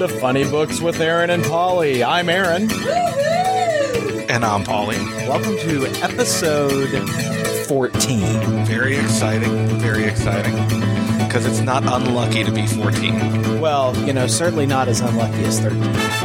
welcome 0.00 0.16
to 0.16 0.20
Funny 0.20 0.44
Books 0.44 0.80
with 0.80 0.98
Aaron 1.00 1.28
and 1.28 1.44
Polly. 1.44 2.02
I'm 2.02 2.30
Aaron. 2.30 2.70
And 4.30 4.44
I'm 4.44 4.64
Polly. 4.64 4.96
Welcome 5.28 5.58
to 5.58 5.86
episode 6.02 7.06
14. 7.66 8.64
Very 8.64 8.96
exciting. 8.96 9.66
Very 9.78 10.04
exciting. 10.04 10.99
Because 11.30 11.46
it's 11.46 11.60
not 11.60 11.84
unlucky 11.84 12.42
to 12.42 12.50
be 12.50 12.66
14. 12.66 13.60
Well, 13.60 13.96
you 14.04 14.12
know, 14.12 14.26
certainly 14.26 14.66
not 14.66 14.88
as 14.88 15.00
unlucky 15.00 15.44
as 15.44 15.60
13. 15.60 15.80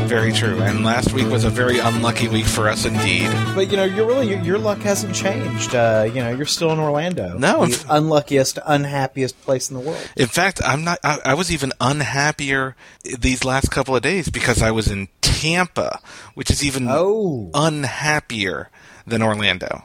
Very 0.07 0.31
true. 0.31 0.57
And 0.63 0.83
last 0.83 1.13
week 1.13 1.27
was 1.27 1.43
a 1.43 1.49
very 1.51 1.77
unlucky 1.77 2.27
week 2.27 2.45
for 2.47 2.67
us 2.67 2.85
indeed. 2.85 3.29
But, 3.53 3.69
you 3.69 3.77
know, 3.77 3.83
you're 3.83 4.07
really, 4.07 4.29
your, 4.29 4.39
your 4.41 4.57
luck 4.57 4.79
hasn't 4.79 5.13
changed. 5.13 5.75
Uh, 5.75 6.09
you 6.11 6.23
know, 6.23 6.31
you're 6.31 6.47
still 6.47 6.71
in 6.71 6.79
Orlando. 6.79 7.37
No. 7.37 7.67
The 7.67 7.85
unluckiest, 7.87 8.57
unhappiest 8.65 9.39
place 9.43 9.69
in 9.69 9.75
the 9.77 9.81
world. 9.83 10.09
In 10.17 10.25
fact, 10.25 10.59
I'm 10.65 10.83
not, 10.83 10.97
I, 11.03 11.19
I 11.23 11.33
was 11.35 11.51
even 11.51 11.71
unhappier 11.79 12.75
these 13.03 13.45
last 13.45 13.69
couple 13.69 13.95
of 13.95 14.01
days 14.01 14.29
because 14.29 14.63
I 14.63 14.71
was 14.71 14.89
in 14.89 15.07
Tampa, 15.21 15.99
which 16.33 16.49
is 16.49 16.65
even 16.65 16.87
Oh. 16.89 17.51
unhappier 17.53 18.71
than 19.07 19.21
Orlando. 19.21 19.83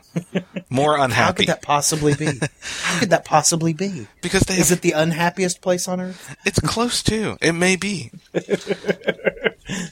More 0.69 0.97
unhappy. 0.99 1.15
How 1.15 1.33
could 1.33 1.47
that 1.49 1.63
possibly 1.63 2.15
be? 2.15 2.41
How 2.61 3.01
could 3.01 3.11
that 3.11 3.25
possibly 3.25 3.73
be? 3.73 4.07
because 4.23 4.43
they 4.43 4.55
Is 4.59 4.69
have, 4.71 4.79
it 4.79 4.83
the 4.83 4.93
unhappiest 4.93 5.61
place 5.61 5.89
on 5.89 6.01
earth? 6.01 6.37
It's 6.45 6.61
close 6.61 7.03
to. 7.05 7.37
It 7.41 7.53
may 7.53 7.77
be. 7.77 8.11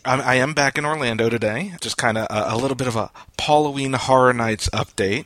I'm, 0.04 0.20
I 0.20 0.34
am 0.36 0.54
back 0.54 0.78
in 0.78 0.84
Orlando 0.84 1.28
today. 1.28 1.72
Just 1.80 1.96
kind 1.96 2.18
of 2.18 2.26
a, 2.30 2.54
a 2.54 2.56
little 2.56 2.76
bit 2.76 2.86
of 2.86 2.96
a 2.96 3.10
Halloween 3.38 3.94
Horror 3.94 4.32
Nights 4.34 4.68
update. 4.70 5.24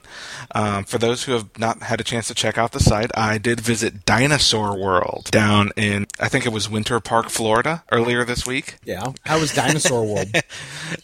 Um, 0.55 0.85
for 0.85 0.99
those 0.99 1.25
who 1.25 1.33
have 1.33 1.59
not 1.59 1.83
had 1.83 2.01
a 2.01 2.05
chance 2.05 2.29
to 2.29 2.35
check 2.35 2.57
out 2.57 2.73
the 2.73 2.81
site, 2.81 3.11
I 3.17 3.39
did 3.39 3.61
visit 3.61 4.05
Dinosaur 4.05 4.79
World 4.79 5.29
down 5.31 5.71
in, 5.77 6.07
I 6.21 6.29
think 6.29 6.47
it 6.47 6.53
was 6.53 6.71
Winter 6.71 7.01
Park, 7.01 7.31
Florida, 7.31 7.83
earlier 7.91 8.25
this 8.25 8.47
week. 8.47 8.77
Yeah. 8.85 9.13
How 9.25 9.41
was 9.41 9.53
Dinosaur 9.55 10.05
World? 10.05 10.29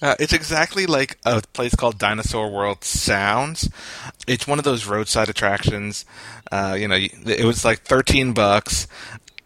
Uh, 0.03 0.15
it's 0.21 0.35
exactly 0.35 0.87
like 0.87 1.19
a 1.25 1.41
place 1.55 1.75
called 1.75 1.99
Dinosaur 1.99 2.51
World 2.51 2.85
sounds. 2.85 3.69
It's 4.27 4.47
one 4.47 4.59
of 4.59 4.65
those 4.65 4.87
roadside 4.87 5.29
attractions. 5.29 6.05
Uh, 6.53 6.77
you 6.79 6.87
know, 6.87 6.97
it 6.97 7.45
was 7.45 7.65
like 7.65 7.81
thirteen 7.81 8.33
bucks. 8.33 8.87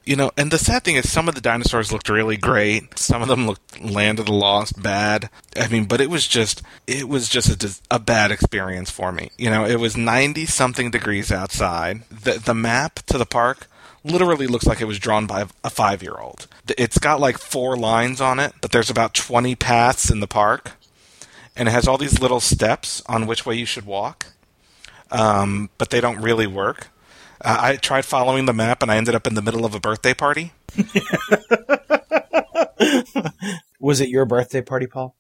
You 0.04 0.16
know, 0.16 0.32
and 0.36 0.50
the 0.50 0.58
sad 0.58 0.82
thing 0.82 0.96
is, 0.96 1.10
some 1.10 1.28
of 1.28 1.36
the 1.36 1.40
dinosaurs 1.40 1.92
looked 1.92 2.08
really 2.08 2.36
great. 2.36 2.98
Some 2.98 3.22
of 3.22 3.28
them 3.28 3.46
looked 3.46 3.80
Land 3.80 4.18
of 4.18 4.26
the 4.26 4.32
Lost 4.32 4.82
bad. 4.82 5.30
I 5.56 5.68
mean, 5.68 5.84
but 5.84 6.00
it 6.00 6.10
was 6.10 6.26
just, 6.26 6.60
it 6.88 7.08
was 7.08 7.28
just 7.28 7.62
a, 7.62 7.80
a 7.88 7.98
bad 8.00 8.32
experience 8.32 8.90
for 8.90 9.12
me. 9.12 9.30
You 9.38 9.48
know, 9.50 9.64
it 9.64 9.76
was 9.76 9.96
ninety 9.96 10.44
something 10.44 10.90
degrees 10.90 11.30
outside. 11.30 12.02
The 12.10 12.32
the 12.32 12.54
map 12.54 12.96
to 13.06 13.16
the 13.16 13.26
park 13.26 13.68
literally 14.04 14.46
looks 14.46 14.66
like 14.66 14.80
it 14.80 14.86
was 14.86 14.98
drawn 14.98 15.26
by 15.26 15.46
a 15.62 15.70
five 15.70 16.02
year 16.02 16.16
old. 16.18 16.46
It's 16.76 16.98
got 16.98 17.20
like 17.20 17.38
four 17.38 17.76
lines 17.76 18.20
on 18.20 18.40
it, 18.40 18.54
but 18.60 18.72
there's 18.72 18.90
about 18.90 19.14
20 19.14 19.54
paths 19.56 20.10
in 20.10 20.20
the 20.20 20.26
park. 20.26 20.72
And 21.54 21.68
it 21.68 21.72
has 21.72 21.86
all 21.86 21.98
these 21.98 22.20
little 22.20 22.40
steps 22.40 23.02
on 23.06 23.26
which 23.26 23.44
way 23.44 23.54
you 23.54 23.66
should 23.66 23.84
walk, 23.84 24.26
um, 25.10 25.68
but 25.76 25.90
they 25.90 26.00
don't 26.00 26.20
really 26.22 26.46
work. 26.46 26.88
Uh, 27.42 27.58
I 27.60 27.76
tried 27.76 28.04
following 28.04 28.46
the 28.46 28.52
map 28.52 28.82
and 28.82 28.90
I 28.90 28.96
ended 28.96 29.14
up 29.14 29.26
in 29.26 29.34
the 29.34 29.42
middle 29.42 29.64
of 29.64 29.74
a 29.74 29.80
birthday 29.80 30.14
party. 30.14 30.52
Was 33.80 34.00
it 34.00 34.08
your 34.08 34.24
birthday 34.24 34.62
party, 34.62 34.86
Paul? 34.86 35.16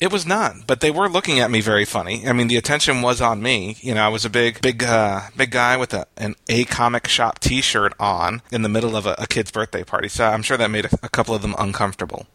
It 0.00 0.12
was 0.12 0.26
not, 0.26 0.66
but 0.66 0.80
they 0.80 0.90
were 0.90 1.08
looking 1.08 1.40
at 1.40 1.50
me 1.50 1.60
very 1.60 1.84
funny. 1.84 2.28
I 2.28 2.32
mean, 2.32 2.48
the 2.48 2.56
attention 2.56 3.02
was 3.02 3.20
on 3.20 3.42
me. 3.42 3.76
You 3.80 3.94
know, 3.94 4.02
I 4.02 4.08
was 4.08 4.24
a 4.24 4.30
big, 4.30 4.60
big, 4.60 4.84
uh, 4.84 5.22
big 5.36 5.50
guy 5.50 5.76
with 5.76 5.94
a, 5.94 6.06
an 6.16 6.34
A 6.48 6.64
comic 6.64 7.08
shop 7.08 7.38
T-shirt 7.40 7.92
on 7.98 8.42
in 8.52 8.62
the 8.62 8.68
middle 8.68 8.96
of 8.96 9.06
a, 9.06 9.14
a 9.18 9.26
kid's 9.26 9.50
birthday 9.50 9.82
party. 9.82 10.08
So 10.08 10.26
I'm 10.26 10.42
sure 10.42 10.56
that 10.56 10.70
made 10.70 10.84
a, 10.84 10.90
a 11.02 11.08
couple 11.08 11.34
of 11.34 11.42
them 11.42 11.54
uncomfortable. 11.58 12.26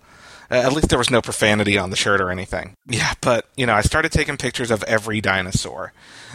Uh, 0.51 0.55
at 0.55 0.73
least 0.73 0.89
there 0.89 0.97
was 0.97 1.09
no 1.09 1.21
profanity 1.21 1.77
on 1.77 1.89
the 1.89 1.95
shirt 1.95 2.21
or 2.21 2.29
anything. 2.31 2.75
Yeah, 2.87 3.13
but 3.21 3.47
you 3.55 3.65
know, 3.65 3.73
I 3.73 3.81
started 3.81 4.11
taking 4.11 4.37
pictures 4.37 4.71
of 4.71 4.83
every 4.83 5.21
dinosaur, 5.21 5.93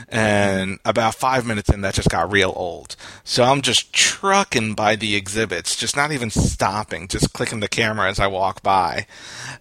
and 0.09 0.79
about 0.85 1.15
five 1.15 1.47
minutes 1.47 1.69
in, 1.71 1.81
that 1.81 1.95
just 1.95 2.11
got 2.11 2.31
real 2.31 2.53
old. 2.55 2.97
So 3.25 3.45
I'm 3.45 3.63
just 3.63 3.93
trucking 3.93 4.75
by 4.75 4.97
the 4.97 5.17
exhibits, 5.17 5.77
just 5.77 5.97
not 5.97 6.13
even 6.13 6.31
stopping, 6.31 7.09
just 7.09 7.33
clicking 7.33 7.61
the 7.61 7.69
camera 7.69 8.09
as 8.09 8.21
I 8.21 8.27
walk 8.27 8.63
by, 8.63 9.07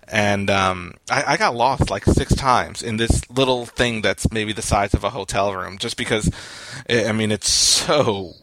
and 0.08 0.50
um, 0.50 0.96
I, 1.10 1.34
I 1.34 1.38
got 1.38 1.56
lost 1.56 1.90
like 1.90 2.06
six 2.06 2.36
times 2.36 2.82
in 2.82 2.98
this 2.98 3.30
little 3.30 3.66
thing 3.66 4.02
that's 4.02 4.32
maybe 4.32 4.54
the 4.54 4.62
size 4.62 4.94
of 4.94 5.04
a 5.04 5.10
hotel 5.12 5.54
room, 5.56 5.78
just 5.78 5.98
because. 5.98 6.30
I 6.90 7.06
I 7.06 7.12
mean, 7.12 7.32
it's 7.32 7.50
so 7.50 8.34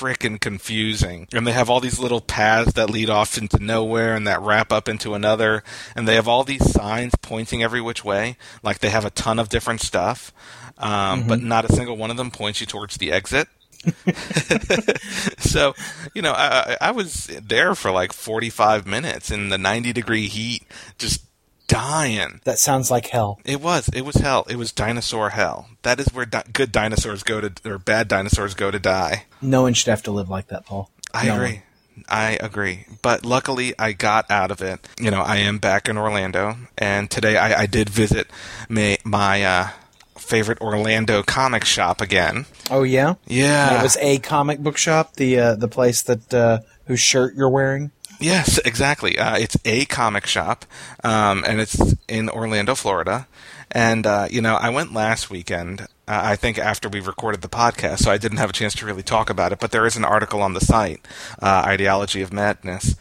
freaking 0.00 0.40
confusing. 0.40 1.28
And 1.32 1.46
they 1.46 1.52
have 1.52 1.68
all 1.68 1.80
these 1.80 1.98
little 1.98 2.20
paths 2.20 2.72
that 2.72 2.88
lead 2.90 3.10
off 3.10 3.36
into 3.36 3.58
nowhere 3.58 4.14
and 4.16 4.26
that 4.26 4.40
wrap 4.40 4.72
up 4.72 4.88
into 4.88 5.14
another. 5.14 5.62
And 5.94 6.08
they 6.08 6.14
have 6.14 6.26
all 6.28 6.44
these 6.44 6.72
signs 6.72 7.12
pointing 7.20 7.62
every 7.62 7.80
which 7.80 8.04
way. 8.04 8.36
Like 8.62 8.78
they 8.78 8.90
have 8.90 9.04
a 9.04 9.10
ton 9.10 9.38
of 9.38 9.48
different 9.48 9.80
stuff. 9.80 10.32
Um, 10.78 11.26
But 11.26 11.42
not 11.42 11.68
a 11.68 11.72
single 11.72 11.96
one 11.96 12.10
of 12.10 12.16
them 12.16 12.30
points 12.30 12.60
you 12.60 12.66
towards 12.66 12.96
the 12.96 13.12
exit. 13.12 13.48
so, 15.38 15.74
you 16.14 16.22
know, 16.22 16.32
I, 16.32 16.76
I 16.80 16.88
I 16.88 16.90
was 16.90 17.26
there 17.42 17.74
for 17.74 17.90
like 17.90 18.12
45 18.12 18.86
minutes 18.86 19.30
in 19.30 19.48
the 19.48 19.56
90 19.58 19.92
degree 19.92 20.28
heat, 20.28 20.64
just 20.98 21.24
dying. 21.70 22.40
That 22.44 22.58
sounds 22.58 22.90
like 22.90 23.06
hell. 23.06 23.40
It 23.44 23.60
was. 23.60 23.88
It 23.88 24.02
was 24.02 24.16
hell. 24.16 24.44
It 24.50 24.56
was 24.56 24.72
dinosaur 24.72 25.30
hell. 25.30 25.68
That 25.82 26.00
is 26.00 26.08
where 26.08 26.26
di- 26.26 26.44
good 26.52 26.72
dinosaurs 26.72 27.22
go 27.22 27.40
to, 27.40 27.52
or 27.64 27.78
bad 27.78 28.08
dinosaurs 28.08 28.54
go 28.54 28.70
to 28.70 28.78
die. 28.78 29.24
No 29.40 29.62
one 29.62 29.74
should 29.74 29.90
have 29.90 30.02
to 30.04 30.10
live 30.10 30.28
like 30.28 30.48
that, 30.48 30.66
Paul. 30.66 30.90
I 31.14 31.26
No 31.26 31.36
agree. 31.36 31.62
I 32.08 32.38
agree. 32.40 32.86
But 33.02 33.24
luckily, 33.24 33.74
I 33.78 33.92
got 33.92 34.30
out 34.30 34.50
of 34.50 34.60
it. 34.62 34.86
You 34.98 35.10
know, 35.10 35.20
I 35.20 35.36
am 35.36 35.58
back 35.58 35.88
in 35.88 35.96
Orlando, 35.96 36.56
and 36.76 37.10
today 37.10 37.36
I, 37.36 37.62
I 37.62 37.66
did 37.66 37.88
visit 37.88 38.28
my, 38.68 38.98
my 39.04 39.44
uh, 39.44 39.68
favorite 40.16 40.60
Orlando 40.60 41.22
comic 41.22 41.64
shop 41.64 42.00
again. 42.00 42.46
Oh 42.70 42.82
yeah. 42.82 43.14
Yeah. 43.26 43.78
It 43.78 43.82
was 43.82 43.96
a 44.00 44.18
comic 44.18 44.60
book 44.60 44.76
shop, 44.76 45.14
the 45.16 45.38
uh, 45.38 45.54
the 45.56 45.68
place 45.68 46.02
that 46.02 46.32
uh, 46.32 46.60
whose 46.86 47.00
shirt 47.00 47.34
you're 47.34 47.50
wearing. 47.50 47.90
Yes, 48.20 48.58
exactly. 48.58 49.18
Uh, 49.18 49.36
it's 49.36 49.56
a 49.64 49.86
comic 49.86 50.26
shop, 50.26 50.66
um, 51.02 51.44
and 51.46 51.60
it's 51.60 51.94
in 52.06 52.28
Orlando, 52.28 52.74
Florida. 52.74 53.26
And 53.72 54.06
uh, 54.06 54.28
you 54.30 54.42
know, 54.42 54.56
I 54.56 54.68
went 54.70 54.92
last 54.92 55.30
weekend. 55.30 55.82
Uh, 55.82 56.20
I 56.24 56.36
think 56.36 56.58
after 56.58 56.88
we 56.88 57.00
recorded 57.00 57.40
the 57.40 57.48
podcast, 57.48 58.00
so 58.00 58.10
I 58.10 58.18
didn't 58.18 58.38
have 58.38 58.50
a 58.50 58.52
chance 58.52 58.74
to 58.76 58.86
really 58.86 59.02
talk 59.02 59.30
about 59.30 59.52
it. 59.52 59.60
But 59.60 59.70
there 59.70 59.86
is 59.86 59.96
an 59.96 60.04
article 60.04 60.42
on 60.42 60.54
the 60.54 60.60
site, 60.60 61.06
uh, 61.40 61.62
"Ideology 61.66 62.20
of 62.20 62.32
Madness," 62.32 62.96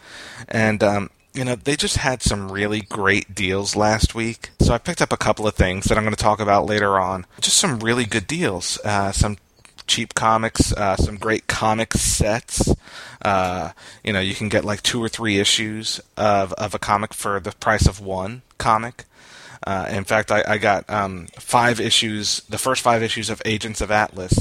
and 0.48 0.84
um, 0.84 1.10
you 1.34 1.44
know, 1.44 1.56
they 1.56 1.76
just 1.76 1.98
had 1.98 2.22
some 2.22 2.52
really 2.52 2.82
great 2.82 3.34
deals 3.36 3.76
last 3.76 4.16
week. 4.16 4.52
So 4.60 4.74
I 4.74 4.78
picked 4.78 5.02
up 5.02 5.12
a 5.12 5.18
couple 5.18 5.48
of 5.48 5.56
things 5.56 5.86
that 5.86 5.98
I'm 5.98 6.04
going 6.04 6.16
to 6.16 6.22
talk 6.22 6.40
about 6.40 6.66
later 6.66 7.00
on. 7.00 7.26
Just 7.42 7.58
some 7.58 7.80
really 7.80 8.06
good 8.06 8.28
deals. 8.28 8.80
Uh, 8.84 9.12
some 9.12 9.38
cheap 9.90 10.14
comics, 10.14 10.72
uh, 10.72 10.96
some 10.96 11.18
great 11.18 11.48
comic 11.48 11.94
sets. 11.94 12.74
Uh, 13.22 13.72
you 14.04 14.14
know, 14.14 14.22
you 14.22 14.34
can 14.36 14.48
get 14.48 14.64
like 14.64 14.82
two 14.82 15.04
or 15.04 15.10
three 15.10 15.40
issues 15.40 16.00
of, 16.16 16.54
of 16.54 16.74
a 16.74 16.80
comic 16.80 17.14
for 17.14 17.40
the 17.42 17.52
price 17.52 17.88
of 17.88 18.00
one 18.00 18.44
comic. 18.58 19.04
Uh, 19.68 19.88
in 19.90 20.06
fact, 20.06 20.32
I, 20.32 20.44
I 20.48 20.58
got 20.58 20.90
um, 20.90 21.28
five 21.38 21.82
issues, 21.82 22.42
the 22.48 22.58
first 22.58 22.82
five 22.82 23.04
issues 23.04 23.30
of 23.30 23.42
Agents 23.44 23.82
of 23.82 23.92
Atlas 23.92 24.34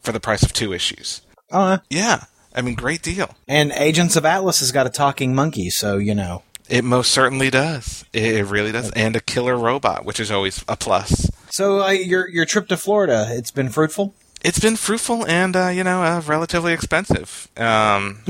for 0.00 0.12
the 0.12 0.20
price 0.20 0.42
of 0.42 0.54
two 0.54 0.72
issues. 0.72 1.20
Uh, 1.50 1.78
Yeah, 1.90 2.24
I 2.54 2.62
mean, 2.62 2.74
great 2.74 3.02
deal. 3.02 3.34
and 3.46 3.72
Agents 3.72 4.16
of 4.16 4.24
Atlas 4.24 4.60
has 4.60 4.72
got 4.72 4.86
a 4.86 4.90
talking 4.90 5.34
monkey, 5.34 5.68
so 5.68 5.98
you 5.98 6.14
know. 6.14 6.42
It 6.70 6.84
most 6.84 7.10
certainly 7.10 7.50
does. 7.50 8.06
It, 8.14 8.36
it 8.36 8.44
really 8.44 8.72
does. 8.72 8.90
And 8.92 9.14
a 9.14 9.20
killer 9.20 9.58
robot, 9.58 10.06
which 10.06 10.18
is 10.18 10.30
always 10.30 10.64
a 10.68 10.76
plus. 10.76 11.28
So 11.50 11.82
uh, 11.82 11.90
your 11.90 12.26
your 12.30 12.46
trip 12.46 12.68
to 12.68 12.78
Florida, 12.78 13.26
it's 13.28 13.50
been 13.50 13.68
fruitful. 13.68 14.14
It's 14.44 14.58
been 14.58 14.76
fruitful 14.76 15.24
and, 15.26 15.54
uh, 15.54 15.68
you 15.68 15.84
know, 15.84 16.02
uh, 16.02 16.20
relatively 16.26 16.72
expensive. 16.72 17.48
Um, 17.56 18.20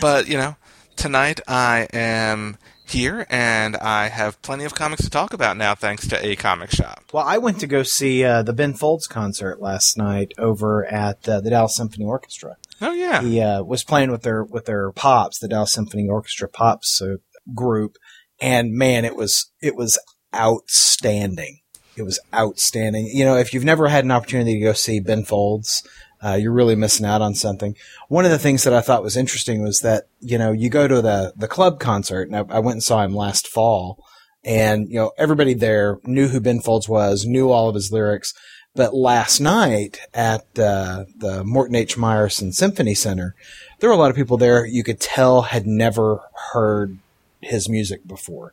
but, 0.00 0.28
you 0.28 0.36
know, 0.36 0.56
tonight 0.96 1.40
I 1.48 1.88
am 1.92 2.58
here 2.90 3.26
and 3.30 3.76
I 3.76 4.08
have 4.08 4.40
plenty 4.42 4.64
of 4.64 4.74
comics 4.74 5.04
to 5.04 5.10
talk 5.10 5.32
about 5.32 5.56
now 5.56 5.74
thanks 5.74 6.06
to 6.08 6.26
a 6.26 6.36
comic 6.36 6.70
shop. 6.70 7.04
Well, 7.12 7.24
I 7.26 7.38
went 7.38 7.60
to 7.60 7.66
go 7.66 7.82
see 7.82 8.24
uh, 8.24 8.42
the 8.42 8.52
Ben 8.52 8.74
Folds 8.74 9.06
concert 9.06 9.60
last 9.60 9.96
night 9.96 10.32
over 10.36 10.84
at 10.84 11.26
uh, 11.28 11.40
the 11.40 11.50
Dallas 11.50 11.76
Symphony 11.76 12.04
Orchestra. 12.04 12.56
Oh, 12.80 12.92
yeah. 12.92 13.22
He 13.22 13.40
uh, 13.40 13.62
was 13.62 13.84
playing 13.84 14.10
with 14.10 14.22
their 14.22 14.44
with 14.44 14.66
their 14.66 14.90
pops, 14.92 15.38
the 15.38 15.48
Dallas 15.48 15.72
Symphony 15.72 16.08
Orchestra 16.08 16.48
pops 16.48 17.00
uh, 17.00 17.16
group, 17.54 17.96
and 18.40 18.72
man, 18.72 19.04
it 19.04 19.16
was 19.16 19.50
it 19.60 19.76
was 19.76 19.98
outstanding. 20.34 21.59
It 22.00 22.04
was 22.04 22.18
outstanding. 22.34 23.06
You 23.12 23.26
know, 23.26 23.36
if 23.36 23.52
you've 23.52 23.62
never 23.62 23.88
had 23.88 24.04
an 24.04 24.10
opportunity 24.10 24.54
to 24.54 24.64
go 24.64 24.72
see 24.72 25.00
Ben 25.00 25.22
Folds, 25.22 25.86
uh, 26.24 26.32
you're 26.40 26.52
really 26.52 26.74
missing 26.74 27.04
out 27.04 27.20
on 27.20 27.34
something. 27.34 27.76
One 28.08 28.24
of 28.24 28.30
the 28.30 28.38
things 28.38 28.64
that 28.64 28.72
I 28.72 28.80
thought 28.80 29.02
was 29.02 29.18
interesting 29.18 29.62
was 29.62 29.80
that 29.80 30.04
you 30.20 30.38
know 30.38 30.50
you 30.50 30.70
go 30.70 30.88
to 30.88 31.02
the 31.02 31.34
the 31.36 31.46
club 31.46 31.78
concert, 31.78 32.28
and 32.28 32.36
I, 32.36 32.56
I 32.56 32.58
went 32.58 32.76
and 32.76 32.82
saw 32.82 33.04
him 33.04 33.14
last 33.14 33.46
fall, 33.46 34.02
and 34.42 34.88
you 34.88 34.96
know 34.96 35.12
everybody 35.18 35.52
there 35.52 35.98
knew 36.04 36.28
who 36.28 36.40
Ben 36.40 36.60
Folds 36.60 36.88
was, 36.88 37.26
knew 37.26 37.50
all 37.50 37.68
of 37.68 37.74
his 37.74 37.92
lyrics, 37.92 38.32
But 38.74 38.94
last 38.94 39.40
night 39.40 40.00
at 40.14 40.46
uh, 40.58 41.04
the 41.16 41.42
Morton 41.44 41.74
H. 41.76 41.96
Meyerson 41.96 42.54
Symphony 42.54 42.94
Center, 42.94 43.34
there 43.78 43.90
were 43.90 43.96
a 43.96 43.98
lot 43.98 44.10
of 44.10 44.16
people 44.16 44.36
there 44.36 44.64
you 44.64 44.84
could 44.84 45.00
tell 45.00 45.42
had 45.42 45.66
never 45.66 46.22
heard 46.52 46.98
his 47.40 47.68
music 47.68 48.06
before. 48.06 48.52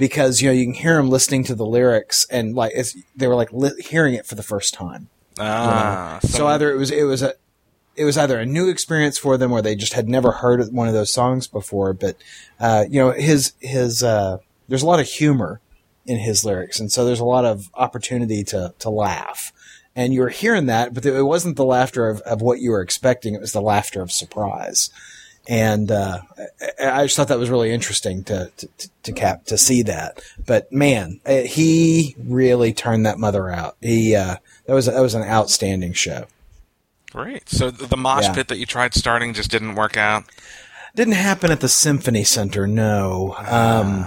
Because 0.00 0.40
you 0.42 0.48
know 0.48 0.52
you 0.52 0.64
can 0.64 0.74
hear 0.74 0.96
them 0.96 1.08
listening 1.10 1.44
to 1.44 1.54
the 1.54 1.64
lyrics 1.66 2.26
and 2.30 2.56
like 2.56 2.72
it's, 2.74 2.96
they 3.14 3.28
were 3.28 3.36
like 3.36 3.52
li- 3.52 3.80
hearing 3.80 4.14
it 4.14 4.26
for 4.26 4.34
the 4.34 4.42
first 4.42 4.74
time. 4.74 5.08
Ah, 5.38 6.18
So 6.24 6.46
either 6.48 6.72
it 6.72 6.76
was 6.76 6.90
it 6.90 7.04
was 7.04 7.22
a 7.22 7.34
it 7.96 8.04
was 8.04 8.16
either 8.16 8.38
a 8.38 8.46
new 8.46 8.68
experience 8.68 9.18
for 9.18 9.36
them 9.36 9.52
or 9.52 9.60
they 9.60 9.74
just 9.74 9.92
had 9.92 10.08
never 10.08 10.32
heard 10.32 10.66
one 10.72 10.88
of 10.88 10.94
those 10.94 11.12
songs 11.12 11.46
before. 11.46 11.92
But 11.92 12.16
uh, 12.58 12.86
you 12.88 12.98
know 12.98 13.10
his 13.12 13.52
his 13.60 14.02
uh, 14.02 14.38
there's 14.68 14.82
a 14.82 14.86
lot 14.86 15.00
of 15.00 15.06
humor 15.06 15.60
in 16.06 16.18
his 16.18 16.44
lyrics, 16.44 16.80
and 16.80 16.90
so 16.90 17.04
there's 17.04 17.20
a 17.20 17.24
lot 17.24 17.44
of 17.44 17.70
opportunity 17.74 18.42
to 18.44 18.74
to 18.78 18.90
laugh. 18.90 19.52
And 19.94 20.14
you 20.14 20.20
were 20.20 20.28
hearing 20.30 20.66
that, 20.66 20.94
but 20.94 21.04
it 21.04 21.22
wasn't 21.22 21.56
the 21.56 21.64
laughter 21.64 22.08
of, 22.08 22.20
of 22.22 22.40
what 22.40 22.60
you 22.60 22.70
were 22.70 22.80
expecting. 22.80 23.34
It 23.34 23.40
was 23.40 23.52
the 23.52 23.60
laughter 23.60 24.00
of 24.00 24.12
surprise. 24.12 24.88
And 25.48 25.90
uh, 25.90 26.20
I 26.80 27.04
just 27.04 27.16
thought 27.16 27.28
that 27.28 27.38
was 27.38 27.50
really 27.50 27.72
interesting 27.72 28.22
to 28.24 28.52
to, 28.56 28.68
to, 29.04 29.12
cap 29.12 29.46
to 29.46 29.58
see 29.58 29.82
that. 29.84 30.20
But 30.46 30.70
man, 30.70 31.20
uh, 31.26 31.38
he 31.42 32.14
really 32.18 32.72
turned 32.72 33.06
that 33.06 33.18
mother 33.18 33.50
out. 33.50 33.76
He 33.80 34.14
uh, 34.14 34.36
that 34.66 34.74
was 34.74 34.86
that 34.86 35.00
was 35.00 35.14
an 35.14 35.22
outstanding 35.22 35.92
show. 35.94 36.26
Great. 37.10 37.48
So 37.48 37.70
the, 37.70 37.96
mosh 37.96 38.24
Yeah. 38.24 38.34
pit 38.34 38.48
that 38.48 38.58
you 38.58 38.66
tried 38.66 38.94
starting 38.94 39.34
just 39.34 39.50
didn't 39.50 39.74
work 39.74 39.96
out. 39.96 40.24
Didn't 40.94 41.14
happen 41.14 41.50
at 41.50 41.60
the 41.60 41.68
Symphony 41.68 42.22
Center, 42.22 42.68
no. 42.68 43.34
Um, 43.38 44.06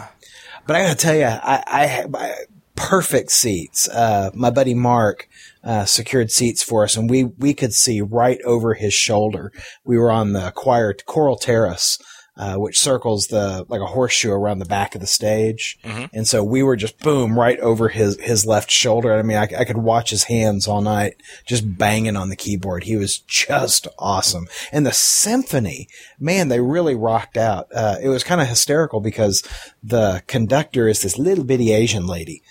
but 0.65 0.77
I 0.77 0.83
gotta 0.83 0.95
tell 0.95 1.15
you, 1.15 1.25
I, 1.25 1.63
I 1.68 2.06
I- 2.13 2.35
perfect 2.75 3.31
seats. 3.31 3.89
Uh, 3.89 4.31
my 4.33 4.50
buddy 4.50 4.74
Mark 4.74 5.27
uh, 5.63 5.86
secured 5.86 6.31
seats 6.31 6.62
for 6.62 6.83
us, 6.83 6.98
and 6.98 7.10
we 7.10 7.24
we 7.24 7.54
could 7.54 7.74
see 7.74 8.01
right 8.01 8.42
over 8.44 8.74
his 8.74 8.94
shoulder. 8.94 9.51
We 9.83 9.98
were 9.98 10.12
on 10.12 10.33
the 10.33 10.51
choir 10.56 10.94
choral 11.06 11.38
terrace. 11.38 11.98
Uh, 12.36 12.56
which 12.56 12.80
circles 12.80 13.27
the 13.27 13.63
like 13.69 13.80
a 13.80 13.86
horseshoe 13.86 14.31
around 14.31 14.57
the 14.57 14.65
back 14.65 14.95
of 14.95 15.01
the 15.01 15.06
stage, 15.06 15.77
and 16.12 16.27
so 16.27 16.44
we 16.44 16.63
were 16.63 16.75
just 16.75 16.98
boom 16.98 17.38
right 17.38 17.60
over 17.60 17.89
his 17.89 18.19
his 18.19 18.44
left 18.44 18.71
shoulder. 18.71 19.13
I 19.13 19.21
mean, 19.21 19.38
I, 19.38 19.44
I 19.44 19.65
could 19.65 19.77
watch 19.77 20.10
his 20.10 20.24
hands 20.24 20.68
all 20.68 20.81
night, 20.81 21.21
just 21.45 21.77
banging 21.77 22.16
on 22.16 22.30
the 22.30 22.36
keyboard. 22.36 22.86
He 22.86 22.95
was 22.98 23.19
just 23.19 23.88
awesome. 24.00 24.48
And 24.71 24.83
the 24.83 24.92
symphony, 24.92 25.88
man, 26.19 26.48
they 26.48 26.59
really 26.59 26.95
rocked 26.95 27.38
out. 27.38 27.68
Uh, 27.71 27.98
it 28.01 28.09
was 28.09 28.24
kind 28.24 28.42
of 28.42 28.48
hysterical 28.48 29.00
because 29.00 29.44
the 29.83 30.24
conductor 30.25 30.88
is 30.88 31.04
this 31.04 31.19
little 31.19 31.44
bitty 31.44 31.71
Asian 31.71 32.07
lady, 32.07 32.42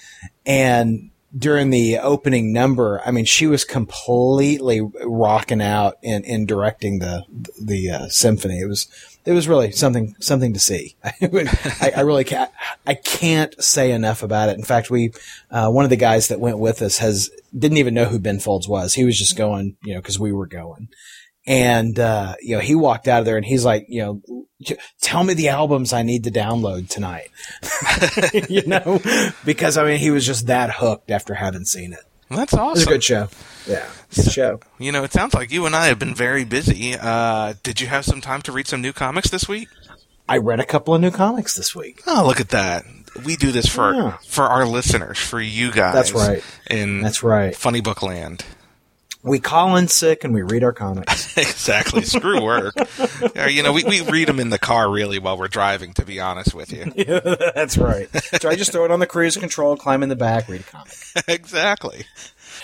and 0.47 1.11
during 1.37 1.71
the 1.71 1.99
opening 1.99 2.53
number, 2.53 3.01
I 3.05 3.11
mean, 3.11 3.25
she 3.25 3.47
was 3.47 3.65
completely 3.65 4.81
rocking 5.05 5.63
out 5.63 5.97
in, 6.03 6.25
in 6.25 6.47
directing 6.47 6.99
the 6.99 7.25
the 7.61 7.91
uh, 7.91 8.09
symphony. 8.09 8.61
It 8.61 8.67
was 8.67 8.89
it 9.25 9.33
was 9.33 9.49
really 9.49 9.73
something 9.73 10.15
something 10.21 10.53
to 10.53 10.61
see. 10.61 10.97
I, 11.05 11.93
I 11.97 12.01
really 12.01 12.25
can't 12.25 12.51
I 12.87 12.95
can't 12.95 13.63
say 13.63 13.93
enough 13.93 14.23
about 14.23 14.51
it. 14.51 14.59
In 14.59 14.65
fact, 14.65 14.91
we 14.91 15.13
uh, 15.51 15.71
one 15.71 15.85
of 15.85 15.91
the 15.91 15.97
guys 15.97 16.29
that 16.29 16.41
went 16.41 16.59
with 16.59 16.83
us 16.83 16.99
has 16.99 17.31
didn't 17.57 17.79
even 17.79 17.95
know 17.95 18.07
who 18.07 18.19
Ben 18.19 18.41
Folds 18.41 18.69
was. 18.69 18.95
He 18.95 19.05
was 19.05 19.19
just 19.19 19.37
going, 19.37 19.77
you 19.83 19.95
know, 19.95 20.01
because 20.01 20.21
we 20.21 20.33
were 20.33 20.47
going. 20.47 20.89
And, 21.47 21.99
uh, 21.99 22.37
you 22.41 22.55
know, 22.55 22.61
he 22.63 22.75
walked 22.77 23.09
out 23.09 23.19
of 23.21 23.25
there 23.25 23.37
and 23.37 23.45
he's 23.45 23.65
like, 23.65 23.87
you 23.89 24.03
know, 24.03 24.45
tell 25.01 25.25
me 25.25 25.35
the 25.35 25.49
albums 25.49 25.93
I 25.93 26.03
need 26.03 26.25
to 26.25 26.31
download 26.31 26.89
tonight. 26.89 27.31
you 28.49 28.63
know, 28.67 29.01
because 29.45 29.77
I 29.77 29.85
mean, 29.85 29.99
he 29.99 30.11
was 30.11 30.25
just 30.25 30.47
that 30.47 30.71
hooked 30.71 31.11
after 31.11 31.35
having 31.35 31.65
seen 31.65 31.93
it. 31.93 32.01
Well, 32.31 32.39
that's 32.39 32.53
It 32.53 32.57
was 32.57 32.61
a 32.79 32.81
awesome. 32.83 32.93
good 32.93 33.05
show. 33.05 33.29
Yeah. 33.67 33.89
Good 34.15 34.31
show. 34.33 34.61
You 34.79 34.93
know, 34.93 35.03
it 35.05 35.13
sounds 35.13 35.35
like 35.35 35.51
you 35.51 35.67
and 35.67 35.75
I 35.75 35.87
have 35.87 35.99
been 35.99 36.15
very 36.15 36.45
busy. 36.45 36.95
Uh, 36.99 37.55
did 37.63 37.81
you 37.81 37.89
have 37.89 38.05
some 38.05 38.21
time 38.21 38.43
to 38.43 38.53
read 38.53 38.67
some 38.69 38.81
new 38.81 38.93
comics 38.93 39.29
this 39.31 39.49
week? 39.49 39.69
I 40.29 40.39
read 40.39 40.61
a 40.61 40.65
couple 40.65 40.95
of 40.95 41.01
new 41.01 41.11
comics 41.11 41.57
this 41.57 41.75
week. 41.75 42.01
Oh, 42.07 42.25
look 42.27 42.41
at 42.41 42.51
that. 42.51 42.85
We 43.27 43.37
do 43.37 43.51
this 43.53 43.67
for 43.67 43.93
Yeah. 43.93 44.17
for 44.27 44.45
our 44.45 44.65
listeners, 44.65 45.19
for 45.19 45.41
you 45.41 45.71
guys. 45.73 45.93
That's 45.93 46.13
right. 46.13 46.43
In 46.71 47.03
That's 47.03 47.23
right. 47.23 47.55
Funny 47.55 47.81
Book 47.83 48.03
Land. 48.03 48.45
We 49.25 49.39
call 49.39 49.77
in 49.77 49.87
sick 49.87 50.25
and 50.25 50.35
we 50.35 50.43
read 50.43 50.65
our 50.65 50.73
comics. 50.73 51.37
exactly. 51.37 52.03
Screw 52.03 52.43
work. 52.43 52.75
Yeah, 53.35 53.47
you 53.47 53.63
know, 53.63 53.73
we, 53.73 53.85
we 53.85 54.01
read 54.03 54.29
them 54.29 54.41
in 54.41 54.51
the 54.51 54.59
car 54.59 54.91
really 54.91 55.19
while 55.19 55.39
we're 55.39 55.49
driving, 55.49 55.93
to 55.95 56.05
be 56.05 56.21
honest 56.21 56.55
with 56.55 56.73
you. 56.73 56.85
That's 57.55 57.79
right. 57.79 58.09
So 58.41 58.49
I 58.49 58.57
just 58.57 58.73
throw 58.73 58.85
it 58.85 58.91
on 58.91 59.01
the 59.01 59.07
cruise 59.07 59.37
control, 59.37 59.77
climb 59.77 60.03
in 60.03 60.09
the 60.09 60.17
back, 60.17 60.49
read 60.49 60.61
a 60.61 60.65
comic. 60.65 60.93
exactly. 61.29 62.05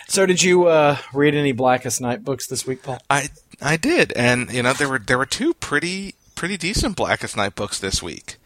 So 0.08 0.26
did 0.26 0.42
you 0.42 0.66
uh, 0.66 0.98
read 1.12 1.34
any 1.34 1.52
Blackest 1.52 2.00
Night 2.00 2.24
books 2.24 2.46
this 2.48 2.66
week, 2.66 2.82
Paul? 2.82 2.98
I 3.08 3.28
I 3.60 3.76
did, 3.76 4.12
and 4.12 4.52
you 4.52 4.62
know 4.62 4.72
there 4.72 4.88
were 4.88 4.98
there 4.98 5.18
were 5.18 5.26
two 5.26 5.54
pretty 5.54 6.14
pretty 6.34 6.56
decent 6.56 6.96
Blackest 6.96 7.36
Night 7.36 7.54
books 7.54 7.78
this 7.78 8.02
week. 8.02 8.36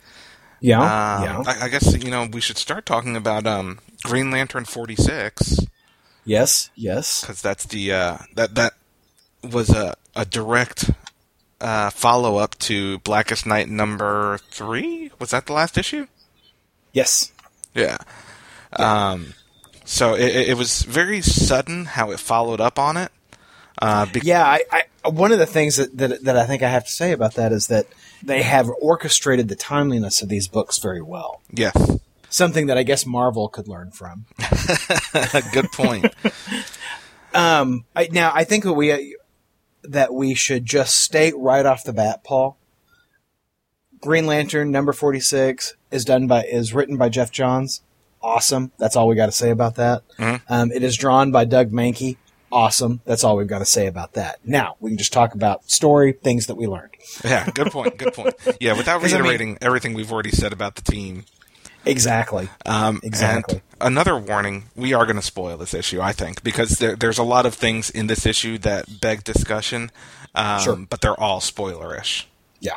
Yeah. 0.60 0.80
Um, 0.80 1.24
yeah. 1.24 1.42
I, 1.46 1.64
I 1.64 1.68
guess 1.68 2.02
you 2.02 2.10
know 2.10 2.28
we 2.30 2.40
should 2.40 2.58
start 2.58 2.86
talking 2.86 3.16
about 3.16 3.46
um, 3.46 3.78
Green 4.04 4.30
Lantern 4.30 4.64
forty 4.64 4.96
six 4.96 5.58
yes. 6.24 6.70
Yes. 6.74 7.20
because 7.22 7.42
that's 7.42 7.64
the 7.66 7.92
uh, 7.92 8.18
that 8.34 8.54
that 8.54 8.74
was 9.42 9.70
a 9.70 9.94
a 10.14 10.24
direct 10.24 10.90
uh, 11.60 11.90
follow 11.90 12.36
up 12.36 12.58
to 12.58 12.98
Blackest 13.00 13.46
Night 13.46 13.68
number 13.68 14.38
three. 14.50 15.10
Was 15.18 15.30
that 15.30 15.46
the 15.46 15.52
last 15.52 15.78
issue? 15.78 16.06
Yes. 16.92 17.32
Yeah. 17.74 17.96
Um, 18.74 19.34
so 19.84 20.14
it, 20.14 20.24
it- 20.34 20.48
it 20.50 20.54
was 20.56 20.82
very 20.82 21.20
sudden 21.22 21.84
how 21.86 22.10
it 22.10 22.20
followed 22.20 22.60
up 22.60 22.78
on 22.78 22.96
it. 22.96 23.10
Uh, 23.80 24.06
be- 24.06 24.20
Yeah. 24.22 24.44
I, 24.44 24.60
I 24.70 25.08
one 25.08 25.32
of 25.32 25.38
the 25.38 25.46
things 25.46 25.76
that, 25.76 25.96
that 25.98 26.24
that 26.24 26.36
I 26.36 26.46
think 26.46 26.62
I 26.62 26.68
have 26.68 26.84
to 26.84 26.90
say 26.90 27.12
about 27.12 27.34
that 27.34 27.52
is 27.52 27.66
that 27.68 27.86
they 28.22 28.42
have 28.42 28.68
orchestrated 28.80 29.48
the 29.48 29.56
timeliness 29.56 30.22
of 30.22 30.28
these 30.28 30.46
books 30.48 30.78
very 30.78 31.02
well. 31.02 31.40
Yes. 31.50 31.74
Something 32.32 32.66
that 32.68 32.78
I 32.78 32.82
guess 32.82 33.04
Marvel 33.04 33.48
could 33.48 33.68
learn 33.68 33.90
from. 33.90 34.24
Good 35.52 35.70
point. 35.72 36.06
Um, 37.34 37.84
I, 37.94 38.08
now 38.10 38.32
I 38.34 38.44
think 38.44 38.64
that 38.64 38.72
we 38.72 39.16
that 39.84 40.14
we 40.14 40.34
should 40.34 40.64
just 40.64 40.96
state 40.98 41.34
right 41.36 41.64
off 41.66 41.84
the 41.84 41.92
bat, 41.92 42.24
Paul. 42.24 42.56
Green 44.00 44.26
Lantern 44.26 44.70
number 44.70 44.92
forty 44.94 45.20
six 45.20 45.74
is 45.90 46.04
done 46.06 46.26
by 46.26 46.44
is 46.44 46.72
written 46.74 46.96
by 46.96 47.08
Geoff 47.10 47.30
Johns. 47.30 47.82
Awesome. 48.22 48.72
That's 48.78 48.96
all 48.96 49.08
we 49.08 49.14
got 49.14 49.26
to 49.26 49.32
say 49.32 49.50
about 49.50 49.74
that. 49.76 50.02
Um, 50.48 50.72
it 50.72 50.82
is 50.82 50.96
drawn 50.96 51.32
by 51.32 51.44
Doug 51.44 51.70
Mahnke. 51.70 52.16
Awesome. 52.50 53.00
That's 53.04 53.24
all 53.24 53.36
we've 53.36 53.46
got 53.48 53.58
to 53.58 53.66
say 53.66 53.86
about 53.86 54.12
that. 54.14 54.38
Now 54.44 54.76
we 54.80 54.90
can 54.90 54.98
just 54.98 55.12
talk 55.12 55.34
about 55.34 55.68
story 55.70 56.12
things 56.12 56.46
that 56.46 56.54
we 56.54 56.66
learned. 56.66 56.92
Yeah, 57.24 57.48
good 57.50 57.72
point. 57.72 57.98
Good 57.98 58.14
point. 58.14 58.34
Yeah, 58.60 58.74
without 58.76 59.00
'Cause, 59.02 59.12
I 59.12 59.16
mean- 59.16 59.24
reiterating 59.24 59.58
everything 59.60 59.92
we've 59.94 60.12
already 60.12 60.30
said 60.30 60.52
about 60.52 60.76
the 60.76 60.82
team. 60.82 61.24
Exactly. 61.84 62.48
Um, 62.66 63.00
Exactly. 63.02 63.62
Another 63.80 64.16
warning: 64.16 64.64
we 64.76 64.92
are 64.92 65.04
going 65.04 65.16
to 65.16 65.22
spoil 65.22 65.56
this 65.56 65.74
issue, 65.74 66.00
I 66.00 66.12
think, 66.12 66.42
because 66.44 66.78
there, 66.78 66.94
there's 66.94 67.18
a 67.18 67.24
lot 67.24 67.46
of 67.46 67.54
things 67.54 67.90
in 67.90 68.06
this 68.06 68.24
issue 68.26 68.58
that 68.58 69.00
beg 69.00 69.24
discussion, 69.24 69.90
um, 70.34 70.60
Sure. 70.60 70.76
but 70.76 71.00
they're 71.00 71.18
all 71.18 71.40
spoilerish. 71.40 72.26
Yeah. 72.60 72.76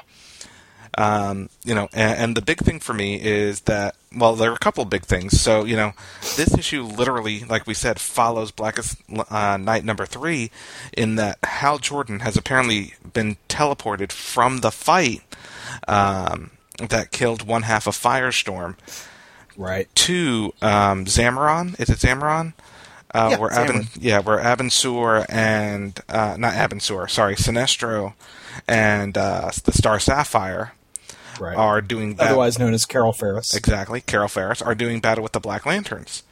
Um, 0.98 1.50
you 1.66 1.76
know, 1.76 1.90
and, 1.94 2.18
and 2.20 2.38
the 2.38 2.42
big 2.42 2.60
thing 2.60 2.80
for 2.80 2.94
me 2.94 3.22
is 3.22 3.62
that 3.62 3.96
well, 4.16 4.34
there 4.36 4.50
are 4.50 4.56
a 4.56 4.60
couple 4.60 4.82
of 4.82 4.90
big 4.90 5.04
things. 5.04 5.40
So 5.42 5.66
you 5.66 5.76
know, 5.76 5.92
this 6.38 6.58
issue 6.58 6.84
literally, 6.84 7.44
like 7.44 7.68
we 7.68 7.74
said, 7.74 8.00
follows 8.00 8.50
Blackest 8.52 8.98
uh, 9.30 9.58
Night 9.58 9.84
number 9.86 10.06
three, 10.06 10.50
in 10.98 11.16
that 11.18 11.38
Hal 11.44 11.78
Jordan 11.80 12.22
has 12.22 12.36
apparently 12.38 12.94
been 13.14 13.38
teleported 13.50 14.12
from 14.12 14.60
the 14.60 14.72
fight 14.72 15.22
um, 15.88 16.52
that 16.78 17.12
killed 17.12 17.48
one 17.48 17.64
half 17.64 17.88
of 17.88 17.96
Firestorm 17.98 18.76
Right. 19.58 19.88
to 19.96 20.54
um, 20.62 21.06
Zamaron. 21.06 21.80
Is 21.80 21.90
it 21.90 22.00
Zamaron? 22.00 22.54
Uh, 23.14 23.30
Yeah, 23.32 23.38
where 23.38 23.52
Aben, 23.54 23.84
Zamaron. 23.84 23.98
yeah, 24.02 24.20
where 24.20 24.40
Abin 24.40 24.72
Sur 24.72 25.26
and 25.30 25.98
uh, 26.10 26.36
not 26.38 26.54
Abin 26.54 26.82
Sur, 26.82 27.08
sorry, 27.08 27.36
Sinestro 27.36 28.14
and 28.68 29.18
uh, 29.18 29.52
the 29.64 29.72
Star 29.72 30.00
Sapphire 30.00 30.74
Right. 31.40 31.56
are 31.58 31.82
doing 31.82 32.16
bat- 32.16 32.28
Otherwise 32.28 32.58
known 32.60 32.74
as 32.74 32.86
Carol 32.86 33.12
Ferris. 33.14 33.54
exactly. 33.54 34.00
Carol 34.02 34.28
Ferris 34.30 34.62
are 34.62 34.76
doing 34.76 35.00
battle 35.02 35.22
with 35.24 35.34
the 35.34 35.40
Black 35.42 35.66
Lanterns. 35.66 36.24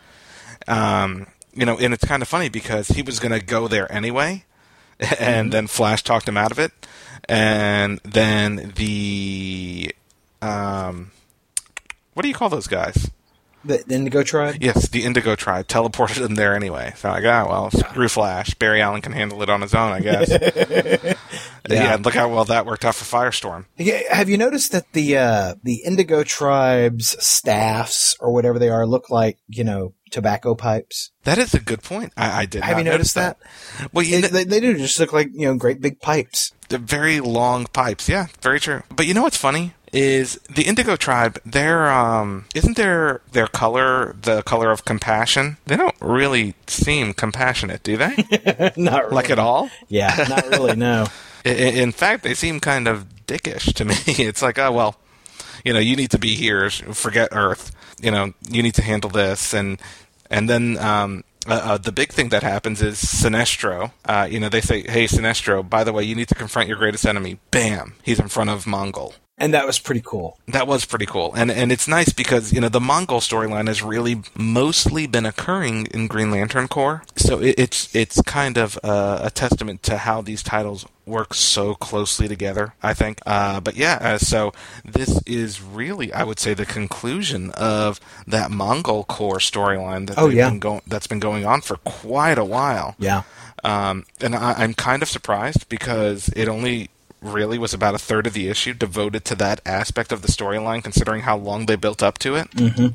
Um, 0.67 1.27
you 1.53 1.65
know, 1.65 1.77
and 1.77 1.93
it's 1.93 2.05
kind 2.05 2.21
of 2.21 2.27
funny 2.27 2.49
because 2.49 2.87
he 2.89 3.01
was 3.01 3.19
going 3.19 3.31
to 3.37 3.45
go 3.45 3.67
there 3.67 3.91
anyway, 3.91 4.45
and 5.19 5.51
then 5.51 5.67
Flash 5.67 6.03
talked 6.03 6.27
him 6.27 6.37
out 6.37 6.51
of 6.51 6.59
it, 6.59 6.71
and 7.27 7.99
then 8.03 8.71
the 8.75 9.93
um, 10.43 11.11
what 12.13 12.23
do 12.23 12.29
you 12.29 12.35
call 12.35 12.49
those 12.49 12.67
guys? 12.67 13.09
The, 13.65 13.81
the 13.87 13.95
Indigo 13.95 14.23
Tribe. 14.23 14.57
Yes, 14.59 14.89
the 14.89 15.05
Indigo 15.05 15.35
Tribe 15.37 15.67
teleported 15.67 16.25
him 16.25 16.35
there 16.35 16.53
anyway. 16.53 16.93
So 16.97 17.09
like, 17.09 17.23
ah, 17.23 17.45
well, 17.47 17.71
screw 17.71 18.09
Flash. 18.09 18.53
Barry 18.55 18.81
Allen 18.81 19.01
can 19.01 19.13
handle 19.13 19.41
it 19.41 19.49
on 19.49 19.61
his 19.61 19.73
own, 19.73 19.93
I 19.93 20.01
guess. 20.01 20.29
yeah. 21.69 21.97
look 22.03 22.13
how 22.13 22.27
well 22.27 22.43
that 22.45 22.65
worked 22.65 22.83
out 22.83 22.95
for 22.95 23.05
Firestorm. 23.05 23.65
Yeah, 23.77 24.01
Have 24.13 24.27
you 24.27 24.37
noticed 24.37 24.73
that 24.73 24.91
the 24.91 25.17
uh, 25.17 25.55
the 25.63 25.81
Indigo 25.85 26.23
Tribe's 26.23 27.15
staffs 27.25 28.17
or 28.19 28.33
whatever 28.33 28.59
they 28.59 28.69
are 28.69 28.85
look 28.85 29.09
like 29.09 29.37
you 29.47 29.63
know 29.63 29.93
tobacco 30.11 30.55
pipes. 30.55 31.11
That 31.23 31.37
is 31.37 31.53
a 31.53 31.59
good 31.59 31.81
point. 31.81 32.13
I, 32.17 32.41
I 32.41 32.45
did. 32.45 32.63
Have 32.63 32.77
not 32.77 32.85
you 32.85 32.91
noticed 32.91 33.15
notice 33.15 33.37
that? 33.79 33.91
Well, 33.93 34.05
you 34.05 34.21
They, 34.21 34.21
kn- 34.27 34.33
they, 34.33 34.43
they 34.43 34.59
do 34.59 34.77
just 34.77 34.99
look 34.99 35.13
like 35.13 35.29
you 35.33 35.47
know 35.47 35.55
great 35.55 35.79
big 35.81 36.01
pipes. 36.01 36.51
the 36.67 36.77
very 36.77 37.21
long 37.21 37.65
pipes. 37.67 38.09
Yeah, 38.09 38.27
very 38.41 38.59
true. 38.59 38.83
But 38.93 39.07
you 39.07 39.13
know 39.13 39.23
what's 39.23 39.37
funny 39.37 39.73
is 39.93 40.39
the 40.53 40.63
Indigo 40.63 40.95
tribe. 40.95 41.39
Their 41.45 41.91
um, 41.91 42.45
isn't 42.55 42.75
their 42.77 43.21
their 43.31 43.47
color 43.47 44.15
the 44.21 44.41
color 44.43 44.71
of 44.71 44.83
compassion? 44.85 45.57
They 45.65 45.77
don't 45.77 45.95
really 46.01 46.55
seem 46.67 47.13
compassionate, 47.13 47.83
do 47.83 47.95
they? 47.97 48.73
Not 48.75 49.03
really. 49.03 49.15
like 49.15 49.29
at 49.29 49.39
all? 49.39 49.69
Yeah, 49.87 50.25
not 50.27 50.47
really. 50.49 50.75
No. 50.75 51.05
I- 51.45 51.49
I- 51.49 51.51
In 51.51 51.91
fact, 51.91 52.23
they 52.23 52.33
seem 52.33 52.59
kind 52.59 52.87
of 52.87 53.05
dickish 53.27 53.73
to 53.75 53.85
me. 53.85 53.95
It's 54.25 54.41
like, 54.41 54.57
oh 54.59 54.71
well, 54.71 54.95
you 55.63 55.71
know, 55.73 55.79
you 55.79 55.95
need 55.95 56.11
to 56.11 56.19
be 56.19 56.35
here. 56.35 56.69
Forget 56.69 57.29
Earth. 57.31 57.71
You 58.01 58.11
know, 58.11 58.33
you 58.49 58.63
need 58.63 58.73
to 58.75 58.81
handle 58.81 59.09
this, 59.09 59.53
and 59.53 59.79
and 60.29 60.49
then 60.49 60.77
um, 60.79 61.23
uh, 61.47 61.61
uh, 61.63 61.77
the 61.77 61.91
big 61.91 62.11
thing 62.11 62.29
that 62.29 62.41
happens 62.43 62.81
is 62.81 62.97
Sinestro. 62.97 63.91
Uh, 64.05 64.27
you 64.29 64.39
know, 64.39 64.49
they 64.49 64.61
say, 64.61 64.81
hey, 64.81 65.05
Sinestro, 65.05 65.67
by 65.67 65.83
the 65.83 65.93
way, 65.93 66.03
you 66.03 66.15
need 66.15 66.27
to 66.29 66.35
confront 66.35 66.67
your 66.67 66.77
greatest 66.77 67.05
enemy. 67.05 67.37
Bam, 67.51 67.95
he's 68.03 68.19
in 68.19 68.27
front 68.29 68.49
of 68.49 68.65
Mongul. 68.65 69.13
And 69.37 69.53
that 69.53 69.65
was 69.65 69.79
pretty 69.79 70.01
cool. 70.05 70.37
That 70.47 70.67
was 70.67 70.85
pretty 70.85 71.07
cool, 71.07 71.33
and 71.35 71.49
and 71.49 71.71
it's 71.71 71.87
nice 71.87 72.13
because 72.13 72.53
you 72.53 72.61
know 72.61 72.69
the 72.69 72.79
Mongul 72.79 73.19
storyline 73.19 73.67
has 73.67 73.81
really 73.81 74.21
mostly 74.35 75.07
been 75.07 75.25
occurring 75.25 75.87
in 75.87 76.07
Green 76.07 76.29
Lantern 76.29 76.67
Corps, 76.67 77.01
so 77.15 77.39
it, 77.41 77.55
it's 77.57 77.93
it's 77.95 78.21
kind 78.21 78.57
of 78.57 78.77
uh, 78.83 79.21
a 79.23 79.31
testament 79.31 79.81
to 79.83 79.97
how 79.97 80.21
these 80.21 80.43
titles 80.43 80.85
work 81.07 81.33
so 81.33 81.73
closely 81.73 82.27
together. 82.27 82.75
I 82.83 82.93
think, 82.93 83.19
uh, 83.25 83.59
but 83.59 83.75
yeah, 83.75 83.97
uh, 83.99 84.17
so 84.19 84.53
this 84.85 85.19
is 85.25 85.61
really, 85.61 86.13
I 86.13 86.23
would 86.23 86.39
say, 86.39 86.53
the 86.53 86.65
conclusion 86.65 87.49
of 87.51 87.99
that 88.27 88.51
Mongul 88.51 89.05
Corps 89.07 89.39
storyline 89.39 90.07
that 90.07 90.17
oh, 90.19 90.29
yeah. 90.29 90.49
Been 90.49 90.59
go- 90.59 90.81
that's 90.85 91.07
been 91.07 91.19
going 91.19 91.43
on 91.43 91.61
for 91.61 91.77
quite 91.77 92.37
a 92.37 92.45
while. 92.45 92.95
Yeah. 92.99 93.23
Um, 93.63 94.05
and 94.21 94.35
I, 94.35 94.53
I'm 94.53 94.73
kind 94.73 95.01
of 95.01 95.09
surprised 95.09 95.67
because 95.69 96.29
it 96.29 96.47
only 96.47 96.89
really 97.23 97.57
was 97.57 97.73
about 97.73 97.95
a 97.95 97.99
third 97.99 98.27
of 98.27 98.33
the 98.33 98.49
issue 98.49 98.73
devoted 98.73 99.25
to 99.25 99.35
that 99.35 99.61
aspect 99.65 100.11
of 100.11 100.21
the 100.21 100.27
storyline, 100.27 100.83
considering 100.83 101.21
how 101.21 101.37
long 101.37 101.65
they 101.65 101.75
built 101.75 102.03
up 102.03 102.17
to 102.19 102.35
it. 102.35 102.51
Mm-hmm. 102.51 102.87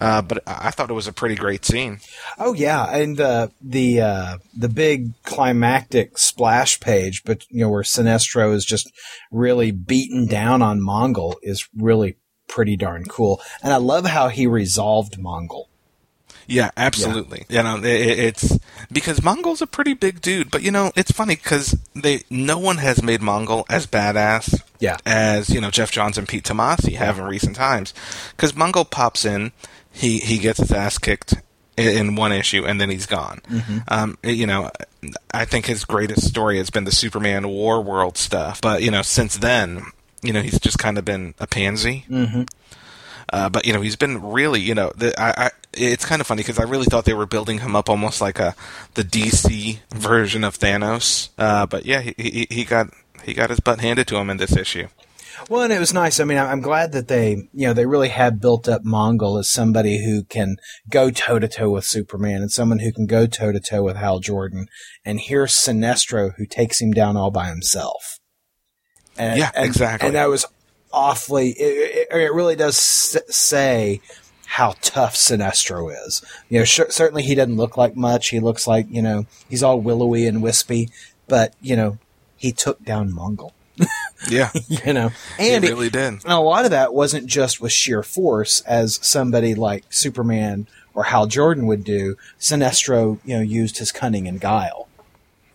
Uh, 0.00 0.22
but 0.22 0.42
I 0.46 0.70
thought 0.70 0.90
it 0.90 0.94
was 0.94 1.06
a 1.06 1.12
pretty 1.12 1.34
great 1.34 1.64
scene. 1.64 2.00
Oh 2.38 2.54
yeah, 2.54 2.84
and 2.90 3.20
uh, 3.20 3.48
the 3.60 4.00
uh, 4.00 4.38
the 4.56 4.68
big 4.68 5.12
climactic 5.22 6.18
splash 6.18 6.80
page, 6.80 7.22
but 7.24 7.44
you 7.50 7.60
know 7.60 7.70
where 7.70 7.82
Sinestro 7.82 8.54
is 8.54 8.64
just 8.64 8.90
really 9.30 9.70
beaten 9.70 10.26
down 10.26 10.62
on 10.62 10.80
Mongul 10.80 11.34
is 11.42 11.68
really 11.76 12.16
pretty 12.48 12.76
darn 12.76 13.04
cool, 13.04 13.40
and 13.62 13.72
I 13.72 13.76
love 13.76 14.06
how 14.06 14.28
he 14.28 14.46
resolved 14.46 15.18
Mongul. 15.18 15.66
Yeah, 16.52 16.70
absolutely. 16.76 17.46
You 17.48 17.62
know, 17.62 17.76
it, 17.78 17.84
it- 17.86 18.18
it's 18.18 18.58
because 18.90 19.20
Mongul's 19.20 19.62
a 19.62 19.66
pretty 19.66 19.94
big 19.94 20.20
dude, 20.20 20.50
but 20.50 20.62
you 20.62 20.70
know, 20.70 20.92
it's 20.96 21.10
funny 21.10 21.34
because 21.36 21.76
they 21.94 22.22
no 22.30 22.58
one 22.58 22.76
has 22.78 23.02
made 23.02 23.20
Mongul 23.20 23.64
as 23.70 23.86
badass 23.86 24.60
Yeah. 24.78 24.98
as 25.06 25.48
you 25.50 25.60
know 25.60 25.70
Geoff 25.70 25.90
Johns 25.90 26.18
and 26.18 26.28
Pete 26.28 26.44
Tomasi 26.44 26.94
have 26.96 27.18
in 27.18 27.24
recent 27.24 27.56
times. 27.56 27.94
Because 28.36 28.52
Mongul 28.52 28.88
pops 28.90 29.24
in, 29.24 29.52
he 29.90 30.18
he 30.18 30.38
gets 30.38 30.58
his 30.60 30.72
ass 30.72 30.98
kicked 30.98 31.34
in, 31.78 31.88
in 31.88 32.14
one 32.16 32.32
issue, 32.32 32.66
and 32.66 32.78
then 32.80 32.90
he's 32.90 33.06
gone. 33.06 33.40
Um, 33.88 34.18
you 34.22 34.46
know, 34.46 34.70
I 35.32 35.46
think 35.46 35.66
his 35.66 35.84
greatest 35.86 36.26
story 36.28 36.58
has 36.58 36.68
been 36.70 36.84
the 36.84 36.92
Superman 36.92 37.48
War 37.48 37.80
World 37.80 38.18
stuff, 38.18 38.60
but 38.60 38.82
you 38.82 38.90
know, 38.90 39.02
since 39.02 39.38
then, 39.38 39.84
you 40.22 40.32
know, 40.34 40.42
he's 40.42 40.60
just 40.60 40.78
kind 40.78 40.98
of 40.98 41.04
been 41.06 41.34
a 41.40 41.46
pansy. 41.46 42.04
Uh, 43.32 43.48
but 43.48 43.66
you 43.66 43.72
know 43.72 43.80
he's 43.80 43.96
been 43.96 44.22
really 44.22 44.60
you 44.60 44.74
know 44.74 44.92
the, 44.96 45.12
I, 45.20 45.46
I 45.46 45.50
it's 45.74 46.04
kind 46.04 46.20
of 46.20 46.26
funny 46.26 46.40
because 46.42 46.58
I 46.58 46.64
really 46.64 46.86
thought 46.86 47.04
they 47.04 47.14
were 47.14 47.26
building 47.26 47.58
him 47.60 47.74
up 47.76 47.88
almost 47.88 48.20
like 48.20 48.38
a 48.38 48.54
the 48.94 49.02
DC 49.04 49.78
version 49.94 50.44
of 50.44 50.58
Thanos. 50.58 51.30
Uh, 51.38 51.66
but 51.66 51.84
yeah, 51.86 52.00
he, 52.00 52.14
he 52.16 52.46
he 52.50 52.64
got 52.64 52.88
he 53.24 53.34
got 53.34 53.50
his 53.50 53.60
butt 53.60 53.80
handed 53.80 54.06
to 54.08 54.16
him 54.16 54.30
in 54.30 54.36
this 54.36 54.56
issue. 54.56 54.88
Well, 55.48 55.62
and 55.62 55.72
it 55.72 55.80
was 55.80 55.92
nice. 55.92 56.20
I 56.20 56.24
mean, 56.24 56.38
I'm 56.38 56.60
glad 56.60 56.92
that 56.92 57.08
they, 57.08 57.48
you 57.52 57.66
know, 57.66 57.72
they 57.72 57.86
really 57.86 58.10
have 58.10 58.40
built 58.40 58.68
up 58.68 58.82
Mongul 58.84 59.40
as 59.40 59.50
somebody 59.52 60.04
who 60.04 60.22
can 60.22 60.56
go 60.88 61.10
toe 61.10 61.40
to 61.40 61.48
toe 61.48 61.70
with 61.70 61.84
Superman 61.84 62.42
and 62.42 62.50
someone 62.50 62.78
who 62.78 62.92
can 62.92 63.06
go 63.06 63.26
toe 63.26 63.50
to 63.50 63.58
toe 63.58 63.82
with 63.82 63.96
Hal 63.96 64.20
Jordan. 64.20 64.66
And 65.04 65.18
here's 65.18 65.52
Sinestro 65.52 66.32
who 66.36 66.46
takes 66.46 66.80
him 66.80 66.92
down 66.92 67.16
all 67.16 67.32
by 67.32 67.48
himself. 67.48 68.18
And, 69.18 69.38
Yeah, 69.38 69.50
and- 69.54 69.66
exactly. 69.66 70.06
And 70.06 70.14
that 70.16 70.28
was 70.28 70.46
awfully. 70.92 71.50
It, 71.50 72.08
it, 72.12 72.16
it 72.16 72.32
really 72.32 72.56
does 72.56 72.76
say 72.76 74.00
how 74.46 74.74
tough 74.82 75.14
Sinestro 75.14 75.92
is. 76.06 76.22
You 76.48 76.58
know, 76.60 76.64
certainly 76.64 77.22
he 77.22 77.34
doesn't 77.34 77.56
look 77.56 77.76
like 77.76 77.96
much. 77.96 78.28
He 78.28 78.40
looks 78.40 78.66
like 78.66 78.86
you 78.90 79.02
know 79.02 79.26
he's 79.48 79.62
all 79.62 79.80
willowy 79.80 80.26
and 80.26 80.42
wispy, 80.42 80.90
but 81.28 81.54
you 81.60 81.76
know 81.76 81.98
he 82.36 82.52
took 82.52 82.84
down 82.84 83.10
Mongul. 83.12 83.52
Yeah, 84.30 84.50
You 84.86 84.92
know, 84.92 85.08
he 85.36 85.50
and 85.52 85.64
it- 85.64 85.70
really 85.70 85.90
did. 85.90 86.12
and 86.22 86.24
a 86.26 86.38
lot 86.38 86.64
of 86.64 86.70
that 86.70 86.94
wasn't 86.94 87.26
just 87.26 87.60
with 87.60 87.72
sheer 87.72 88.04
force, 88.04 88.60
as 88.60 89.00
somebody 89.02 89.56
like 89.56 89.84
Superman 89.90 90.68
or 90.94 91.04
Hal 91.04 91.26
Jordan 91.26 91.66
would 91.66 91.82
do. 91.82 92.16
Sinestro, 92.38 93.18
you 93.24 93.34
know, 93.34 93.40
used 93.42 93.78
his 93.78 93.90
cunning 93.90 94.28
and 94.28 94.40
guile, 94.40 94.86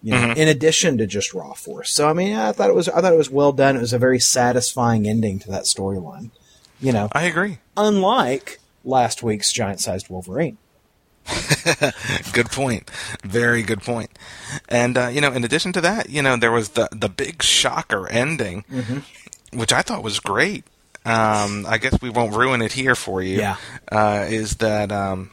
you 0.08 0.14
know, 0.14 0.32
in 0.34 0.48
addition 0.48 0.98
to 1.00 1.06
just 1.06 1.34
raw 1.34 1.54
force. 1.54 1.94
So, 1.94 2.08
I 2.08 2.14
mean, 2.14 2.36
I 2.36 2.52
thought 2.54 2.70
it 2.70 2.76
was, 2.76 2.88
I 2.88 3.02
thought 3.02 3.12
it 3.14 3.18
was 3.18 3.30
well 3.30 3.52
done. 3.52 3.76
It 3.76 3.82
was 3.82 3.94
a 3.94 4.00
very 4.00 4.20
satisfying 4.20 5.08
ending 5.08 5.40
to 5.40 5.52
that 5.52 5.64
storyline. 5.64 6.32
You 6.80 6.94
know, 6.94 7.10
I 7.12 7.24
agree. 7.24 7.58
unlike 7.76 8.60
last 8.86 9.22
week's 9.24 9.52
giant-sized 9.52 10.10
Wolverine. 10.10 10.58
Good 12.32 12.50
point. 12.52 12.90
Very 13.24 13.62
good 13.62 13.82
point. 13.82 14.12
And 14.70 14.98
uh, 14.98 15.08
you 15.08 15.20
know, 15.20 15.34
in 15.34 15.44
addition 15.44 15.74
to 15.74 15.82
that, 15.82 16.10
you 16.10 16.22
know, 16.22 16.38
there 16.38 16.54
was 16.54 16.70
the 16.70 16.88
the 16.94 17.10
big 17.10 17.44
shocker 17.44 18.08
ending, 18.10 18.64
which 19.52 19.74
I 19.74 19.82
thought 19.82 20.04
was 20.04 20.22
great. 20.22 20.64
Um, 21.04 21.66
I 21.68 21.80
guess 21.80 22.00
we 22.02 22.10
won't 22.10 22.34
ruin 22.34 22.62
it 22.62 22.72
here 22.74 22.96
for 22.96 23.22
you. 23.22 23.40
Yeah. 23.40 23.58
Uh, 23.92 24.26
is 24.30 24.58
that? 24.58 24.92
Um, 24.92 25.32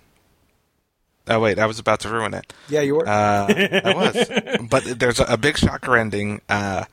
oh 1.28 1.40
wait, 1.40 1.58
I 1.58 1.66
was 1.66 1.78
about 1.78 2.00
to 2.00 2.08
ruin 2.08 2.34
it. 2.34 2.52
Yeah, 2.68 2.80
you 2.80 2.96
were. 2.96 3.08
Uh, 3.08 3.46
I 3.48 3.92
was, 3.94 4.66
but 4.70 4.84
there's 4.98 5.20
a, 5.20 5.24
a 5.24 5.36
big 5.36 5.56
shocker 5.58 5.96
ending. 5.96 6.40
Uh, 6.48 6.84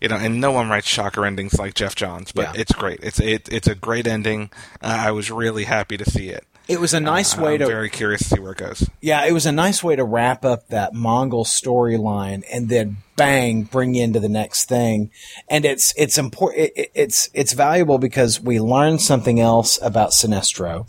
you 0.00 0.08
know, 0.08 0.16
and 0.16 0.40
no 0.40 0.50
one 0.50 0.70
writes 0.70 0.86
shocker 0.88 1.26
endings 1.26 1.58
like 1.58 1.74
Geoff 1.74 1.94
Johns, 1.94 2.32
but 2.32 2.54
Yeah. 2.54 2.60
it's 2.62 2.72
great. 2.72 3.00
It's 3.02 3.20
it, 3.20 3.48
it's 3.52 3.68
a 3.68 3.74
great 3.74 4.06
ending. 4.06 4.50
Uh, 4.82 4.96
I 5.00 5.10
was 5.10 5.30
really 5.30 5.64
happy 5.64 5.98
to 5.98 6.08
see 6.10 6.30
it. 6.30 6.46
it 6.68 6.80
was 6.80 6.94
a 6.94 7.00
nice 7.00 7.36
way 7.36 7.54
I'm 7.54 7.58
to 7.58 7.66
very 7.66 7.90
curious 7.90 8.22
to 8.22 8.28
see 8.36 8.40
where 8.40 8.52
it 8.52 8.58
goes. 8.58 8.88
Yeah, 9.02 9.26
it 9.26 9.32
was 9.32 9.44
a 9.44 9.52
nice 9.52 9.84
way 9.84 9.96
to 9.96 10.04
wrap 10.04 10.42
up 10.44 10.68
that 10.68 10.94
Mongul 10.94 11.44
storyline 11.44 12.44
and 12.50 12.70
then 12.70 12.96
bang, 13.16 13.64
bring 13.64 13.92
you 13.94 14.02
into 14.04 14.20
the 14.20 14.28
next 14.30 14.68
thing. 14.70 15.10
And 15.50 15.66
it's, 15.66 15.92
it's 15.98 16.16
important. 16.16 16.62
It, 16.62 16.72
it- 16.76 16.90
it's, 16.94 17.28
it's 17.34 17.52
valuable 17.52 17.98
because 17.98 18.40
we 18.40 18.58
learn 18.58 18.98
something 18.98 19.38
else 19.38 19.78
about 19.82 20.10
Sinestro. 20.12 20.86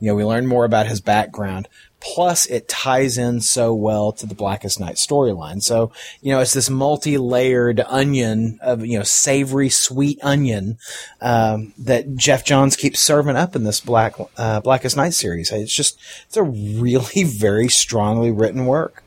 You 0.00 0.08
know, 0.08 0.14
we 0.14 0.24
learn 0.24 0.46
more 0.46 0.64
about 0.66 0.86
his 0.86 1.00
background. 1.00 1.68
Plus, 2.00 2.46
it 2.46 2.68
ties 2.68 3.18
in 3.18 3.40
so 3.40 3.74
well 3.74 4.12
to 4.12 4.26
the 4.26 4.34
Blackest 4.34 4.80
Night 4.80 4.96
storyline. 4.96 5.62
So, 5.62 5.92
you 6.22 6.32
know, 6.32 6.40
it's 6.40 6.54
this 6.54 6.70
multi-layered 6.70 7.80
onion 7.86 8.58
of, 8.62 8.84
you 8.84 8.98
know, 8.98 9.04
savory, 9.04 9.68
sweet 9.68 10.18
onion, 10.22 10.78
um, 11.20 11.74
that 11.78 12.16
Geoff 12.16 12.44
Johns 12.44 12.76
keeps 12.76 13.00
serving 13.00 13.36
up 13.36 13.54
in 13.54 13.64
this 13.64 13.80
Black, 13.80 14.14
uh, 14.36 14.60
Blackest 14.60 14.96
Night 14.96 15.14
series. 15.14 15.52
It's 15.52 15.74
just, 15.74 15.98
it's 16.26 16.36
a 16.36 16.42
really 16.42 17.24
very 17.24 17.68
strongly 17.68 18.30
written 18.30 18.66
work. 18.66 19.04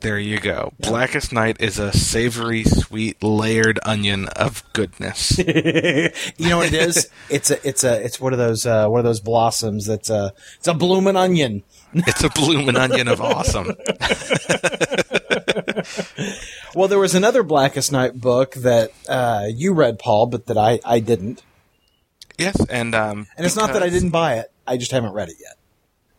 There 0.00 0.18
you 0.18 0.40
go. 0.40 0.72
Blackest 0.80 1.32
Night 1.32 1.58
is 1.60 1.78
a 1.78 1.92
savory, 1.92 2.64
sweet, 2.64 3.22
layered 3.22 3.78
onion 3.84 4.26
of 4.28 4.62
goodness. 4.72 5.38
You 6.38 6.48
know 6.50 6.58
what 6.58 6.72
it 6.72 6.74
is? 6.74 7.08
it's 7.30 7.50
a, 7.50 7.66
it's 7.68 7.84
a, 7.84 8.04
it's 8.04 8.20
one 8.20 8.32
of 8.32 8.38
those, 8.38 8.66
uh, 8.66 8.88
one 8.88 8.98
of 8.98 9.04
those 9.04 9.20
blossoms 9.20 9.86
that's 9.86 10.10
a, 10.10 10.32
it's 10.56 10.66
a 10.66 10.74
blooming 10.74 11.16
onion. 11.16 11.62
it's 11.94 12.24
a 12.24 12.28
blooming 12.30 12.76
onion 12.76 13.08
of 13.08 13.20
awesome. 13.20 13.72
Well, 16.74 16.88
there 16.88 16.98
was 16.98 17.14
another 17.14 17.42
Blackest 17.42 17.90
Night 17.90 18.20
book 18.20 18.52
that, 18.56 18.90
uh, 19.08 19.46
you 19.48 19.72
read, 19.72 19.98
Paul, 19.98 20.26
but 20.26 20.46
that 20.46 20.58
I, 20.58 20.78
I 20.84 21.00
didn't. 21.00 21.42
Yes, 22.38 22.56
and 22.68 22.94
um, 22.94 23.28
And 23.36 23.46
it's 23.46 23.56
not 23.56 23.72
that 23.72 23.82
I 23.82 23.88
didn't 23.88 24.10
buy 24.10 24.34
it. 24.40 24.52
I 24.66 24.76
just 24.76 24.90
haven't 24.90 25.12
read 25.12 25.30
it 25.30 25.36
yet. 25.40 25.55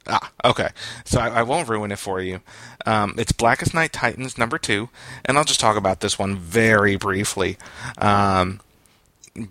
Ah, 0.07 0.31
okay. 0.45 0.69
So 1.05 1.19
I, 1.19 1.39
I 1.39 1.43
won't 1.43 1.67
ruin 1.67 1.91
it 1.91 1.99
for 1.99 2.21
you. 2.21 2.41
Um, 2.85 3.15
it's 3.17 3.31
Blackest 3.31 3.73
Night 3.73 3.91
Titans 3.91 4.37
number 4.37 4.57
two, 4.57 4.89
and 5.25 5.37
I'll 5.37 5.43
just 5.43 5.59
talk 5.59 5.75
about 5.75 5.99
this 5.99 6.17
one 6.17 6.37
very 6.37 6.95
briefly, 6.95 7.57
um, 7.97 8.61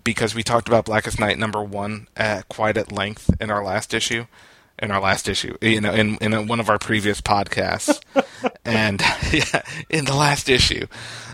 because 0.03 0.33
we 0.33 0.43
talked 0.43 0.67
about 0.67 0.85
Blackest 0.85 1.19
Night 1.19 1.37
number 1.37 1.63
one 1.63 2.07
at 2.15 2.47
quite 2.49 2.77
at 2.77 2.91
length 2.91 3.29
in 3.39 3.51
our 3.51 3.63
last 3.63 3.93
issue. 3.93 4.25
In 4.79 4.91
our 4.91 5.01
last 5.01 5.27
issue, 5.27 5.57
you 5.59 5.81
know, 5.81 5.91
in 5.91 6.17
in 6.17 6.47
one 6.47 6.59
of 6.59 6.69
our 6.69 6.77
previous 6.77 7.19
podcasts, 7.19 7.99
and 8.65 9.01
yeah, 9.31 9.63
in 9.89 10.05
the 10.05 10.13
last 10.13 10.49
issue, 10.49 10.85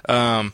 um, 0.08 0.54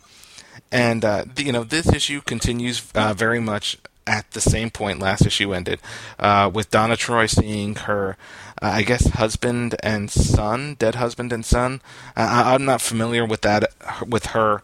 and 0.72 1.06
uh, 1.06 1.26
the, 1.36 1.44
you 1.44 1.52
know, 1.52 1.64
this 1.64 1.88
issue 1.94 2.22
continues 2.22 2.84
uh, 2.96 3.14
very 3.14 3.40
much 3.40 3.78
at 4.10 4.32
the 4.32 4.42
same 4.42 4.72
point 4.72 5.00
last 5.00 5.26
issue 5.26 5.54
ended, 5.54 5.80
uh, 6.18 6.50
with 6.52 6.72
Donna 6.72 6.98
Troy 6.98 7.28
seeing 7.28 7.76
her, 7.76 8.18
uh, 8.62 8.68
I 8.68 8.84
guess, 8.84 9.08
husband 9.10 9.76
and 9.82 10.10
son, 10.12 10.76
dead 10.80 10.96
husband 10.96 11.32
and 11.32 11.46
son. 11.46 11.82
I, 12.16 12.54
I'm 12.54 12.66
not 12.66 12.82
familiar 12.82 13.26
with 13.26 13.42
that, 13.42 13.72
with 14.08 14.28
her 14.28 14.62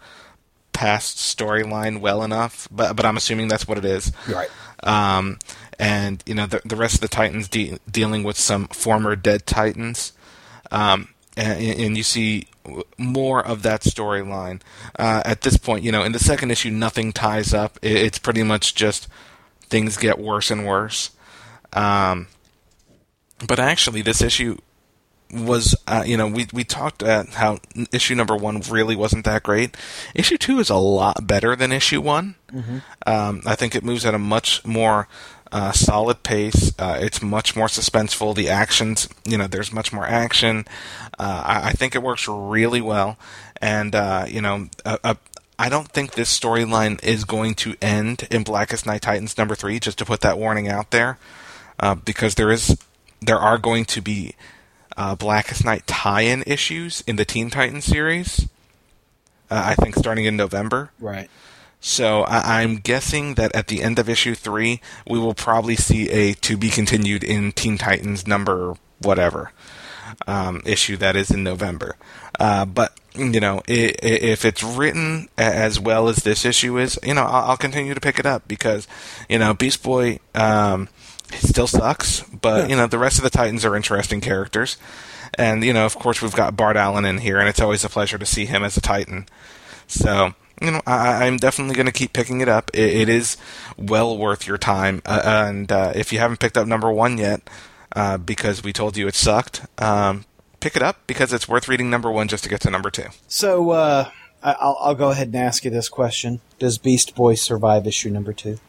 past 0.73 1.17
storyline 1.17 2.01
well 2.01 2.21
enough, 2.21 2.67
but 2.69 2.95
but 2.95 3.05
I'm 3.05 3.17
assuming 3.17 3.47
that's 3.47 3.67
what 3.67 3.77
it 3.77 3.85
is. 3.85 4.11
Right. 4.27 4.49
Um, 4.83 5.39
and 5.79 6.21
you 6.25 6.35
know 6.35 6.45
the 6.45 6.61
the 6.65 6.75
rest 6.75 6.95
of 6.95 7.01
the 7.01 7.07
Titans 7.07 7.47
de- 7.47 7.79
dealing 7.89 8.23
with 8.23 8.37
some 8.37 8.67
former 8.67 9.15
dead 9.15 9.45
Titans. 9.45 10.13
Um, 10.71 11.09
and, 11.37 11.61
and 11.61 11.97
you 11.97 12.03
see 12.03 12.47
more 12.97 13.45
of 13.45 13.61
that 13.63 13.81
storyline 13.81 14.61
uh, 14.97 15.21
at 15.25 15.41
this 15.41 15.57
point. 15.57 15.83
You 15.83 15.91
know, 15.91 16.03
in 16.03 16.11
the 16.11 16.19
second 16.19 16.51
issue, 16.51 16.71
nothing 16.71 17.13
ties 17.13 17.53
up. 17.53 17.79
It's 17.81 18.19
pretty 18.19 18.43
much 18.43 18.75
just 18.75 19.07
things 19.63 19.97
get 19.97 20.19
worse 20.19 20.51
and 20.51 20.65
worse. 20.65 21.11
Um, 21.73 22.27
but 23.45 23.59
actually, 23.59 24.01
this 24.01 24.21
issue 24.21 24.57
was, 25.31 25.75
uh, 25.87 26.03
you 26.05 26.17
know, 26.17 26.27
we 26.27 26.47
we 26.53 26.63
talked 26.63 27.03
at 27.03 27.29
how 27.29 27.59
issue 27.91 28.15
number 28.15 28.35
one 28.35 28.61
really 28.69 28.95
wasn't 28.95 29.25
that 29.25 29.43
great. 29.43 29.75
Issue 30.13 30.37
two 30.37 30.59
is 30.59 30.69
a 30.69 30.75
lot 30.75 31.27
better 31.27 31.55
than 31.55 31.71
issue 31.71 32.01
one. 32.01 32.35
Mm-hmm. 32.51 32.77
Um, 33.05 33.41
I 33.45 33.55
think 33.55 33.75
it 33.75 33.83
moves 33.83 34.05
at 34.05 34.13
a 34.13 34.19
much 34.19 34.65
more 34.65 35.07
uh, 35.51 35.71
solid 35.71 36.23
pace. 36.23 36.73
Uh, 36.79 36.97
it's 37.01 37.21
much 37.21 37.55
more 37.55 37.67
suspenseful. 37.67 38.35
The 38.35 38.49
actions, 38.49 39.09
you 39.25 39.37
know, 39.37 39.47
there's 39.47 39.71
much 39.71 39.91
more 39.91 40.05
action. 40.05 40.65
Uh, 41.17 41.43
I, 41.45 41.69
I, 41.69 41.71
think 41.71 41.95
it 41.95 42.03
works 42.03 42.27
really 42.27 42.81
well, 42.81 43.17
and 43.61 43.95
uh, 43.95 44.25
you 44.27 44.41
know, 44.41 44.69
I 45.57 45.69
don't 45.69 45.87
think 45.87 46.11
this 46.11 46.37
storyline 46.37 47.03
is 47.03 47.23
going 47.23 47.55
to 47.55 47.75
end 47.81 48.27
in 48.29 48.43
Blackest 48.43 48.85
Night 48.85 49.01
Titans 49.01 49.37
number 49.37 49.55
three. 49.55 49.79
Just 49.79 49.97
to 49.99 50.05
put 50.05 50.21
that 50.21 50.37
warning 50.37 50.67
out 50.67 50.91
there, 50.91 51.17
uh, 51.79 51.95
because 51.95 52.35
there 52.35 52.51
is 52.51 52.77
there 53.21 53.39
are 53.39 53.57
going 53.57 53.85
to 53.85 54.01
be 54.01 54.35
uh, 54.97 55.15
Blackest 55.15 55.65
Night 55.65 55.85
tie-in 55.87 56.43
issues 56.45 57.03
in 57.07 57.15
the 57.15 57.25
Teen 57.25 57.49
Titans 57.49 57.85
series. 57.85 58.47
I 59.49 59.75
think 59.75 59.95
starting 59.95 60.25
in 60.25 60.35
November. 60.35 60.91
Right. 60.99 61.29
So 61.79 62.23
I- 62.23 62.63
am 62.63 62.77
guessing 62.77 63.35
that 63.35 63.53
at 63.55 63.67
the 63.67 63.83
end 63.83 63.99
of 63.99 64.09
issue 64.09 64.33
three, 64.33 64.81
we 65.07 65.19
will 65.19 65.35
probably 65.35 65.75
see 65.75 66.09
a 66.09 66.33
to 66.33 66.57
be 66.57 66.69
continued 66.69 67.23
in 67.23 67.51
Teen 67.51 67.77
Titans 67.77 68.25
number 68.25 68.73
whatever 68.99 69.51
um, 70.27 70.61
issue 70.65 70.97
that 70.97 71.15
is 71.15 71.29
in 71.29 71.43
November. 71.43 71.95
Uh, 72.39 72.65
but 72.65 72.99
you 73.13 73.39
know, 73.39 73.61
it, 73.67 74.03
it, 74.03 74.23
if 74.23 74.45
it's 74.45 74.63
written 74.63 75.29
as 75.37 75.79
well 75.79 76.09
as 76.09 76.17
this 76.17 76.43
issue 76.43 76.77
is, 76.77 76.99
you 77.03 77.13
know, 77.13 77.23
I'll, 77.23 77.51
I'll 77.51 77.57
continue 77.57 77.93
to 77.93 78.01
pick 78.01 78.19
it 78.19 78.25
up 78.25 78.47
because 78.47 78.87
you 79.29 79.39
know, 79.39 79.53
Beast 79.53 79.83
Boy 79.83 80.19
um, 80.33 80.89
still 81.33 81.67
sucks, 81.67 82.21
but 82.21 82.69
you 82.69 82.75
know, 82.75 82.87
the 82.87 82.99
rest 82.99 83.17
of 83.17 83.23
the 83.23 83.29
Titans 83.29 83.65
are 83.65 83.75
interesting 83.75 84.21
characters. 84.21 84.77
And 85.37 85.63
you 85.63 85.73
know, 85.73 85.85
of 85.85 85.95
course, 85.95 86.21
we've 86.21 86.35
got 86.35 86.55
Bart 86.55 86.77
Allen 86.77 87.05
in 87.05 87.19
here, 87.19 87.39
and 87.39 87.49
it's 87.49 87.59
always 87.59 87.83
a 87.83 87.89
pleasure 87.89 88.17
to 88.17 88.25
see 88.25 88.45
him 88.45 88.63
as 88.63 88.77
a 88.77 88.81
Titan. 88.81 89.27
So 89.87 90.33
you 90.61 90.71
know, 90.71 90.81
I, 90.87 91.25
am 91.25 91.37
definitely 91.37 91.75
going 91.75 91.85
to 91.85 91.91
keep 91.91 92.13
picking 92.13 92.41
it 92.41 92.47
up. 92.47 92.71
It, 92.73 92.95
it 92.95 93.09
is 93.09 93.37
well 93.77 94.17
worth 94.17 94.47
your 94.47 94.57
time. 94.57 95.01
Uh, 95.05 95.21
and 95.25 95.71
uh, 95.71 95.91
if 95.95 96.13
you 96.13 96.19
haven't 96.19 96.39
picked 96.39 96.57
up 96.57 96.67
number 96.67 96.91
one 96.91 97.17
yet, 97.17 97.41
uh, 97.95 98.17
because 98.17 98.63
we 98.63 98.71
told 98.71 98.97
you 98.97 99.07
it 99.07 99.15
sucked, 99.15 99.65
um, 99.81 100.25
pick 100.59 100.75
it 100.75 100.81
up 100.81 101.05
because 101.07 101.33
it's 101.33 101.47
worth 101.47 101.67
reading 101.67 101.89
number 101.89 102.11
one 102.11 102.27
just 102.27 102.43
to 102.43 102.49
get 102.49 102.61
to 102.61 102.69
number 102.69 102.89
two. 102.89 103.07
So 103.27 103.71
uh, 103.71 104.09
I'll, 104.43 104.77
I'll 104.79 104.95
go 104.95 105.11
ahead 105.11 105.27
and 105.27 105.35
ask 105.35 105.65
you 105.65 105.71
this 105.71 105.89
question: 105.89 106.39
Does 106.59 106.77
Beast 106.77 107.15
Boy 107.15 107.35
survive 107.35 107.85
issue 107.85 108.09
number 108.09 108.33
two? 108.33 108.59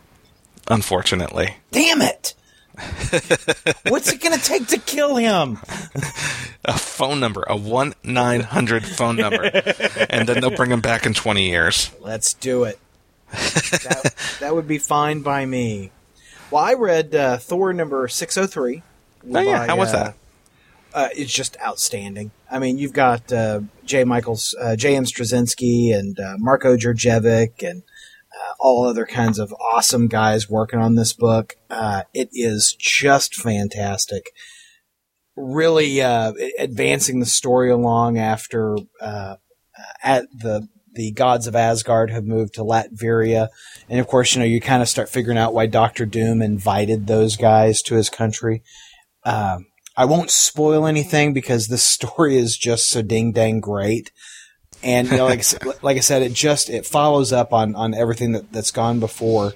Unfortunately. 0.69 1.57
Damn 1.71 2.03
it! 2.03 2.35
What's 3.89 4.13
it 4.13 4.21
going 4.21 4.39
to 4.39 4.45
take 4.45 4.67
to 4.69 4.79
kill 4.79 5.17
him? 5.17 5.59
A 6.65 6.77
phone 6.77 7.21
number, 7.21 7.45
a 7.49 7.57
one 7.57 7.95
nine 8.05 8.41
hundred 8.41 8.85
phone 8.85 9.17
number, 9.17 9.45
and 10.11 10.29
then 10.29 10.41
they'll 10.41 10.51
bring 10.51 10.71
him 10.71 10.81
back 10.81 11.07
in 11.07 11.15
twenty 11.15 11.49
years. 11.49 11.91
Let's 12.01 12.35
do 12.35 12.65
it. 12.65 12.79
that, 13.31 14.15
that 14.41 14.55
would 14.55 14.69
be 14.69 14.79
fine 14.79 15.23
by 15.23 15.47
me. 15.47 15.91
Well, 16.51 16.65
I 16.65 16.75
read 16.75 17.15
uh, 17.15 17.39
Thor 17.39 17.73
number 17.73 18.09
six 18.09 18.35
hundred 18.35 18.49
three. 18.49 18.83
Oh 19.33 19.41
yeah, 19.41 19.67
how 19.67 19.77
was 19.77 19.95
uh, 19.95 20.05
that? 20.05 20.15
Uh, 20.93 21.09
it's 21.15 21.33
just 21.33 21.57
outstanding. 21.61 22.31
I 22.51 22.59
mean, 22.59 22.79
you've 22.79 22.93
got 22.93 23.33
uh, 23.33 23.61
J. 23.85 24.05
Michaels, 24.05 24.55
uh, 24.61 24.77
J. 24.77 24.97
M. 24.97 25.05
Straczynski, 25.05 25.95
and 25.95 26.19
uh, 26.19 26.37
Marko 26.39 26.77
Djurdjevic, 26.77 27.69
and 27.69 27.83
all 28.59 28.85
other 28.85 29.07
kinds 29.07 29.39
of 29.39 29.55
awesome 29.73 30.09
guys 30.09 30.49
working 30.49 30.81
on 30.81 30.95
this 30.95 31.13
book. 31.13 31.57
Uh, 31.71 32.03
it 32.15 32.29
is 32.33 32.77
just 32.79 33.35
fantastic. 33.35 34.31
Really 35.37 36.01
uh, 36.01 36.33
advancing 36.59 37.21
the 37.21 37.27
story 37.27 37.71
along 37.71 38.19
after 38.19 38.77
uh, 39.01 39.37
at 40.03 40.25
the 40.33 40.69
the 40.95 41.13
gods 41.13 41.47
of 41.47 41.55
Asgard 41.55 42.11
have 42.11 42.25
moved 42.25 42.55
to 42.55 42.63
Latveria, 42.63 43.49
and 43.87 44.01
of 44.01 44.07
course, 44.07 44.35
you 44.35 44.39
know 44.39 44.47
you 44.47 44.63
kind 44.63 44.81
of 44.81 44.89
start 44.89 45.11
figuring 45.11 45.37
out 45.37 45.53
why 45.53 45.67
Doctor 45.67 46.07
Doom 46.07 46.41
invited 46.41 47.07
those 47.07 47.37
guys 47.37 47.83
to 47.83 47.97
his 47.97 48.09
country. 48.09 48.63
Um, 49.25 49.67
I 49.95 50.07
won't 50.07 50.31
spoil 50.31 50.87
anything 50.87 51.35
because 51.35 51.69
this 51.69 51.83
story 51.87 52.39
is 52.39 52.57
just 52.57 52.89
so 52.89 53.03
ding 53.03 53.33
dang 53.33 53.61
great 53.61 54.11
and 54.83 55.11
you 55.11 55.17
know, 55.17 55.27
like 55.27 55.45
like 55.83 55.97
I 55.97 56.01
said, 56.01 56.23
it 56.23 56.33
just 56.33 56.71
it 56.71 56.87
follows 56.87 57.33
up 57.33 57.53
on 57.53 57.75
on 57.75 57.95
everything 57.95 58.33
that 58.33 58.53
that's 58.53 58.71
gone 58.71 59.01
before, 59.01 59.53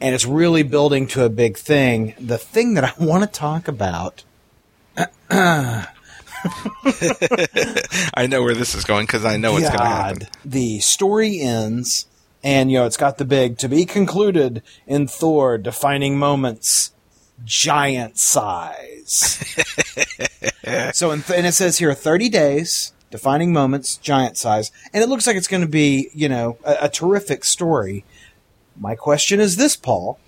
and 0.00 0.14
it's 0.14 0.26
really 0.26 0.62
building 0.62 1.06
to 1.08 1.24
a 1.24 1.28
big 1.28 1.56
thing. 1.56 2.14
The 2.18 2.38
thing 2.38 2.74
that 2.74 2.84
I 2.84 2.92
want 3.04 3.24
to 3.24 3.30
talk 3.30 3.68
about. 3.68 4.24
I 5.30 5.86
know 8.28 8.42
where 8.42 8.54
this 8.54 8.74
is 8.74 8.84
going 8.84 9.06
because 9.06 9.24
I 9.24 9.36
know 9.36 9.56
it's 9.56 9.68
going 9.68 9.78
to 9.78 9.84
happen. 9.84 10.28
The 10.44 10.80
story 10.80 11.40
ends, 11.40 12.06
and 12.42 12.70
you 12.70 12.78
know 12.78 12.86
it's 12.86 12.96
got 12.96 13.18
the 13.18 13.24
big 13.24 13.58
to 13.58 13.68
be 13.68 13.86
concluded 13.86 14.62
in 14.86 15.06
Thor 15.06 15.56
defining 15.56 16.18
moments, 16.18 16.92
giant 17.44 18.18
size. 18.18 19.38
so, 20.92 21.14
th- 21.14 21.30
and 21.38 21.46
it 21.46 21.52
says 21.52 21.78
here 21.78 21.94
thirty 21.94 22.28
days 22.28 22.92
defining 23.12 23.52
moments, 23.52 23.96
giant 23.98 24.36
size, 24.36 24.72
and 24.92 25.04
it 25.04 25.08
looks 25.08 25.28
like 25.28 25.36
it's 25.36 25.46
going 25.46 25.62
to 25.62 25.68
be, 25.68 26.08
you 26.12 26.28
know, 26.28 26.58
a, 26.64 26.78
a 26.82 26.88
terrific 26.88 27.44
story. 27.44 28.04
My 28.76 28.96
question 28.96 29.38
is 29.38 29.54
this, 29.54 29.76
Paul: 29.76 30.18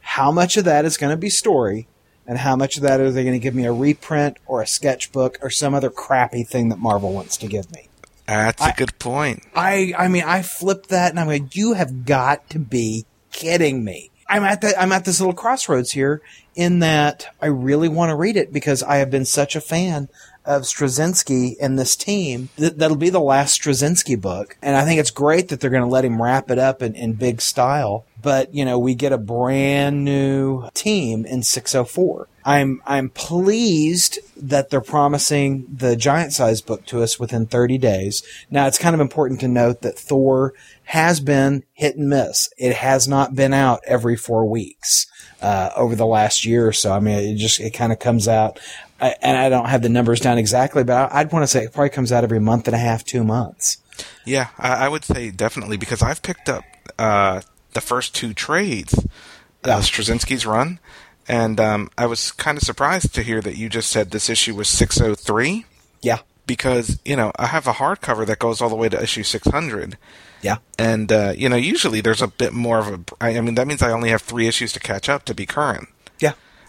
How 0.00 0.30
much 0.30 0.58
of 0.58 0.66
that 0.66 0.84
is 0.84 0.98
going 0.98 1.12
to 1.12 1.16
be 1.16 1.30
story, 1.30 1.86
and 2.26 2.36
how 2.36 2.56
much 2.56 2.76
of 2.76 2.82
that 2.82 3.00
are 3.00 3.10
they 3.10 3.22
going 3.22 3.32
to 3.32 3.42
give 3.42 3.54
me 3.54 3.64
a 3.64 3.72
reprint 3.72 4.36
or 4.44 4.60
a 4.60 4.66
sketchbook 4.66 5.38
or 5.40 5.48
some 5.48 5.72
other 5.72 5.88
crappy 5.88 6.42
thing 6.42 6.68
that 6.68 6.78
Marvel 6.78 7.14
wants 7.14 7.38
to 7.38 7.46
give 7.46 7.72
me? 7.72 7.88
That's 8.26 8.62
a 8.62 8.74
good 8.76 8.98
point. 8.98 9.42
I, 9.54 9.94
I 9.98 10.08
mean, 10.08 10.24
I 10.24 10.42
flipped 10.42 10.88
that, 10.90 11.10
and 11.10 11.18
I'm 11.18 11.26
like, 11.26 11.56
you 11.56 11.72
have 11.72 12.04
got 12.04 12.50
to 12.50 12.58
be 12.58 13.06
kidding 13.32 13.84
me. 13.84 14.10
I'm 14.28 14.44
at 14.44 14.62
that. 14.62 14.80
I'm 14.80 14.92
at 14.92 15.04
this 15.04 15.20
little 15.20 15.34
crossroads 15.34 15.92
here 15.92 16.22
in 16.54 16.78
that 16.78 17.34
I 17.40 17.46
really 17.46 17.88
want 17.88 18.10
to 18.10 18.14
read 18.14 18.36
it 18.36 18.52
because 18.52 18.82
I 18.82 18.96
have 18.96 19.10
been 19.10 19.24
such 19.24 19.56
a 19.56 19.60
fan 19.60 20.08
of 20.44 20.62
Straczynski 20.62 21.54
and 21.60 21.78
this 21.78 21.96
team. 21.96 22.48
Th- 22.56 22.74
that'll 22.74 22.96
be 22.96 23.10
the 23.10 23.20
last 23.20 23.60
Straczynski 23.60 24.20
book. 24.20 24.56
And 24.62 24.76
I 24.76 24.84
think 24.84 25.00
it's 25.00 25.10
great 25.10 25.48
that 25.48 25.60
they're 25.60 25.70
going 25.70 25.82
to 25.82 25.88
let 25.88 26.04
him 26.04 26.20
wrap 26.20 26.50
it 26.50 26.58
up 26.58 26.82
in, 26.82 26.94
in 26.94 27.14
big 27.14 27.40
style. 27.40 28.04
But, 28.20 28.54
you 28.54 28.64
know, 28.64 28.78
we 28.78 28.94
get 28.94 29.12
a 29.12 29.18
brand 29.18 30.04
new 30.04 30.68
team 30.74 31.24
in 31.24 31.42
604. 31.42 32.28
I'm 32.44 32.82
I'm 32.84 33.08
pleased 33.08 34.18
that 34.36 34.70
they're 34.70 34.80
promising 34.80 35.66
the 35.72 35.96
giant 35.96 36.32
size 36.32 36.60
book 36.60 36.84
to 36.86 37.02
us 37.02 37.18
within 37.18 37.46
30 37.46 37.78
days. 37.78 38.22
Now 38.50 38.66
it's 38.66 38.78
kind 38.78 38.94
of 38.94 39.00
important 39.00 39.40
to 39.40 39.48
note 39.48 39.82
that 39.82 39.98
Thor 39.98 40.52
has 40.84 41.20
been 41.20 41.62
hit 41.72 41.96
and 41.96 42.08
miss. 42.08 42.48
It 42.58 42.74
has 42.74 43.06
not 43.06 43.34
been 43.34 43.54
out 43.54 43.80
every 43.86 44.16
four 44.16 44.44
weeks 44.44 45.06
uh, 45.40 45.70
over 45.76 45.94
the 45.94 46.06
last 46.06 46.44
year 46.44 46.66
or 46.66 46.72
so. 46.72 46.92
I 46.92 47.00
mean, 47.00 47.18
it 47.18 47.36
just 47.36 47.60
it 47.60 47.70
kind 47.70 47.92
of 47.92 47.98
comes 47.98 48.26
out 48.28 48.58
I, 49.02 49.16
and 49.20 49.36
I 49.36 49.48
don't 49.48 49.68
have 49.68 49.82
the 49.82 49.88
numbers 49.88 50.20
down 50.20 50.38
exactly, 50.38 50.84
but 50.84 51.12
I'd 51.12 51.32
want 51.32 51.42
to 51.42 51.48
say 51.48 51.64
it 51.64 51.72
probably 51.72 51.90
comes 51.90 52.12
out 52.12 52.22
every 52.22 52.38
month 52.38 52.68
and 52.68 52.74
a 52.74 52.78
half, 52.78 53.04
two 53.04 53.24
months. 53.24 53.78
Yeah, 54.24 54.48
I, 54.56 54.86
I 54.86 54.88
would 54.88 55.04
say 55.04 55.32
definitely 55.32 55.76
because 55.76 56.02
I've 56.02 56.22
picked 56.22 56.48
up 56.48 56.62
uh, 57.00 57.40
the 57.72 57.80
first 57.80 58.14
two 58.14 58.32
trades, 58.32 58.96
uh, 58.96 59.02
yeah. 59.66 59.76
uh, 59.76 59.80
Straczynski's 59.80 60.46
run, 60.46 60.78
and 61.26 61.58
um, 61.58 61.90
I 61.98 62.06
was 62.06 62.30
kind 62.30 62.56
of 62.56 62.62
surprised 62.62 63.12
to 63.16 63.22
hear 63.22 63.40
that 63.40 63.56
you 63.56 63.68
just 63.68 63.90
said 63.90 64.12
this 64.12 64.30
issue 64.30 64.54
was 64.54 64.68
603. 64.68 65.66
Yeah. 66.00 66.18
Because, 66.46 67.00
you 67.04 67.16
know, 67.16 67.32
I 67.36 67.46
have 67.46 67.66
a 67.66 67.72
hardcover 67.72 68.26
that 68.26 68.38
goes 68.38 68.60
all 68.60 68.68
the 68.68 68.76
way 68.76 68.88
to 68.88 69.02
issue 69.02 69.22
600. 69.22 69.96
Yeah. 70.42 70.56
And, 70.78 71.10
uh, 71.10 71.34
you 71.36 71.48
know, 71.48 71.56
usually 71.56 72.00
there's 72.00 72.22
a 72.22 72.26
bit 72.26 72.52
more 72.52 72.78
of 72.78 72.88
a. 72.88 73.00
I 73.20 73.40
mean, 73.40 73.54
that 73.54 73.68
means 73.68 73.80
I 73.80 73.92
only 73.92 74.10
have 74.10 74.22
three 74.22 74.48
issues 74.48 74.72
to 74.72 74.80
catch 74.80 75.08
up 75.08 75.24
to 75.26 75.34
be 75.34 75.46
current 75.46 75.88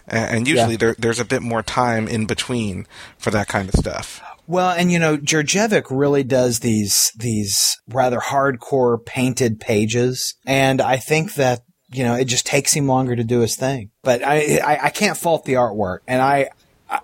and 0.06 0.46
usually 0.46 0.72
yeah. 0.72 0.78
there, 0.78 0.96
there's 0.98 1.20
a 1.20 1.24
bit 1.24 1.42
more 1.42 1.62
time 1.62 2.08
in 2.08 2.26
between 2.26 2.86
for 3.18 3.30
that 3.30 3.48
kind 3.48 3.68
of 3.68 3.74
stuff. 3.74 4.22
Well, 4.46 4.70
and 4.70 4.92
you 4.92 4.98
know, 4.98 5.16
Djurdjevic 5.16 5.84
really 5.90 6.22
does 6.22 6.60
these 6.60 7.12
these 7.16 7.80
rather 7.88 8.18
hardcore 8.18 9.04
painted 9.04 9.60
pages, 9.60 10.34
and 10.46 10.80
I 10.80 10.96
think 10.96 11.34
that 11.34 11.62
you 11.94 12.02
know, 12.02 12.14
it 12.14 12.24
just 12.24 12.44
takes 12.44 12.72
him 12.72 12.88
longer 12.88 13.14
to 13.14 13.22
do 13.22 13.40
his 13.40 13.54
thing. 13.54 13.90
But 14.02 14.24
I, 14.24 14.58
I, 14.58 14.86
I 14.86 14.90
can't 14.90 15.16
fault 15.16 15.44
the 15.44 15.54
artwork. 15.54 15.98
And 16.08 16.20
I, 16.20 16.50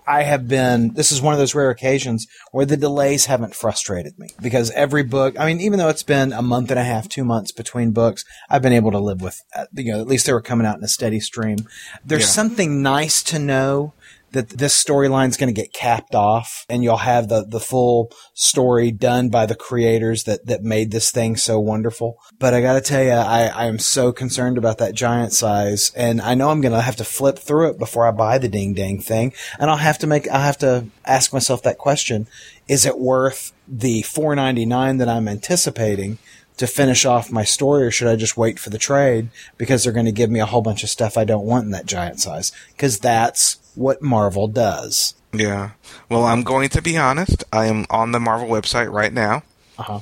I 0.07 0.23
have 0.23 0.47
been, 0.47 0.93
this 0.93 1.11
is 1.11 1.21
one 1.21 1.33
of 1.33 1.39
those 1.39 1.55
rare 1.55 1.69
occasions 1.69 2.27
where 2.51 2.65
the 2.65 2.77
delays 2.77 3.25
haven't 3.25 3.55
frustrated 3.55 4.17
me 4.19 4.29
because 4.41 4.69
every 4.71 5.03
book, 5.03 5.39
I 5.39 5.45
mean, 5.45 5.59
even 5.59 5.79
though 5.79 5.89
it's 5.89 6.03
been 6.03 6.31
a 6.33 6.41
month 6.41 6.69
and 6.69 6.79
a 6.79 6.83
half, 6.83 7.09
two 7.09 7.23
months 7.23 7.51
between 7.51 7.91
books, 7.91 8.23
I've 8.49 8.61
been 8.61 8.73
able 8.73 8.91
to 8.91 8.99
live 8.99 9.21
with, 9.21 9.41
uh, 9.55 9.65
you 9.73 9.91
know, 9.91 9.99
at 9.99 10.07
least 10.07 10.27
they 10.27 10.33
were 10.33 10.41
coming 10.41 10.67
out 10.67 10.77
in 10.77 10.83
a 10.83 10.87
steady 10.87 11.19
stream. 11.19 11.67
There's 12.05 12.21
Yeah. 12.21 12.27
something 12.27 12.81
nice 12.83 13.23
to 13.23 13.39
know 13.39 13.93
that 14.31 14.49
this 14.49 14.81
storyline's 14.81 15.37
going 15.37 15.53
to 15.53 15.61
get 15.61 15.73
capped 15.73 16.15
off 16.15 16.65
and 16.69 16.83
you'll 16.83 16.97
have 16.97 17.27
the, 17.27 17.45
the 17.45 17.59
full 17.59 18.11
story 18.33 18.91
done 18.91 19.29
by 19.29 19.45
the 19.45 19.55
creators 19.55 20.23
that, 20.23 20.45
that 20.45 20.63
made 20.63 20.91
this 20.91 21.11
thing 21.11 21.35
so 21.35 21.59
wonderful. 21.59 22.17
But 22.39 22.53
I 22.53 22.61
got 22.61 22.73
to 22.73 22.81
tell 22.81 23.03
you, 23.03 23.11
I, 23.11 23.47
I 23.47 23.65
am 23.65 23.79
so 23.79 24.11
concerned 24.11 24.57
about 24.57 24.77
that 24.77 24.95
giant 24.95 25.33
size 25.33 25.91
and 25.95 26.21
I 26.21 26.33
know 26.33 26.49
I'm 26.49 26.61
going 26.61 26.73
to 26.73 26.81
have 26.81 26.95
to 26.97 27.03
flip 27.03 27.39
through 27.39 27.69
it 27.71 27.79
before 27.79 28.07
I 28.07 28.11
buy 28.11 28.37
the 28.37 28.49
ding 28.49 28.73
dang 28.73 29.01
thing. 29.01 29.33
And 29.59 29.69
I'll 29.69 29.77
have 29.77 29.97
to 29.99 30.07
make, 30.07 30.29
I'll 30.29 30.41
have 30.41 30.57
to 30.59 30.85
ask 31.05 31.33
myself 31.33 31.63
that 31.63 31.77
question. 31.77 32.27
Is 32.67 32.85
it 32.85 32.97
worth 32.97 33.51
the 33.67 34.01
499 34.03 34.97
that 34.97 35.09
I'm 35.09 35.27
anticipating? 35.27 36.19
To 36.61 36.67
finish 36.67 37.05
off 37.05 37.31
my 37.31 37.43
story, 37.43 37.87
or 37.87 37.89
should 37.91 38.07
I 38.07 38.15
just 38.15 38.37
wait 38.37 38.59
for 38.59 38.69
the 38.69 38.77
trade 38.77 39.29
because 39.57 39.83
they're 39.83 39.91
going 39.91 40.05
to 40.05 40.11
give 40.11 40.29
me 40.29 40.39
a 40.39 40.45
whole 40.45 40.61
bunch 40.61 40.83
of 40.83 40.89
stuff 40.89 41.17
I 41.17 41.23
don't 41.23 41.45
want 41.47 41.65
in 41.65 41.71
that 41.71 41.87
giant 41.87 42.19
size? 42.19 42.51
Because 42.67 42.99
that's 42.99 43.57
what 43.73 44.03
Marvel 44.03 44.47
does. 44.47 45.15
Yeah. 45.33 45.71
Well, 46.07 46.23
I'm 46.23 46.43
going 46.43 46.69
to 46.69 46.81
be 46.83 46.99
honest. 46.99 47.43
I 47.51 47.65
am 47.65 47.87
on 47.89 48.11
the 48.11 48.19
Marvel 48.19 48.47
website 48.47 48.91
right 48.93 49.11
now. 49.11 49.41
Uh 49.79 49.83
huh. 49.83 49.99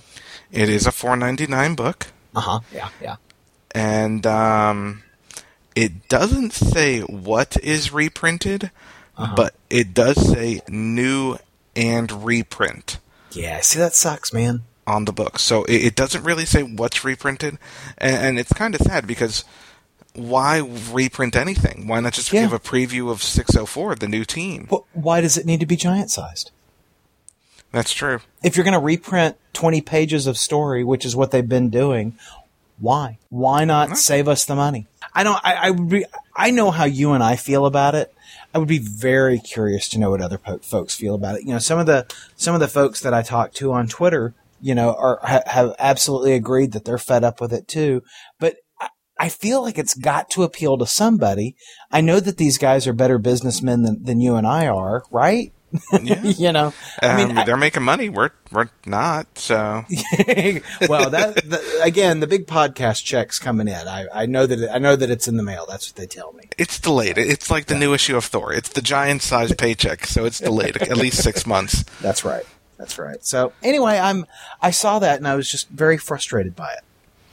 It 0.51 0.67
is 0.67 0.85
a 0.85 0.91
4.99 0.91 1.77
book, 1.77 2.07
Uh 2.35 2.41
huh. 2.41 2.59
Yeah. 2.73 2.89
Yeah. 3.01 3.15
and 3.71 4.27
um, 4.27 5.03
it 5.75 6.09
doesn't 6.09 6.51
say 6.51 6.99
what 7.01 7.55
is 7.63 7.93
reprinted, 7.93 8.69
but 9.15 9.53
it 9.69 9.93
does 9.93 10.17
say 10.29 10.59
new 10.67 11.37
and 11.75 12.25
reprint 12.25 12.97
Yeah. 13.31 13.61
See, 13.61 13.79
that 13.79 13.93
sucks, 13.95 14.33
man. 14.33 14.63
On 14.89 15.05
the 15.05 15.13
book. 15.13 15.39
So 15.39 15.63
it, 15.65 15.75
it 15.85 15.95
doesn't 15.95 16.23
really 16.23 16.45
say 16.45 16.63
what's 16.63 17.03
reprinted, 17.05 17.57
and, 17.97 18.15
and 18.15 18.39
it's 18.39 18.51
kind 18.53 18.73
of 18.75 18.81
sad 18.81 19.05
because 19.07 19.45
why 20.15 20.57
reprint 20.91 21.35
anything? 21.35 21.87
Why 21.87 21.99
not 21.99 22.13
just 22.13 22.33
Yeah. 22.33 22.41
give 22.41 22.53
a 22.53 22.59
preview 22.59 23.09
of 23.11 23.21
604, 23.23 23.95
the 23.95 24.07
new 24.07 24.25
team? 24.25 24.67
But 24.69 24.83
why 24.93 25.21
does 25.21 25.37
it 25.37 25.45
need 25.45 25.59
to 25.59 25.65
be 25.65 25.75
giant 25.75 26.11
sized? 26.11 26.51
That's 27.71 27.93
true. 27.93 28.19
If 28.43 28.57
you're 28.57 28.63
going 28.63 28.73
to 28.73 28.79
reprint 28.79 29.37
20 29.53 29.81
pages 29.81 30.25
of 30.25 30.37
story, 30.37 30.83
which 30.83 31.05
is 31.05 31.15
what 31.15 31.29
they've 31.31 31.47
been 31.47 31.69
doing, 31.69 32.17
why? 32.79 33.19
Why 33.29 33.63
not 33.65 33.97
save 33.97 34.27
us 34.27 34.45
the 34.45 34.55
money? 34.55 34.87
I 35.13 35.23
don't. 35.23 35.39
I, 35.43 35.69
I. 35.69 36.03
I 36.47 36.51
know 36.51 36.71
how 36.71 36.85
you 36.85 37.11
and 37.13 37.21
I 37.23 37.35
feel 37.35 37.65
about 37.65 37.93
it. 37.93 38.13
I 38.53 38.57
would 38.57 38.67
be 38.67 38.79
very 38.79 39.37
curious 39.39 39.87
to 39.89 39.99
know 39.99 40.09
what 40.11 40.21
other 40.21 40.37
po- 40.37 40.59
folks 40.59 40.95
feel 40.95 41.13
about 41.13 41.35
it. 41.35 41.41
You 41.45 41.53
know, 41.53 41.59
some 41.59 41.77
of 41.77 41.85
the 41.87 42.07
some 42.35 42.53
of 42.55 42.61
the 42.61 42.67
folks 42.67 43.01
that 43.01 43.13
I 43.13 43.21
talk 43.21 43.53
to 43.55 43.71
on 43.73 43.87
Twitter, 43.87 44.33
you 44.61 44.75
know, 44.75 44.93
are 44.93 45.19
ha, 45.23 45.41
have 45.45 45.73
absolutely 45.79 46.33
agreed 46.33 46.71
that 46.73 46.85
they're 46.85 46.97
fed 46.97 47.23
up 47.23 47.39
with 47.41 47.53
it 47.53 47.67
too. 47.67 48.01
But 48.39 48.55
I, 48.79 48.89
I 49.19 49.29
feel 49.29 49.61
like 49.61 49.77
it's 49.77 49.93
got 49.95 50.29
to 50.31 50.43
appeal 50.43 50.77
to 50.77 50.85
somebody. 50.85 51.55
I 51.91 52.01
know 52.01 52.19
that 52.19 52.37
these 52.37 52.57
guys 52.57 52.87
are 52.87 52.93
better 52.93 53.17
businessmen 53.17 53.83
than, 53.83 54.03
than 54.03 54.19
you 54.19 54.35
and 54.35 54.45
I 54.47 54.67
are, 54.67 55.03
right? 55.11 55.53
Yeah. 56.01 56.21
you 56.23 56.51
know, 56.51 56.73
I 57.03 57.15
mean, 57.15 57.37
Um, 57.37 57.45
they're 57.45 57.55
making 57.55 57.83
money. 57.83 58.09
We're 58.09 58.31
we're 58.51 58.69
not. 58.87 59.37
So 59.37 59.85
well, 60.89 61.11
that 61.11 61.35
the, 61.47 61.81
again, 61.83 62.21
the 62.21 62.25
big 62.27 62.47
podcast 62.47 63.03
checks 63.03 63.37
coming 63.37 63.67
in. 63.67 63.87
I, 63.87 64.07
I 64.11 64.25
know 64.25 64.47
that 64.47 64.59
it, 64.59 64.69
I 64.73 64.79
know 64.79 64.95
that 64.95 65.11
it's 65.11 65.27
in 65.27 65.37
the 65.37 65.43
mail. 65.43 65.65
That's 65.69 65.87
what 65.89 65.95
they 65.95 66.07
tell 66.07 66.33
me. 66.33 66.45
it's 66.57 66.79
delayed. 66.79 67.19
It's 67.19 67.51
like 67.51 67.67
the 67.67 67.75
new 67.77 67.93
issue 67.93 68.17
of 68.17 68.25
Thor. 68.25 68.51
It's 68.51 68.69
the 68.69 68.81
giant 68.81 69.21
size 69.21 69.53
paycheck, 69.53 70.07
so 70.07 70.25
it's 70.25 70.39
delayed 70.39 70.77
at 70.81 70.97
least 70.97 71.21
six 71.21 71.45
months. 71.45 71.83
That's 72.01 72.25
right. 72.25 72.45
That's 72.79 72.97
right. 72.97 73.23
So 73.23 73.53
anyway, 73.61 73.99
I'm 73.99 74.25
I 74.61 74.71
saw 74.71 74.97
that 74.99 75.17
and 75.19 75.27
I 75.27 75.35
was 75.35 75.51
just 75.51 75.69
very 75.69 75.97
frustrated 75.97 76.55
by 76.55 76.71
it. 76.71 76.79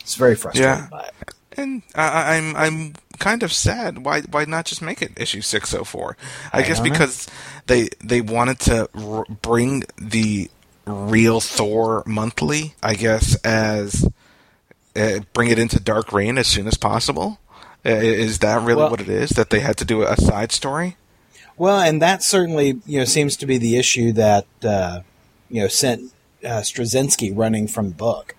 It's 0.00 0.16
very 0.16 0.34
frustrated 0.34 0.68
Yeah. 0.68 0.88
by 0.90 1.04
it. 1.06 1.14
And 1.56 1.82
I, 1.94 2.08
I- 2.08 2.36
I'm 2.36 2.56
I'm 2.56 2.94
kind 3.18 3.42
of 3.42 3.52
sad. 3.52 4.04
Why 4.04 4.20
why 4.22 4.44
not 4.44 4.66
just 4.66 4.82
make 4.82 5.00
it 5.00 5.12
issue 5.16 5.40
six 5.40 5.72
oh 5.72 5.84
four? 5.84 6.16
I, 6.52 6.58
I 6.58 6.62
guess 6.62 6.78
don't 6.78 6.88
know. 6.88 6.92
because 6.92 7.28
they 7.66 7.88
they 8.04 8.20
wanted 8.20 8.58
to 8.60 8.88
r- 8.94 9.24
bring 9.40 9.84
the 9.96 10.50
real 10.84 11.40
Thor 11.40 12.02
monthly. 12.06 12.74
I 12.82 12.94
guess 12.94 13.36
as 13.44 14.06
uh, 14.96 15.20
bring 15.32 15.48
it 15.50 15.58
into 15.58 15.78
Dark 15.80 16.12
Reign 16.12 16.38
as 16.38 16.46
soon 16.48 16.66
as 16.66 16.76
possible. 16.76 17.38
Uh, 17.84 17.90
is 17.90 18.40
that 18.40 18.62
really 18.62 18.78
Well- 18.82 18.90
what 18.90 19.00
it 19.00 19.08
is? 19.08 19.30
That 19.30 19.50
they 19.50 19.60
had 19.60 19.76
to 19.76 19.84
do 19.84 20.02
a 20.02 20.16
side 20.16 20.50
story? 20.50 20.96
Well, 21.56 21.78
and 21.80 22.02
that 22.02 22.22
certainly 22.22 22.80
you 22.84 22.98
know 22.98 23.04
seems 23.06 23.36
to 23.38 23.46
be 23.46 23.56
the 23.58 23.78
issue 23.78 24.12
that 24.12 24.44
uh, 24.62 25.00
you 25.50 25.62
know 25.62 25.68
sent 25.68 26.12
uh, 26.44 26.60
Straczynski 26.60 27.32
running 27.36 27.66
from 27.68 27.88
the 27.90 27.94
book. 27.94 28.34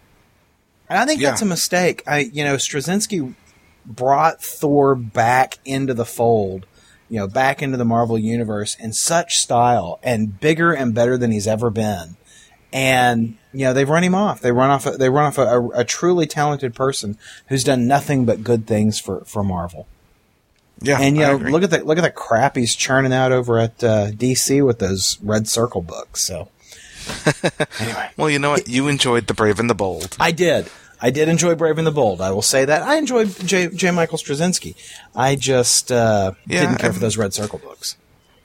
And 0.89 0.97
I 0.99 1.05
think 1.05 1.19
Yeah. 1.21 1.29
that's 1.31 1.41
a 1.41 1.45
mistake. 1.45 2.03
I 2.07 2.19
you 2.19 2.43
know 2.43 2.55
Straczynski 2.55 3.33
brought 3.85 4.41
Thor 4.43 4.95
back 4.95 5.59
into 5.65 5.93
the 5.93 6.05
fold, 6.05 6.65
you 7.09 7.17
know, 7.19 7.27
back 7.27 7.61
into 7.61 7.77
the 7.77 7.85
Marvel 7.85 8.17
universe 8.17 8.75
in 8.79 8.91
such 8.93 9.37
style 9.37 9.99
and 10.03 10.39
bigger 10.39 10.73
and 10.73 10.93
better 10.93 11.17
than 11.17 11.31
he's 11.31 11.47
ever 11.47 11.69
been. 11.69 12.17
And 12.73 13.37
you 13.53 13.63
know 13.65 13.73
they've 13.73 13.89
run 13.89 14.03
him 14.03 14.13
off. 14.15 14.41
They 14.41 14.51
run 14.51 14.69
off. 14.69 14.85
A, 14.85 14.91
they 14.91 15.09
run 15.09 15.25
off 15.25 15.37
a, 15.37 15.43
a, 15.43 15.69
a 15.79 15.83
truly 15.85 16.25
talented 16.27 16.75
person 16.75 17.17
who's 17.47 17.63
done 17.63 17.87
nothing 17.87 18.25
but 18.25 18.43
good 18.43 18.67
things 18.67 18.99
for 18.99 19.21
for 19.25 19.43
Marvel. 19.43 19.87
Yeah, 20.81 20.99
And 20.99 21.15
you 21.15 21.23
know, 21.23 21.37
look 21.37 21.63
at 21.63 21.71
the 21.71 21.83
look 21.83 21.97
at 21.97 22.01
the 22.03 22.11
crap 22.11 22.55
he's 22.57 22.75
churning 22.75 23.13
out 23.13 23.31
over 23.31 23.57
at 23.57 23.83
uh, 23.83 24.07
DC 24.11 24.63
with 24.65 24.79
those 24.79 25.17
Red 25.23 25.47
Circle 25.47 25.81
books. 25.81 26.21
So 26.21 26.49
anyway, 27.79 28.09
Well, 28.17 28.29
you 28.29 28.39
know 28.39 28.51
what? 28.51 28.67
You 28.67 28.87
enjoyed 28.87 29.27
the 29.27 29.33
Brave 29.33 29.59
and 29.59 29.69
the 29.69 29.75
Bold. 29.75 30.15
I 30.19 30.31
did. 30.31 30.69
I 30.99 31.11
did 31.11 31.29
enjoy 31.29 31.53
Brave 31.55 31.77
and 31.77 31.85
the 31.85 31.91
Bold. 31.91 32.21
I 32.21 32.31
will 32.31 32.41
say 32.41 32.65
that 32.65 32.81
I 32.81 32.97
enjoyed 32.97 33.29
J. 33.45 33.67
J. 33.67 33.91
Michael 33.91 34.17
Straczynski. 34.17 34.75
I 35.15 35.35
just 35.35 35.91
uh, 35.91 36.31
Yeah, 36.47 36.61
didn't 36.61 36.79
care 36.79 36.91
for 36.91 36.99
those 36.99 37.17
Red 37.17 37.33
Circle 37.33 37.59
books. 37.59 37.97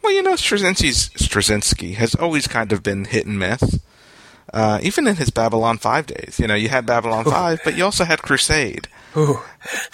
Well, 0.02 0.12
you 0.12 0.22
know, 0.22 0.34
Straczynski's 0.34 1.08
Straczynski 1.10 1.94
has 1.94 2.14
always 2.14 2.46
kind 2.46 2.72
of 2.72 2.82
been 2.82 3.06
hit 3.06 3.24
and 3.26 3.38
miss. 3.38 3.78
Uh, 4.52 4.78
even 4.82 5.06
in 5.06 5.16
his 5.16 5.30
Babylon 5.30 5.78
5 5.78 6.06
days. 6.06 6.38
You 6.38 6.46
know, 6.46 6.54
you 6.54 6.68
had 6.68 6.84
Babylon 6.84 7.24
5, 7.24 7.60
but 7.64 7.74
you 7.74 7.84
also 7.84 8.04
had 8.04 8.20
Crusade. 8.20 8.86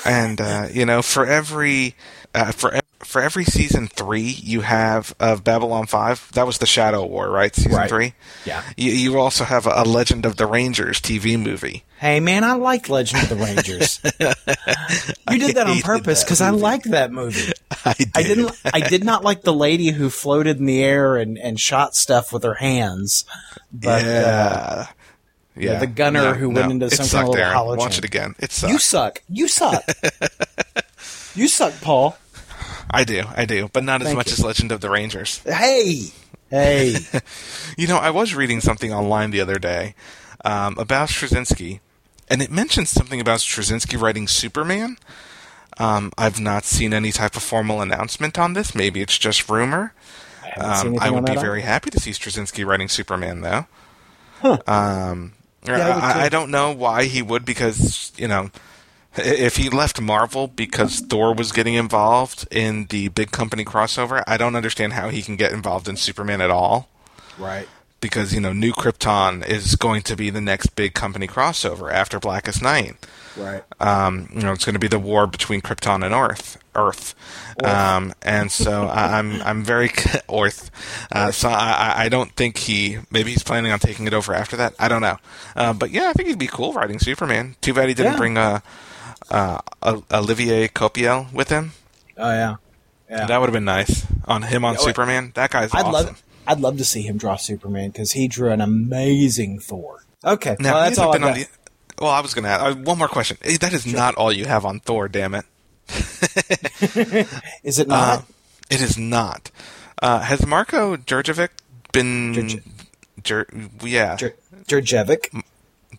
And, 0.04 0.40
uh, 0.40 0.66
you 0.72 0.84
know, 0.84 1.00
for 1.02 1.24
every, 1.26 1.94
uh, 2.34 2.52
for, 2.52 2.78
for 3.00 3.22
every 3.22 3.44
season 3.44 3.86
three 3.88 4.20
you 4.20 4.60
have 4.62 5.14
of 5.18 5.44
Babylon 5.44 5.86
5, 5.86 6.32
that 6.32 6.46
was 6.46 6.58
the 6.58 6.66
Shadow 6.66 7.06
War, 7.06 7.30
right? 7.30 7.54
Season 7.54 7.72
Right. 7.72 7.88
three? 7.88 8.14
Yeah. 8.44 8.62
You, 8.76 8.92
you 8.92 9.18
also 9.18 9.44
have 9.44 9.66
a, 9.66 9.82
Legend 9.84 10.26
of 10.26 10.36
the 10.36 10.46
Rangers 10.46 11.00
TV 11.00 11.40
movie. 11.42 11.84
Hey 11.98 12.20
man, 12.20 12.44
I 12.44 12.52
like 12.54 12.88
Legend 12.88 13.22
of 13.24 13.28
the 13.30 13.36
Rangers. 13.36 14.00
you 15.30 15.38
did 15.38 15.56
that 15.56 15.66
on 15.66 15.80
purpose 15.80 16.22
because 16.22 16.40
I 16.40 16.50
liked 16.50 16.90
that 16.90 17.10
movie. 17.10 17.52
I 17.84 17.94
did. 17.94 18.10
I 18.14 18.22
didn't. 18.22 18.52
I 18.64 18.80
did 18.80 19.02
not 19.04 19.24
like 19.24 19.42
the 19.42 19.52
lady 19.52 19.90
who 19.90 20.10
floated 20.10 20.58
in 20.58 20.66
the 20.66 20.84
air 20.84 21.16
and, 21.16 21.38
and 21.38 21.58
shot 21.58 21.96
stuff 21.96 22.32
with 22.32 22.44
her 22.44 22.54
hands. 22.54 23.24
But 23.72 24.04
uh, 24.04 24.06
yeah. 25.56 25.72
yeah. 25.72 25.78
the 25.78 25.86
gunner 25.86 26.34
who 26.34 26.50
went 26.50 26.70
into 26.70 26.90
some 26.90 27.08
kind 27.08 27.36
of 27.36 27.52
hollow 27.52 27.76
Watch 27.76 27.98
it 27.98 28.04
again. 28.04 28.34
It 28.38 28.52
sucked. 28.52 28.72
you 28.72 28.78
suck. 28.78 29.22
You 29.28 29.48
suck. 29.48 29.82
you 31.38 31.48
suck, 31.48 31.72
Paul. 31.80 32.18
I 32.90 33.04
do, 33.04 33.24
I 33.36 33.44
do, 33.44 33.68
but 33.72 33.84
not 33.84 34.02
as 34.02 34.14
much 34.14 34.28
you. 34.28 34.32
as 34.32 34.44
Legend 34.44 34.72
of 34.72 34.80
the 34.80 34.90
Rangers. 34.90 35.40
Hey, 35.44 36.06
hey. 36.50 36.96
You 37.76 37.86
know, 37.86 37.98
I 37.98 38.10
was 38.10 38.34
reading 38.34 38.60
something 38.60 38.92
online 38.92 39.30
the 39.30 39.40
other 39.40 39.58
day 39.58 39.94
um, 40.44 40.76
about 40.78 41.10
Straczynski, 41.10 41.78
and 42.28 42.42
it 42.42 42.50
mentions 42.50 42.90
something 42.90 43.20
about 43.20 43.38
Straczynski 43.38 44.00
writing 44.00 44.26
Superman. 44.26 44.96
Um, 45.78 46.10
I've 46.18 46.40
not 46.40 46.64
seen 46.64 46.92
any 46.92 47.12
type 47.12 47.36
of 47.36 47.42
formal 47.44 47.80
announcement 47.80 48.36
on 48.36 48.54
this. 48.54 48.74
Maybe 48.74 49.00
it's 49.00 49.16
just 49.16 49.48
rumor. 49.48 49.94
I 50.56 50.80
Um, 50.80 50.98
I 50.98 51.10
would 51.10 51.24
be 51.24 51.36
very 51.36 51.62
happy 51.62 51.90
to 51.90 52.00
see 52.00 52.10
Straczynski 52.10 52.66
writing 52.66 52.88
Superman, 52.88 53.42
though. 53.42 53.66
Um, 54.66 55.34
Yeah, 55.66 55.98
I 56.02 56.22
I. 56.22 56.24
I 56.24 56.28
don't 56.28 56.50
know 56.50 56.72
why 56.72 57.04
he 57.04 57.22
would, 57.22 57.44
because 57.44 58.10
you 58.16 58.26
know, 58.26 58.50
if 59.18 59.56
he 59.56 59.68
left 59.68 60.00
Marvel 60.00 60.46
because 60.48 61.00
Thor 61.00 61.34
was 61.34 61.52
getting 61.52 61.74
involved 61.74 62.46
in 62.50 62.86
the 62.86 63.08
big 63.08 63.30
company 63.30 63.64
crossover, 63.64 64.22
I 64.26 64.36
don't 64.36 64.56
understand 64.56 64.92
how 64.94 65.08
he 65.08 65.22
can 65.22 65.36
get 65.36 65.52
involved 65.52 65.88
in 65.88 65.96
Superman 65.96 66.40
at 66.40 66.50
all 66.50 66.88
Right. 67.38 67.68
because 68.00 68.32
you 68.34 68.40
know 68.40 68.52
New 68.52 68.72
Krypton 68.72 69.46
is 69.46 69.76
going 69.76 70.02
to 70.02 70.16
be 70.16 70.30
the 70.30 70.40
next 70.40 70.74
big 70.76 70.94
company 70.94 71.26
crossover 71.26 71.92
after 71.92 72.18
Blackest 72.18 72.62
Night. 72.62 72.94
Right. 73.36 73.62
Um, 73.78 74.28
you 74.34 74.40
know, 74.42 74.50
it's 74.52 74.64
going 74.64 74.74
to 74.74 74.80
be 74.80 74.88
the 74.88 74.98
war 74.98 75.28
between 75.28 75.60
Krypton 75.60 76.04
and 76.04 76.12
Earth. 76.12 76.58
Earth, 76.74 77.14
um, 77.64 78.12
and 78.22 78.50
so 78.52 78.88
I'm 78.92 79.40
I'm 79.42 79.64
very 79.64 79.90
Earth. 80.32 80.70
Uh, 81.12 81.30
so 81.32 81.48
I, 81.48 81.94
I- 81.96 82.04
I 82.04 82.08
don't 82.08 82.32
think 82.36 82.56
he 82.58 82.98
maybe 83.10 83.30
he's 83.30 83.42
planning 83.42 83.72
on 83.72 83.78
taking 83.80 84.06
it 84.06 84.14
over 84.14 84.32
after 84.34 84.56
that. 84.56 84.74
I 84.78 84.88
don't 84.88 85.02
know, 85.02 85.18
uh, 85.56 85.72
but 85.72 85.90
yeah, 85.90 86.08
I 86.08 86.12
think 86.12 86.28
he'd 86.28 86.38
be 86.38 86.46
cool 86.46 86.72
writing 86.72 86.98
Superman. 87.00 87.56
Too 87.60 87.74
bad 87.74 87.88
he 87.88 87.94
didn't 87.94 88.12
Yeah. 88.12 88.18
bring 88.18 88.36
a 88.36 88.62
uh, 89.30 89.60
Olivier 90.12 90.68
Coipel 90.68 91.32
with 91.32 91.48
him. 91.48 91.72
Oh 92.16 92.30
yeah, 92.30 92.56
yeah. 93.10 93.26
That 93.26 93.40
would 93.40 93.46
have 93.48 93.54
been 93.54 93.64
nice 93.64 94.06
on 94.26 94.42
him 94.42 94.64
on 94.64 94.74
Yeah, 94.74 94.80
Superman. 94.80 95.32
That 95.34 95.50
guy's 95.50 95.72
I'd 95.74 95.80
awesome. 95.86 95.92
love 95.92 96.22
I'd 96.46 96.60
love 96.60 96.78
to 96.78 96.84
see 96.84 97.02
him 97.02 97.18
draw 97.18 97.36
Superman 97.36 97.90
because 97.90 98.12
he 98.12 98.26
drew 98.28 98.50
an 98.50 98.60
amazing 98.60 99.60
Thor. 99.60 100.04
Okay, 100.24 100.56
Now, 100.58 100.74
well 100.74 100.84
that's 100.84 100.98
all 100.98 101.14
I 101.14 101.18
got. 101.18 101.34
the- 101.36 101.46
well, 102.00 102.10
I 102.10 102.20
was 102.20 102.32
going 102.32 102.44
to 102.44 102.50
add 102.50 102.60
uh, 102.60 102.74
one 102.76 102.96
more 102.98 103.08
question. 103.08 103.38
Eh, 103.42 103.56
That 103.60 103.72
is 103.72 103.84
not 103.84 104.14
all 104.14 104.32
you 104.32 104.44
have 104.46 104.64
on 104.64 104.78
Thor, 104.80 105.08
damn 105.08 105.34
it. 105.34 105.44
Is 107.64 107.78
it 107.78 107.88
not? 107.88 108.18
Uh, 108.20 108.22
it 108.70 108.80
is 108.80 108.96
not. 108.98 109.50
Uh, 110.00 110.20
has 110.20 110.46
Marko 110.46 110.96
Djurdjevic 110.96 111.48
been? 111.92 112.34
Djurje- 112.34 112.62
Djur- 113.22 113.70
yeah, 113.82 114.16
Djurdjevic. 114.66 115.42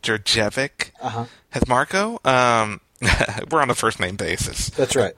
Djurdjevic. 0.01 0.91
Uh-huh. 1.01 1.25
Has 1.49 1.67
Marko? 1.67 2.19
Um, 2.23 2.79
we're 3.51 3.62
on 3.62 3.69
a 3.69 3.75
first 3.75 3.99
name 3.99 4.15
basis. 4.15 4.69
That's 4.71 4.95
right. 4.95 5.13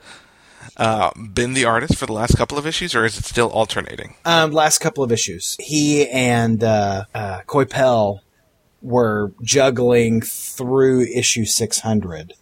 Uh, 0.78 1.12
been 1.16 1.54
the 1.54 1.66
artist 1.66 1.98
for 1.98 2.06
the 2.06 2.14
last 2.14 2.38
couple 2.38 2.58
of 2.58 2.66
issues, 2.68 2.94
or 2.96 3.04
is 3.06 3.18
it 3.18 3.26
still 3.26 3.50
alternating? 3.50 4.16
Um, 4.26 4.52
last 4.52 4.80
couple 4.80 5.04
of 5.04 5.12
issues, 5.12 5.58
he 5.60 6.08
and 6.10 6.64
uh, 6.64 7.06
uh, 7.14 7.42
Coipel 7.48 8.20
were 8.82 9.32
juggling 9.42 10.22
through 10.22 11.02
issue 11.02 11.46
600, 11.46 12.34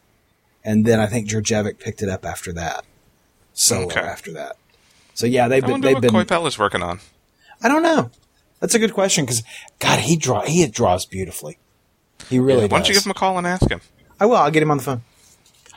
and 0.64 0.86
then 0.86 1.00
I 1.00 1.08
think 1.08 1.30
Djurdjevic 1.30 1.80
picked 1.80 2.02
it 2.02 2.10
up 2.10 2.26
after 2.26 2.52
that. 2.54 2.86
Solo 3.54 3.86
Okay. 3.88 4.00
after 4.02 4.32
that. 4.34 4.56
So 5.14 5.26
yeah, 5.26 5.48
they've 5.48 5.64
I 5.64 5.68
been. 5.68 5.72
wonder 5.74 5.88
They've 5.88 5.96
what 6.14 6.28
been. 6.28 6.38
Coipel 6.40 6.48
is 6.48 6.58
working 6.60 6.82
on. 6.84 7.00
I 7.62 7.68
don't 7.68 7.84
know. 7.84 8.10
That's 8.62 8.76
a 8.76 8.80
good 8.80 8.94
question 8.94 9.26
because 9.26 9.44
God, 9.80 10.00
he 10.00 10.16
draw 10.16 10.42
he 10.46 10.66
draws 10.68 11.06
beautifully. 11.06 11.58
He 12.30 12.40
really 12.40 12.62
Why 12.64 12.68
does. 12.68 12.70
don't 12.70 12.88
you 12.90 12.94
give 12.94 13.06
him 13.06 13.12
a 13.12 13.16
call 13.16 13.38
and 13.38 13.46
ask 13.48 13.70
him? 13.70 13.82
I 14.20 14.26
will. 14.26 14.36
I'll 14.38 14.52
get 14.52 14.62
him 14.64 14.72
on 14.72 14.78
the 14.78 14.84
phone. 14.84 15.02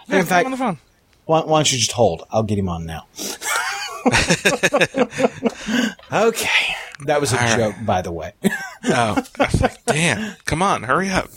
Yeah, 0.09 0.21
in 0.21 0.27
fact, 0.27 0.45
on 0.47 0.51
the 0.51 0.57
phone. 0.57 0.79
why, 1.27 1.41
why 1.41 1.59
don't 1.59 1.71
you 1.73 1.79
just 1.79 1.93
hold? 1.93 2.25
I'll 2.31 2.43
get 2.43 2.59
him 2.59 2.69
on 2.69 2.87
now. 2.87 3.07
okay, 6.13 6.75
that 7.07 7.21
was 7.21 7.33
a 7.33 7.37
All 7.39 7.45
right. 7.45 7.57
joke, 7.57 7.75
by 7.85 8.03
the 8.03 8.13
way. 8.13 8.33
Oh, 8.85 9.25
I 9.39 9.45
was 9.47 9.61
like, 9.63 9.85
damn! 9.85 10.37
Come 10.45 10.63
on, 10.63 10.83
hurry 10.83 11.09
up. 11.11 11.31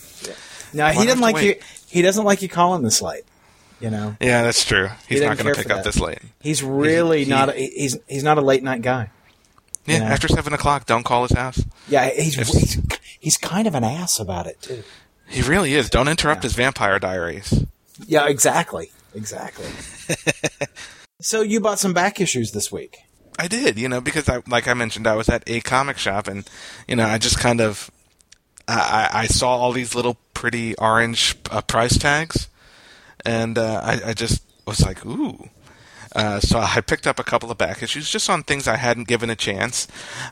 now 0.73 0.89
he 0.91 1.05
doesn't 1.05 1.21
like 1.21 1.35
wait? 1.35 1.45
you. 1.57 1.61
He 1.87 2.01
doesn't 2.01 2.25
like 2.25 2.41
you 2.41 2.49
calling 2.49 2.81
this 2.83 3.01
late. 3.01 3.23
You 3.81 3.89
know, 3.89 4.15
Yeah, 4.21 4.41
that's 4.43 4.63
true. 4.63 4.87
He's 5.07 5.19
doesn't 5.19 5.43
going 5.43 5.53
to 5.53 5.61
pick 5.61 5.69
up 5.69 5.79
that. 5.79 5.83
this 5.83 5.99
late. 5.99 6.19
he's 6.41 6.63
really 6.63 7.25
he- 7.25 7.29
not. 7.29 7.49
A, 7.49 7.53
he's 7.53 7.97
he's 8.07 8.23
not 8.23 8.37
a 8.37 8.41
late 8.41 8.63
night 8.63 8.81
guy. 8.81 9.11
Yeah, 9.85 9.99
know? 9.99 10.05
after 10.05 10.27
seven 10.27 10.53
o'clock, 10.53 10.85
don't 10.85 11.03
call 11.03 11.27
his 11.27 11.37
house. 11.37 11.63
Yeah, 11.89 12.09
he's 12.09 12.37
If- 12.39 12.47
he's, 12.47 12.81
he's 13.19 13.37
kind 13.37 13.67
of 13.67 13.75
an 13.75 13.83
ass 13.83 14.19
about 14.19 14.47
it 14.47 14.61
too. 14.61 14.83
He 15.27 15.41
really 15.41 15.73
is. 15.73 15.89
Don't 15.89 16.07
interrupt 16.07 16.43
his 16.43 16.53
vampire 16.53 16.99
diaries. 16.99 17.65
Yeah, 18.05 18.27
exactly, 18.27 18.91
exactly. 19.13 19.67
so 21.21 21.41
you 21.41 21.59
bought 21.59 21.79
some 21.79 21.93
back 21.93 22.19
issues 22.19 22.51
this 22.51 22.71
week. 22.71 22.99
I 23.37 23.47
did, 23.47 23.77
you 23.77 23.89
know, 23.89 24.01
because 24.01 24.29
I, 24.29 24.41
like 24.47 24.67
I 24.67 24.73
mentioned, 24.73 25.07
I 25.07 25.15
was 25.15 25.27
at 25.29 25.43
a 25.47 25.59
comic 25.61 25.97
shop, 25.97 26.27
and 26.27 26.49
you 26.87 26.95
know, 26.95 27.05
I 27.05 27.17
just 27.17 27.39
kind 27.39 27.59
of, 27.59 27.91
I, 28.67 29.09
I 29.11 29.27
saw 29.27 29.57
all 29.57 29.71
these 29.71 29.93
little 29.93 30.17
pretty 30.33 30.75
orange 30.77 31.35
uh, 31.51 31.61
price 31.61 31.97
tags, 31.97 32.47
and 33.25 33.57
uh, 33.57 33.81
I, 33.83 34.09
I 34.09 34.13
just 34.13 34.43
was 34.65 34.81
like, 34.85 35.05
ooh. 35.05 35.49
Uh, 36.15 36.39
so 36.39 36.59
I 36.59 36.79
picked 36.79 37.07
up 37.07 37.19
a 37.19 37.25
couple 37.25 37.51
of 37.51 37.57
back 37.57 37.83
issues 37.83 38.09
just 38.09 38.29
on 38.29 38.43
things 38.43 38.69
I 38.69 38.77
hadn't 38.77 39.09
given 39.09 39.29
a 39.29 39.35
chance, 39.35 39.87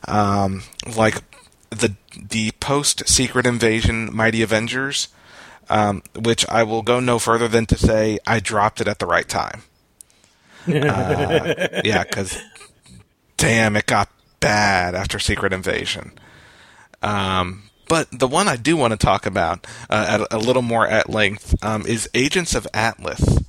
um, 0.08 0.62
like 0.96 1.22
the 1.68 1.94
the 2.30 2.52
post 2.52 3.06
Secret 3.06 3.44
Invasion 3.44 4.14
Mighty 4.14 4.40
Avengers, 4.40 5.08
um, 5.70 6.02
which 6.14 6.46
I 6.48 6.62
will 6.62 6.82
go 6.82 7.00
no 7.00 7.18
further 7.18 7.48
than 7.48 7.66
to 7.66 7.78
say 7.78 8.18
I 8.26 8.40
dropped 8.40 8.80
it 8.80 8.88
at 8.88 8.98
the 8.98 9.06
right 9.06 9.28
time. 9.28 9.62
Uh, 10.66 11.68
yeah, 11.84 12.04
because 12.04 12.38
damn, 13.36 13.76
it 13.76 13.84
got 13.84 14.08
bad 14.40 14.94
after 14.94 15.18
Secret 15.18 15.52
Invasion. 15.52 16.12
Um, 17.02 17.64
but 17.86 18.08
the 18.10 18.26
one 18.26 18.48
I 18.48 18.56
do 18.56 18.74
want 18.76 18.92
to 18.92 18.96
talk 18.96 19.26
about 19.26 19.66
uh, 19.90 20.20
at 20.22 20.32
a 20.32 20.38
little 20.38 20.62
more 20.62 20.86
at 20.86 21.10
length 21.10 21.54
um, 21.62 21.84
is 21.86 22.08
Agents 22.14 22.54
of 22.54 22.66
Atlas. 22.72 23.40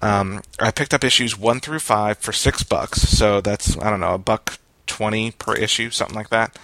Um, 0.00 0.42
I 0.60 0.70
picked 0.70 0.94
up 0.94 1.02
issues 1.02 1.36
one 1.36 1.58
through 1.58 1.80
five 1.80 2.18
for 2.18 2.32
six 2.32 2.62
bucks, 2.62 3.02
so 3.02 3.40
that's 3.40 3.76
I 3.78 3.90
don't 3.90 3.98
know 4.00 4.14
a 4.14 4.18
buck 4.18 4.58
twenty 4.86 5.32
per 5.32 5.54
issue, 5.54 5.90
something 5.90 6.14
like 6.16 6.30
that. 6.30 6.56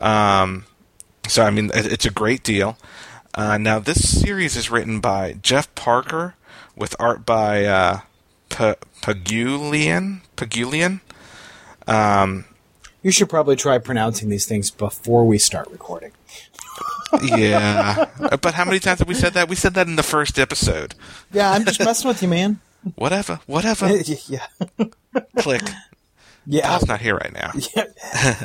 Um, 0.00 0.64
so 1.28 1.42
I 1.44 1.50
mean, 1.50 1.70
it- 1.74 1.92
it's 1.92 2.06
a 2.06 2.10
great 2.10 2.42
deal. 2.42 2.78
Uh, 3.34 3.58
now 3.58 3.78
this 3.78 4.20
series 4.20 4.56
is 4.56 4.70
written 4.70 5.00
by 5.00 5.34
Jeff 5.42 5.72
Parker 5.74 6.34
with 6.76 6.94
art 7.00 7.26
by 7.26 7.64
uh, 7.64 8.00
P- 8.48 8.74
Pagulayan. 9.02 10.20
Pagulayan. 10.36 11.00
Um, 11.86 12.44
You 13.02 13.10
should 13.10 13.28
probably 13.28 13.56
try 13.56 13.78
pronouncing 13.78 14.28
these 14.28 14.46
things 14.46 14.70
before 14.70 15.24
we 15.24 15.38
start 15.38 15.68
recording. 15.70 16.12
yeah, 17.22 18.06
but 18.42 18.54
how 18.54 18.64
many 18.64 18.78
times 18.80 18.98
have 19.00 19.08
we 19.08 19.14
said 19.14 19.34
that? 19.34 19.48
We 19.48 19.54
said 19.56 19.74
that 19.74 19.86
in 19.86 19.94
the 19.96 20.02
first 20.02 20.38
episode. 20.38 20.94
Yeah, 21.32 21.50
I'm 21.52 21.64
just 21.64 21.78
messing 21.80 22.08
with 22.08 22.22
you, 22.22 22.28
man. 22.28 22.60
Whatever, 22.96 23.40
whatever. 23.46 23.88
yeah, 24.26 24.46
Click. 25.38 25.62
Yeah, 26.46 26.68
Paul's 26.68 26.88
not 26.88 27.00
here 27.00 27.16
right 27.16 27.32
now. 27.32 27.52
yeah. 27.76 28.44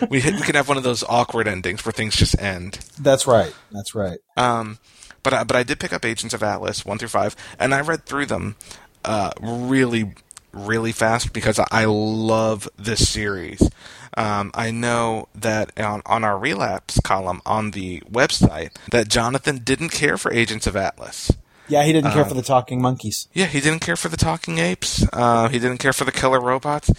We 0.10 0.20
we 0.20 0.40
can 0.40 0.54
have 0.54 0.68
one 0.68 0.76
of 0.76 0.82
those 0.84 1.02
awkward 1.04 1.48
endings 1.48 1.84
where 1.84 1.92
things 1.92 2.16
just 2.16 2.40
end. 2.40 2.78
That's 2.98 3.26
right. 3.26 3.54
That's 3.72 3.94
right. 3.94 4.18
Um, 4.36 4.78
but 5.22 5.34
I, 5.34 5.44
but 5.44 5.56
I 5.56 5.62
did 5.62 5.80
pick 5.80 5.92
up 5.92 6.04
Agents 6.04 6.34
of 6.34 6.42
Atlas 6.42 6.84
one 6.84 6.98
through 6.98 7.08
five, 7.08 7.36
and 7.58 7.74
I 7.74 7.80
read 7.80 8.06
through 8.06 8.26
them 8.26 8.56
uh, 9.04 9.30
really 9.40 10.14
really 10.52 10.92
fast 10.92 11.32
because 11.32 11.60
I 11.70 11.84
love 11.84 12.68
this 12.76 13.08
series. 13.08 13.68
Um, 14.16 14.50
I 14.54 14.70
know 14.70 15.28
that 15.34 15.78
on, 15.78 16.02
on 16.06 16.24
our 16.24 16.38
relapse 16.38 16.98
column 17.00 17.40
on 17.46 17.72
the 17.72 18.00
website 18.10 18.70
that 18.90 19.08
Jonathan 19.08 19.58
didn't 19.58 19.90
care 19.90 20.18
for 20.18 20.32
Agents 20.32 20.66
of 20.66 20.74
Atlas. 20.74 21.30
Yeah, 21.68 21.82
he 21.84 21.92
didn't 21.92 22.12
care 22.12 22.22
Um, 22.22 22.28
for 22.28 22.34
the 22.34 22.42
talking 22.42 22.80
monkeys. 22.80 23.28
Yeah, 23.34 23.46
he 23.46 23.60
didn't 23.60 23.80
care 23.80 23.96
for 23.96 24.08
the 24.08 24.16
talking 24.16 24.58
apes. 24.58 25.04
Uh, 25.12 25.48
he 25.48 25.58
didn't 25.58 25.78
care 25.78 25.92
for 25.92 26.04
the 26.04 26.12
killer 26.12 26.40
robots. 26.40 26.90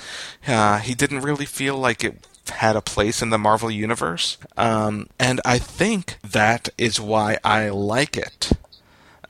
Uh, 0.48 0.78
he 0.80 0.94
didn't 0.94 1.22
really 1.22 1.46
feel 1.46 1.76
like 1.78 2.04
it 2.04 2.28
had 2.52 2.76
a 2.76 2.82
place 2.82 3.22
in 3.22 3.30
the 3.32 3.38
Marvel 3.38 3.70
universe. 3.72 4.38
Um, 4.58 5.08
and 5.20 5.42
I 5.46 5.58
think 5.60 6.18
that 6.24 6.70
is 6.78 7.00
why 7.00 7.38
I 7.44 7.70
like 7.70 8.16
it. 8.18 8.52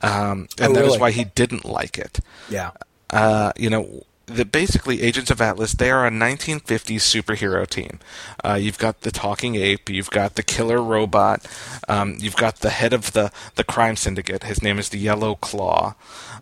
Um, 0.02 0.48
and 0.58 0.70
Oh, 0.70 0.72
that 0.74 0.80
is 0.84 0.86
really? 0.88 0.98
why 0.98 1.10
he 1.10 1.24
didn't 1.24 1.64
like 1.64 1.98
it. 1.98 2.20
Yeah. 2.48 2.70
Uh, 3.10 3.52
you 3.56 3.68
know, 3.70 4.04
the 4.34 4.44
basically 4.44 5.02
Agents 5.02 5.30
of 5.30 5.40
Atlas. 5.40 5.72
They 5.72 5.90
are 5.90 6.06
a 6.06 6.10
1950s 6.10 7.00
superhero 7.00 7.66
team. 7.66 7.98
Uh, 8.44 8.54
you've 8.54 8.78
got 8.78 9.00
the 9.02 9.10
talking 9.10 9.54
ape. 9.56 9.90
You've 9.90 10.10
got 10.10 10.34
the 10.36 10.42
killer 10.42 10.80
robot. 10.82 11.46
Um, 11.88 12.16
you've 12.18 12.36
got 12.36 12.56
the 12.60 12.70
head 12.70 12.92
of 12.92 13.12
the 13.12 13.30
the 13.56 13.64
crime 13.64 13.96
syndicate. 13.96 14.44
His 14.44 14.62
name 14.62 14.78
is 14.78 14.88
the 14.90 14.98
Yellow 14.98 15.34
Claw. 15.34 15.94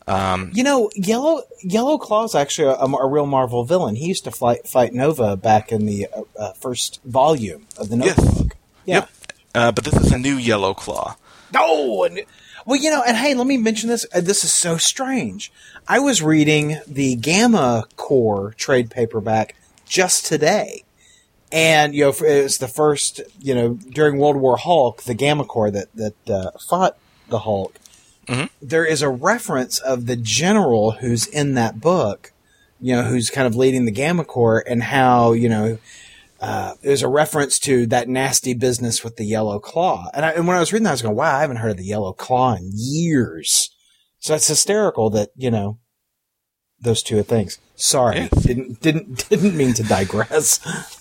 Um, 0.07 0.51
You 0.55 0.62
know, 0.62 0.90
Yellow 0.94 1.42
Yellow 1.62 1.98
Claw 1.98 2.24
is 2.24 2.35
actually 2.35 2.68
a, 2.68 2.74
a 2.85 3.07
real 3.09 3.27
Marvel 3.27 3.64
villain. 3.64 3.96
He 3.96 4.07
used 4.07 4.24
to 4.24 4.31
fight 4.31 4.66
fight 4.66 4.92
Nova 4.92 5.37
back 5.37 5.72
in 5.72 5.87
the 5.87 6.07
uh, 6.14 6.22
uh, 6.38 6.53
first 6.53 7.01
volume 7.05 7.66
of 7.77 7.88
the 7.88 7.96
Nova 7.96 8.14
Yes. 8.16 8.38
book. 8.38 8.57
Yeah. 8.85 8.94
Yep. 8.94 9.11
Uh, 9.55 9.72
but 9.72 9.85
this 9.85 9.94
is 9.94 10.12
a 10.12 10.18
new 10.18 10.37
Yellow 10.37 10.74
Claw. 10.74 11.16
No, 11.53 12.05
and 12.05 12.20
well, 12.68 12.78
you 12.78 12.90
know, 12.90 13.02
and 13.02 13.16
hey, 13.16 13.33
let 13.33 13.46
me 13.46 13.57
mention 13.57 13.88
this. 13.88 14.04
Uh, 14.12 14.20
this 14.20 14.44
is 14.44 14.52
so 14.52 14.76
strange. 14.76 15.50
I 15.88 16.00
was 16.00 16.20
reading 16.20 16.76
the 16.87 17.14
Gamma 17.14 17.87
Corps 17.96 18.52
trade 18.59 18.90
paperback 18.90 19.57
just 19.87 20.26
today, 20.26 20.85
and 21.50 21.94
you 21.94 22.04
know, 22.04 22.11
it 22.11 22.42
was 22.42 22.59
the 22.59 22.68
first, 22.68 23.22
you 23.40 23.54
know, 23.54 23.72
during 23.72 24.18
World 24.18 24.37
War 24.37 24.59
Hulk, 24.59 25.04
the 25.04 25.14
Gamma 25.14 25.46
Corps 25.46 25.70
that 25.70 25.88
that 25.94 26.31
uh, 26.31 26.50
fought 26.68 26.98
the 27.31 27.38
Hulk. 27.38 27.78
There 28.61 28.85
is 28.85 29.00
a 29.00 29.09
reference 29.09 29.78
of 29.78 30.04
the 30.04 30.16
general 30.16 30.90
who's 30.90 31.26
in 31.26 31.54
that 31.54 31.81
book, 31.81 32.33
you 32.83 32.94
know, 32.94 33.04
who's 33.04 33.31
kind 33.31 33.46
of 33.46 33.57
leading 33.57 33.87
the 33.87 33.90
Gamma 33.90 34.26
Corps, 34.26 34.62
and 34.68 34.83
how 34.83 35.33
you 35.33 35.48
know 35.48 35.78
uh, 36.40 36.74
there's 36.83 37.03
a 37.03 37.09
reference 37.09 37.59
to 37.61 37.87
that 37.87 38.09
nasty 38.09 38.55
business 38.55 39.03
with 39.03 39.16
the 39.16 39.24
yellow 39.24 39.59
claw. 39.59 40.09
And, 40.14 40.24
I, 40.24 40.31
and 40.31 40.46
when 40.46 40.57
I 40.57 40.61
was 40.61 40.72
reading 40.72 40.85
that, 40.85 40.90
I 40.90 40.94
was 40.94 41.03
going, 41.03 41.16
wow, 41.16 41.37
I 41.37 41.40
haven't 41.40 41.57
heard 41.57 41.72
of 41.72 41.77
the 41.77 41.85
yellow 41.85 42.12
claw 42.12 42.55
in 42.55 42.70
years. 42.74 43.74
So 44.20 44.35
it's 44.35 44.48
hysterical 44.48 45.11
that, 45.11 45.31
you 45.37 45.51
know, 45.51 45.79
those 46.81 47.03
two 47.03 47.22
things. 47.22 47.59
Sorry. 47.74 48.16
Yes. 48.16 48.42
Didn't, 48.42 48.81
didn't, 48.81 49.29
didn't 49.29 49.57
mean 49.57 49.74
to 49.74 49.83
digress. 49.83 50.59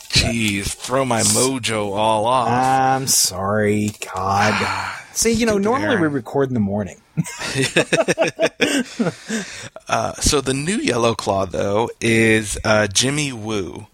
Jeez, 0.10 0.74
throw 0.74 1.06
my 1.06 1.22
mojo 1.22 1.96
all 1.96 2.26
off. 2.26 2.50
I'm 2.50 3.08
sorry. 3.08 3.92
God. 4.14 4.94
See, 5.14 5.32
you 5.32 5.46
know, 5.46 5.58
normally 5.58 5.98
we 5.98 6.08
record 6.08 6.50
in 6.50 6.54
the 6.54 6.60
morning. 6.60 7.02
Uh, 9.90 10.12
so 10.16 10.42
the 10.42 10.54
new 10.54 10.76
Yellow 10.76 11.16
Claw, 11.16 11.46
though, 11.46 11.90
is 12.02 12.58
uh, 12.66 12.88
Jimmy 12.88 13.32
Woo. 13.32 13.88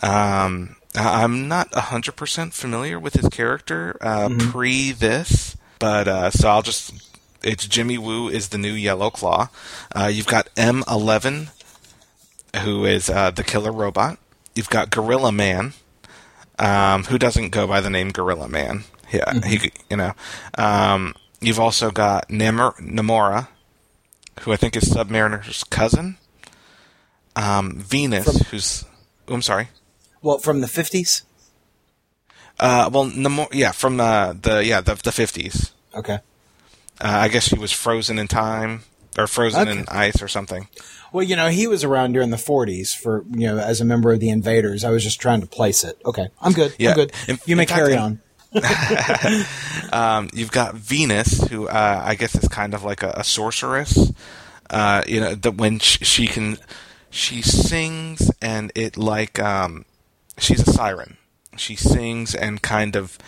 Um, 0.00 0.76
I'm 0.94 1.48
not 1.48 1.70
100% 1.72 2.52
familiar 2.52 2.98
with 2.98 3.14
his 3.14 3.28
character 3.28 3.96
uh, 4.00 4.30
pre 4.38 4.92
this, 4.92 5.56
but 5.78 6.08
uh, 6.08 6.30
so 6.30 6.48
I'll 6.48 6.62
just 6.62 6.92
it's 7.42 7.66
Jimmy 7.66 7.98
Woo 7.98 8.28
is 8.28 8.48
the 8.48 8.58
new 8.58 8.72
Yellow 8.72 9.10
Claw. 9.10 9.48
Uh, 9.94 10.10
you've 10.12 10.26
got 10.26 10.48
M11, 10.56 11.50
who 12.64 12.84
is 12.84 13.08
uh, 13.08 13.30
the 13.30 13.44
killer 13.44 13.72
robot. 13.72 14.18
You've 14.54 14.70
got 14.70 14.90
Gorilla 14.90 15.30
Man, 15.30 15.74
um, 16.58 17.04
who 17.04 17.18
doesn't 17.18 17.50
go 17.50 17.66
by 17.66 17.80
the 17.80 17.90
name 17.90 18.10
Gorilla 18.10 18.48
Man. 18.48 18.84
Yeah, 19.12 19.40
he, 19.46 19.70
you 19.88 19.96
know. 19.96 20.12
Um, 20.56 21.14
you've 21.40 21.60
also 21.60 21.90
got 21.90 22.28
Namor- 22.28 22.76
Namora, 22.78 23.48
who 24.40 24.52
I 24.52 24.56
think 24.56 24.76
is 24.76 24.84
Submariner's 24.84 25.64
cousin. 25.64 26.18
Um, 27.36 27.78
Venus, 27.78 28.48
who's 28.48 28.84
oh, 29.28 29.34
I'm 29.34 29.42
sorry. 29.42 29.68
Well, 30.22 30.38
from 30.38 30.60
the 30.60 30.66
50s? 30.66 31.22
Uh, 32.60 32.90
well, 32.92 33.06
Namor- 33.06 33.52
yeah, 33.52 33.70
from 33.70 34.00
uh, 34.00 34.32
the 34.32 34.64
yeah 34.64 34.80
the 34.80 34.96
the 34.96 35.12
fifties. 35.12 35.70
Okay. 35.94 36.14
Uh, 37.00 37.06
I 37.22 37.28
guess 37.28 37.44
she 37.44 37.56
was 37.56 37.70
frozen 37.70 38.18
in 38.18 38.26
time 38.26 38.82
or 39.16 39.28
frozen 39.28 39.68
in 39.68 39.84
ice 39.88 40.20
or 40.20 40.26
something. 40.26 40.66
Well, 41.12 41.24
you 41.24 41.36
know, 41.36 41.48
he 41.48 41.66
was 41.68 41.84
around 41.84 42.12
during 42.12 42.30
the 42.30 42.36
40s 42.36 42.94
for, 42.96 43.24
you 43.30 43.46
know, 43.46 43.58
as 43.58 43.80
a 43.80 43.84
member 43.84 44.12
of 44.12 44.20
the 44.20 44.28
Invaders. 44.28 44.84
I 44.84 44.90
was 44.90 45.02
just 45.04 45.20
trying 45.20 45.40
to 45.40 45.46
place 45.46 45.84
it. 45.84 45.98
Okay. 46.04 46.28
I'm 46.42 46.52
good. 46.52 46.74
Yeah. 46.78 46.90
I'm 46.90 46.96
good. 46.96 47.12
In- 47.28 47.38
you 47.46 47.56
may 47.56 47.62
in 47.62 47.68
fact, 47.68 47.78
carry 47.78 47.96
on. 47.96 48.20
Um, 49.92 50.28
you've 50.34 50.50
got 50.50 50.74
Venus, 50.74 51.48
who 51.48 51.66
uh, 51.68 52.02
I 52.04 52.14
guess 52.14 52.34
is 52.34 52.48
kind 52.48 52.74
of 52.74 52.84
like 52.84 53.02
a, 53.02 53.10
a 53.16 53.24
sorceress. 53.24 54.12
Uh, 54.68 55.02
you 55.06 55.20
know, 55.20 55.34
that 55.34 55.54
when 55.54 55.78
she, 55.78 56.04
she 56.04 56.26
can, 56.26 56.58
she 57.08 57.40
sings 57.40 58.30
and 58.42 58.70
it 58.74 58.96
like 58.98 59.38
um, 59.38 59.84
she's 60.38 60.66
a 60.66 60.72
siren. 60.72 61.16
She 61.56 61.76
sings 61.76 62.34
and 62.34 62.62
kind 62.62 62.96
of 62.96 63.18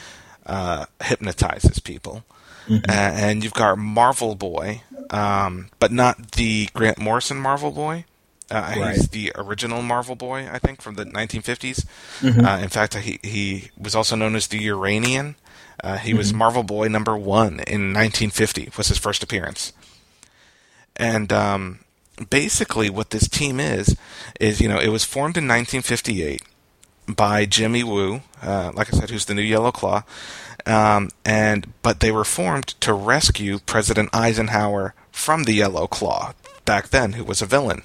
uh, 0.47 0.87
hypnotizes 1.03 1.79
people. 1.81 2.25
Uh, 2.71 2.83
and 2.89 3.43
you've 3.43 3.55
got 3.55 3.77
Marvel 3.79 4.37
Boy, 4.37 4.83
um, 5.11 5.71
but 5.81 5.91
not 5.91 6.33
the 6.33 6.69
Grant 6.73 6.99
Morrison 6.99 7.37
Marvel 7.37 7.73
Boy. 7.73 8.05
Uh, 8.49 8.73
He's 8.95 9.09
the 9.09 9.33
original 9.35 9.83
Marvel 9.83 10.15
Boy, 10.15 10.49
I 10.51 10.59
think, 10.61 10.81
from 10.81 10.95
the 10.95 11.05
1950s. 11.05 11.85
Uh, 12.23 12.59
in 12.63 12.69
fact, 12.69 12.95
he 12.95 13.19
he 13.23 13.71
was 13.77 13.97
also 13.97 14.15
known 14.15 14.37
as 14.37 14.47
the 14.49 14.59
Uranian. 14.59 15.35
Uh, 15.83 15.97
he 15.99 16.15
was 16.15 16.33
Marvel 16.33 16.63
Boy 16.63 16.87
number 16.89 17.17
one 17.17 17.55
in 17.67 17.93
1950. 17.93 18.71
Was 18.77 18.89
his 18.89 18.99
first 18.99 19.23
appearance. 19.25 19.73
And 20.97 21.33
um, 21.33 21.81
basically, 22.29 22.91
what 22.91 23.11
this 23.11 23.29
team 23.29 23.59
is 23.59 23.97
is 24.39 24.61
you 24.61 24.69
know 24.69 24.79
it 24.79 24.89
was 24.89 25.05
formed 25.05 25.37
in 25.37 25.49
1958 25.49 26.43
by 27.15 27.47
Jimmy 27.47 27.85
Woo, 27.85 28.23
uh, 28.43 28.73
like 28.75 28.93
I 28.93 28.99
said, 28.99 29.11
who's 29.11 29.27
the 29.27 29.35
new 29.35 29.43
Yellow 29.43 29.73
Claw, 29.73 30.03
um, 30.67 31.11
and 31.25 31.73
but 31.83 32.01
they 32.01 32.11
were 32.11 32.25
formed 32.25 32.69
to 32.81 32.93
rescue 32.93 33.59
President 33.59 34.11
Eisenhower 34.13 34.95
from 35.11 35.45
the 35.45 35.53
Yellow 35.53 35.87
Claw 35.87 36.35
back 36.65 36.89
then, 36.89 37.15
who 37.15 37.25
was 37.25 37.43
a 37.43 37.47
villain. 37.47 37.83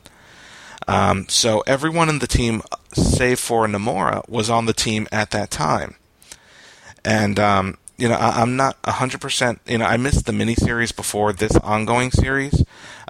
Um, 0.88 1.28
so 1.30 1.62
everyone 1.62 2.10
in 2.10 2.20
the 2.20 2.28
team, 2.28 2.62
save 2.94 3.40
for 3.40 3.66
Namora, 3.68 4.28
was 4.30 4.50
on 4.50 4.66
the 4.66 4.74
team 4.74 5.08
at 5.12 5.32
that 5.32 5.50
time. 5.50 5.96
And 7.04 7.40
um, 7.40 7.78
you 7.98 8.10
know, 8.10 8.16
I, 8.16 8.42
I'm 8.42 8.56
not 8.56 8.78
hundred 8.86 9.22
percent. 9.22 9.62
You 9.66 9.80
know, 9.80 9.86
I 9.86 9.98
missed 9.98 10.26
the 10.26 10.32
miniseries 10.32 10.96
before 10.96 11.34
this 11.34 11.56
ongoing 11.58 12.12
series, 12.12 12.64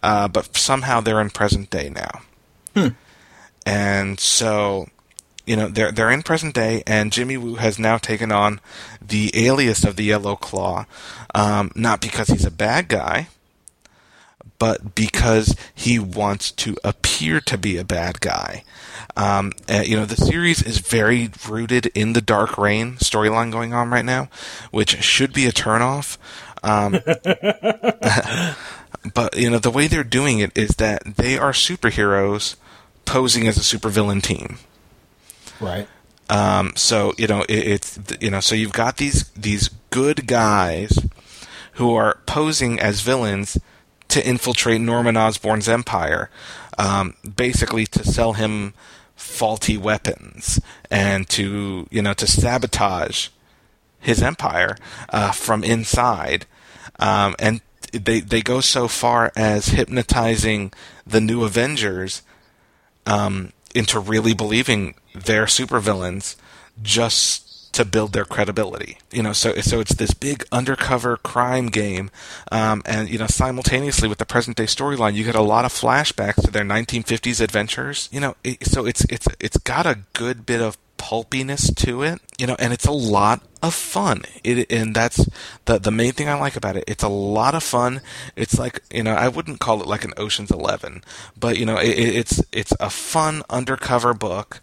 uh, 0.04 0.28
but 0.28 0.56
somehow 0.56 1.02
they're 1.02 1.22
in 1.22 1.30
present 1.30 1.70
day 1.70 1.90
now. 1.90 2.22
And 3.66 4.20
so, 4.20 4.88
you 5.46 5.56
know, 5.56 5.68
they're 5.68 5.92
they're 5.92 6.12
in 6.12 6.24
present 6.24 6.54
day, 6.56 6.84
and 6.88 7.12
Jimmy 7.12 7.38
Woo 7.38 7.56
has 7.56 7.78
now 7.78 7.98
taken 7.98 8.32
on 8.32 8.60
the 9.02 9.32
alias 9.34 9.84
of 9.84 9.96
the 9.96 10.04
Yellow 10.04 10.36
Claw, 10.36 10.86
um, 11.34 11.72
not 11.76 12.02
because 12.02 12.28
he's 12.28 12.46
a 12.46 12.52
bad 12.52 12.88
guy, 12.88 13.28
but 14.58 14.96
because 14.96 15.56
he 15.74 16.00
wants 16.00 16.52
to 16.52 16.76
appear 16.84 17.40
to 17.42 17.58
be 17.58 17.78
a 17.78 17.84
bad 17.84 18.22
guy. 18.22 18.64
Um, 19.18 19.54
uh, 19.70 19.84
you 19.86 19.96
know, 19.96 20.06
the 20.06 20.18
series 20.18 20.62
is 20.62 20.80
very 20.80 21.30
rooted 21.48 21.88
in 21.88 22.14
the 22.14 22.22
Dark 22.22 22.58
Reign 22.58 22.96
storyline 22.96 23.52
going 23.52 23.74
on 23.74 23.90
right 23.90 24.06
now, 24.06 24.30
which 24.72 25.02
should 25.04 25.34
be 25.34 25.46
a 25.46 25.52
turnoff. 25.52 26.18
Um, 26.64 26.94
but 29.14 29.38
you 29.38 29.50
know, 29.50 29.60
the 29.60 29.72
way 29.72 29.88
they're 29.88 30.04
doing 30.04 30.40
it 30.40 30.58
is 30.58 30.72
that 30.78 31.18
they 31.18 31.38
are 31.38 31.52
superheroes 31.52 32.56
posing 33.06 33.48
as 33.48 33.58
a 33.58 33.78
supervillain 33.78 34.22
team. 34.22 34.58
Right. 35.60 35.88
Um, 36.30 36.74
so 36.76 37.14
you 37.18 37.28
know 37.28 37.42
it, 37.44 37.68
it's 37.68 38.00
you 38.20 38.32
know 38.32 38.40
so 38.40 38.56
you've 38.56 38.74
got 38.74 38.98
these 38.98 39.30
these 39.30 39.70
good 39.92 40.28
guys 40.28 40.98
who 41.74 41.94
are 41.94 42.20
posing 42.26 42.80
as 42.80 43.02
villains 43.02 43.60
to 44.08 44.28
infiltrate 44.28 44.82
Norman 44.82 45.18
Osborn's 45.18 45.68
empire, 45.68 46.30
um, 46.78 47.16
basically 47.36 47.86
to 47.88 48.04
sell 48.04 48.34
him 48.34 48.74
faulty 49.16 49.78
weapons 49.78 50.60
and 50.90 51.30
to 51.30 51.88
you 51.92 52.02
know 52.02 52.14
to 52.14 52.28
sabotage 52.28 53.30
his 54.00 54.22
empire 54.22 54.78
uh, 55.10 55.32
from 55.32 55.64
inside, 55.64 56.46
um, 57.00 57.36
and 57.40 57.62
they 57.92 58.20
they 58.20 58.42
go 58.42 58.62
so 58.62 58.88
far 58.88 59.32
as 59.36 59.68
hypnotizing 59.68 60.74
the 61.06 61.22
new 61.22 61.44
Avengers 61.44 62.24
um, 63.06 63.52
into 63.76 64.00
really 64.00 64.34
believing 64.34 64.96
they're 65.14 65.46
supervillains 65.46 66.36
just 66.82 67.74
to 67.76 67.84
build 67.84 68.14
their 68.14 68.24
credibility. 68.24 68.98
You 69.12 69.22
know, 69.22 69.34
so 69.34 69.54
so 69.56 69.82
it's 69.82 69.94
this 69.94 70.14
big 70.14 70.46
undercover 70.52 71.18
crime 71.18 71.68
game, 71.68 72.10
um, 72.52 72.82
and 72.86 73.10
you 73.10 73.18
know, 73.18 73.28
simultaneously 73.28 74.08
with 74.08 74.18
the 74.18 74.26
present 74.26 74.56
day 74.56 74.64
storyline, 74.64 75.14
you 75.14 75.26
get 75.26 75.36
a 75.36 75.42
lot 75.42 75.66
of 75.66 75.74
flashbacks 75.74 76.42
to 76.42 76.52
their 76.52 76.64
1950s 76.64 77.42
adventures. 77.42 78.08
You 78.14 78.22
know, 78.22 78.36
it, 78.46 78.66
so 78.66 78.86
it's 78.86 79.04
it's 79.10 79.28
it's 79.42 79.58
got 79.58 79.86
a 79.86 80.00
good 80.14 80.46
bit 80.46 80.62
of 80.62 80.78
pulpiness 80.98 81.74
to 81.76 82.04
it, 82.04 82.22
you 82.38 82.48
know, 82.48 82.56
and 82.60 82.74
it's 82.74 82.86
a 82.86 82.92
lot 82.92 83.42
of 83.62 83.74
fun. 83.74 84.24
It 84.44 84.72
and 84.72 84.96
that's 84.96 85.28
the 85.66 85.78
the 85.80 85.92
main 85.92 86.14
thing 86.14 86.30
I 86.30 86.36
like 86.36 86.56
about 86.56 86.78
it. 86.78 86.84
It's 86.88 87.04
a 87.04 87.10
lot 87.10 87.56
of 87.56 87.64
fun. 87.64 88.02
It's 88.36 88.58
like 88.58 88.82
you 88.94 89.04
know, 89.04 89.14
I 89.14 89.28
wouldn't 89.28 89.60
call 89.60 89.82
it 89.82 89.88
like 89.88 90.04
an 90.04 90.14
Ocean's 90.18 90.52
Eleven, 90.52 91.04
but 91.40 91.58
you 91.58 91.66
know, 91.66 91.78
it, 91.78 91.98
it's 91.98 92.44
it's 92.52 92.74
a 92.80 92.90
fun 92.90 93.44
undercover 93.50 94.14
book, 94.14 94.62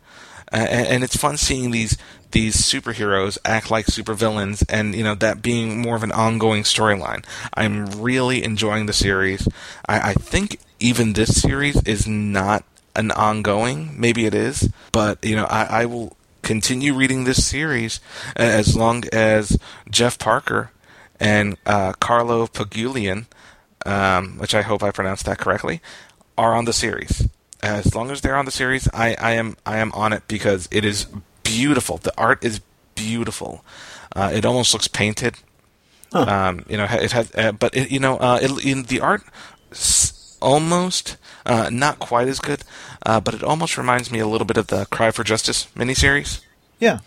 and, 0.51 0.87
and 0.87 1.05
it's 1.05 1.17
fun 1.17 1.37
seeing 1.37 1.71
these 1.71 1.97
these 2.33 2.57
superheroes 2.57 3.39
act 3.45 3.71
like 3.71 3.87
supervillains, 3.87 4.65
and 4.69 4.95
you 4.95 5.05
know 5.05 5.15
that 5.15 5.43
being 5.43 5.81
more 5.81 5.97
of 5.97 6.03
an 6.03 6.13
ongoing 6.13 6.63
storyline. 6.63 7.25
I'm 7.55 7.87
really 8.01 8.43
enjoying 8.43 8.87
the 8.87 8.93
series. 8.93 9.49
I, 9.89 10.11
I 10.11 10.15
think 10.15 10.59
even 10.81 11.13
this 11.13 11.41
series 11.41 11.81
is 11.85 12.07
not 12.07 12.65
an 12.95 13.11
ongoing. 13.13 13.99
Maybe 13.99 14.27
it 14.27 14.35
is, 14.35 14.71
but 14.93 15.25
you 15.25 15.37
know, 15.37 15.45
I, 15.45 15.83
I 15.83 15.87
will 15.87 16.17
continue 16.43 16.95
reading 16.95 17.25
this 17.25 17.45
series 17.47 18.01
as 18.37 18.77
long 18.77 19.05
as 19.13 19.59
Jeff 19.91 20.19
Parker 20.19 20.71
and 21.21 21.57
uh, 21.67 21.93
Carlo 21.95 22.47
Pagulayan, 22.47 23.27
um, 23.87 24.39
which 24.39 24.55
I 24.55 24.63
hope 24.63 24.83
I 24.83 24.91
pronounced 24.91 25.25
that 25.27 25.39
correctly, 25.39 25.81
are 26.37 26.55
on 26.55 26.65
the 26.65 26.73
series. 26.73 27.29
As 27.63 27.95
long 27.95 28.11
as 28.11 28.21
they're 28.21 28.37
on 28.37 28.45
the 28.45 28.51
series, 28.51 28.89
I, 28.93 29.15
I 29.21 29.33
am 29.33 29.57
I 29.65 29.79
am 29.79 29.93
on 29.93 30.13
it 30.13 30.25
because 30.27 30.69
it 30.73 30.85
is 30.85 31.07
beautiful. 31.45 31.99
The 31.99 32.13
art 32.19 32.45
is 32.45 32.61
beautiful. 32.97 33.65
Uh, 34.17 34.31
it 34.35 34.45
almost 34.45 34.73
looks 34.75 34.89
painted. 34.89 35.37
Um, 36.13 36.65
you 36.69 36.77
know, 36.77 36.85
it 36.91 37.13
has, 37.13 37.33
uh, 37.37 37.53
but 37.53 37.75
it, 37.77 37.91
you 37.91 37.99
know, 38.01 38.17
uh, 38.19 38.39
it, 38.43 38.65
in 38.65 38.83
the 38.83 39.01
art 39.01 39.23
s- 39.71 40.37
almost 40.43 41.17
uh, 41.47 41.69
not 41.73 41.99
quite 41.99 42.29
as 42.29 42.41
good, 42.41 42.63
uh, 43.07 43.21
but 43.21 43.35
it 43.35 43.43
almost 43.43 43.77
reminds 43.79 44.11
me 44.11 44.19
a 44.21 44.27
little 44.27 44.47
bit 44.47 44.57
of 44.57 44.67
the 44.69 44.87
Cry 44.87 45.11
for 45.11 45.25
Justice 45.25 45.67
miniseries 45.77 46.41
Yeah. 46.81 47.01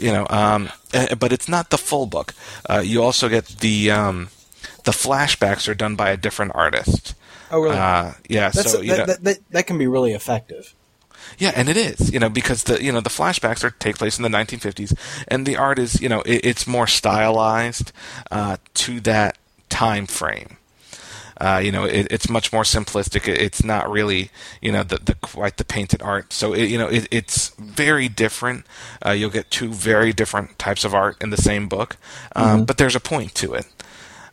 you 0.00 0.12
know, 0.12 0.26
um, 0.30 0.70
uh, 0.94 1.14
but 1.16 1.32
it's 1.32 1.48
not 1.48 1.70
the 1.70 1.78
full 1.78 2.06
book. 2.06 2.34
Uh, 2.68 2.82
you 2.84 3.02
also 3.02 3.28
get 3.28 3.46
the 3.60 3.90
um, 3.90 4.28
the 4.84 4.92
flashbacks 4.92 5.68
are 5.68 5.74
done 5.74 5.96
by 5.96 6.10
a 6.10 6.16
different 6.16 6.52
artist. 6.54 7.14
Oh, 7.50 7.60
really? 7.60 7.76
Uh, 7.76 8.12
yeah, 8.28 8.48
That's 8.48 8.72
so 8.72 8.80
you 8.80 8.90
know, 8.90 8.96
that, 8.96 9.06
that, 9.06 9.24
that, 9.24 9.38
that 9.50 9.66
can 9.66 9.76
be 9.78 9.86
really 9.86 10.12
effective. 10.14 10.74
yeah, 11.38 11.52
and 11.54 11.68
it 11.68 11.76
is, 11.76 12.10
you 12.10 12.18
know, 12.18 12.30
because 12.30 12.64
the 12.64 12.82
you 12.82 12.90
know 12.90 13.00
the 13.02 13.10
flashbacks 13.10 13.62
are 13.62 13.70
take 13.70 13.98
place 13.98 14.16
in 14.18 14.22
the 14.22 14.30
1950s, 14.30 14.96
and 15.28 15.44
the 15.46 15.56
art 15.58 15.78
is 15.78 16.00
you 16.00 16.08
know 16.08 16.22
it, 16.22 16.40
it's 16.44 16.66
more 16.66 16.86
stylized 16.86 17.92
uh, 18.30 18.56
to 18.74 19.00
that 19.00 19.36
time 19.68 20.06
frame. 20.06 20.56
Uh, 21.42 21.58
you 21.58 21.72
know, 21.72 21.82
it, 21.84 22.06
it's 22.10 22.28
much 22.30 22.52
more 22.52 22.62
simplistic. 22.62 23.26
It- 23.26 23.40
It's 23.42 23.64
not 23.64 23.90
really, 23.90 24.30
you 24.60 24.70
know, 24.70 24.84
the, 24.84 24.98
the 24.98 25.14
quite 25.16 25.56
the 25.56 25.64
painted 25.64 26.00
art. 26.00 26.32
So, 26.32 26.52
it, 26.54 26.66
you 26.70 26.78
know, 26.78 26.86
it, 26.86 27.08
it's 27.10 27.50
very 27.58 28.08
different. 28.08 28.64
Uh, 29.04 29.10
you'll 29.10 29.30
get 29.38 29.50
two 29.50 29.72
very 29.72 30.12
different 30.12 30.56
types 30.58 30.84
of 30.84 30.94
art 30.94 31.16
in 31.20 31.30
the 31.30 31.36
same 31.50 31.68
book, 31.68 31.96
um, 32.36 32.64
but 32.64 32.76
there's 32.78 32.94
a 32.96 33.00
point 33.00 33.34
to 33.42 33.54
it. 33.54 33.66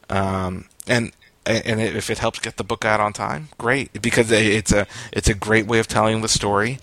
Um, 0.09 0.65
and 0.87 1.11
and 1.45 1.81
if 1.81 2.09
it 2.11 2.19
helps 2.19 2.39
get 2.39 2.57
the 2.57 2.63
book 2.63 2.85
out 2.85 2.99
on 2.99 3.11
time, 3.13 3.49
great, 3.57 3.89
because 4.01 4.29
it's 4.31 4.71
a 4.71 4.85
it's 5.11 5.29
a 5.29 5.33
great 5.33 5.65
way 5.65 5.79
of 5.79 5.87
telling 5.87 6.21
the 6.21 6.27
story. 6.27 6.77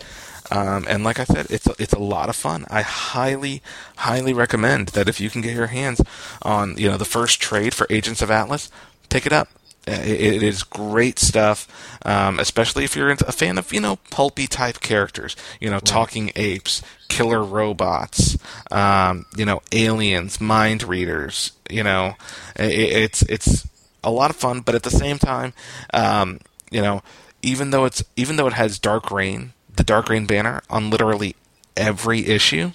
Um, 0.51 0.85
and 0.89 1.05
like 1.05 1.19
I 1.21 1.25
said, 1.25 1.47
it's 1.51 1.67
a, 1.67 1.75
it's 1.79 1.93
a 1.93 1.99
lot 1.99 2.29
of 2.29 2.37
fun. 2.37 2.67
I 2.71 2.83
highly, 2.83 3.63
highly 3.97 4.33
recommend 4.33 4.89
that 4.89 5.09
if 5.09 5.21
you 5.21 5.31
can 5.31 5.41
get 5.43 5.55
your 5.55 5.69
hands 5.69 6.01
on 6.43 6.77
you 6.79 6.89
know 6.91 6.97
the 6.99 7.05
first 7.05 7.41
trade 7.41 7.75
for 7.75 7.87
Agents 7.91 8.23
of 8.23 8.31
Atlas, 8.31 8.71
pick 9.09 9.27
it 9.27 9.33
up. 9.33 9.49
It, 9.87 10.43
is 10.43 10.65
great 10.65 11.21
stuff, 11.21 11.69
um, 12.05 12.41
especially 12.41 12.83
if 12.83 12.97
you're 12.97 13.11
a 13.11 13.17
fan 13.33 13.57
of 13.57 13.73
you 13.73 13.81
know 13.81 13.97
pulpy 14.11 14.49
type 14.49 14.81
characters. 14.81 15.37
You 15.61 15.71
know, 15.71 15.79
talking 15.79 16.33
apes, 16.35 16.83
killer 17.09 17.45
robots, 17.45 18.37
um, 18.73 19.27
you 19.37 19.45
know, 19.45 19.63
aliens, 19.71 20.41
mind 20.41 20.83
readers. 20.83 21.53
You 21.71 21.85
know, 21.85 22.17
it, 22.57 22.73
it's 22.73 23.23
it's 23.23 23.69
a 24.03 24.11
lot 24.11 24.31
of 24.31 24.37
fun, 24.37 24.61
but 24.61 24.75
at 24.75 24.83
the 24.83 24.91
same 24.91 25.19
time, 25.19 25.53
um, 25.95 26.41
you 26.71 26.83
know, 26.83 27.03
even 27.43 27.71
though 27.71 27.85
it's 27.85 28.03
even 28.17 28.35
though 28.37 28.49
it 28.49 28.55
has 28.55 28.81
Dark 28.81 29.13
Reign, 29.13 29.53
the 29.77 29.85
Dark 29.85 30.09
Reign 30.09 30.27
banner 30.27 30.63
on 30.69 30.91
literally 30.91 31.37
every 31.77 32.27
issue, 32.27 32.73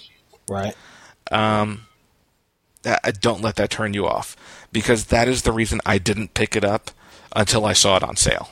Right. 0.50 0.76
um, 1.30 1.88
don't 3.20 3.42
let 3.42 3.58
that 3.58 3.70
turn 3.70 3.94
you 3.94 4.08
off 4.08 4.38
because 4.72 5.06
that 5.06 5.28
is 5.28 5.42
the 5.42 5.52
reason 5.52 5.82
I 5.86 5.98
didn't 5.98 6.34
pick 6.34 6.56
it 6.56 6.64
up 6.64 6.92
until 7.36 7.66
I 7.66 7.74
saw 7.74 7.98
it 7.98 8.04
on 8.04 8.16
sale. 8.16 8.50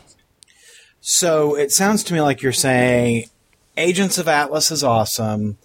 So 1.01 1.55
it 1.55 1.71
sounds 1.71 2.03
to 2.05 2.13
me 2.13 2.21
like 2.21 2.41
you're 2.41 2.51
saying 2.51 3.25
Agents 3.77 4.17
of 4.17 4.27
Atlas 4.27 4.71
is 4.71 4.83
awesome. 4.83 5.57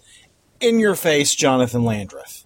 In 0.61 0.79
your 0.79 0.95
face, 0.95 1.35
Jonathan 1.35 1.83
Landreth. 1.83 2.45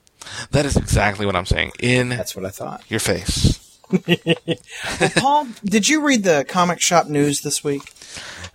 That 0.52 0.66
is 0.66 0.76
exactly 0.76 1.26
what 1.26 1.36
I'm 1.36 1.46
saying. 1.46 1.72
In 1.80 2.10
That's 2.10 2.36
what 2.36 2.46
I 2.46 2.50
thought. 2.50 2.84
your 2.90 3.00
face. 3.00 3.80
Paul, 5.16 5.48
did 5.64 5.88
you 5.88 6.02
read 6.06 6.24
the 6.24 6.46
comic 6.48 6.82
shop 6.82 7.08
news 7.08 7.42
this 7.42 7.64
week? 7.64 7.82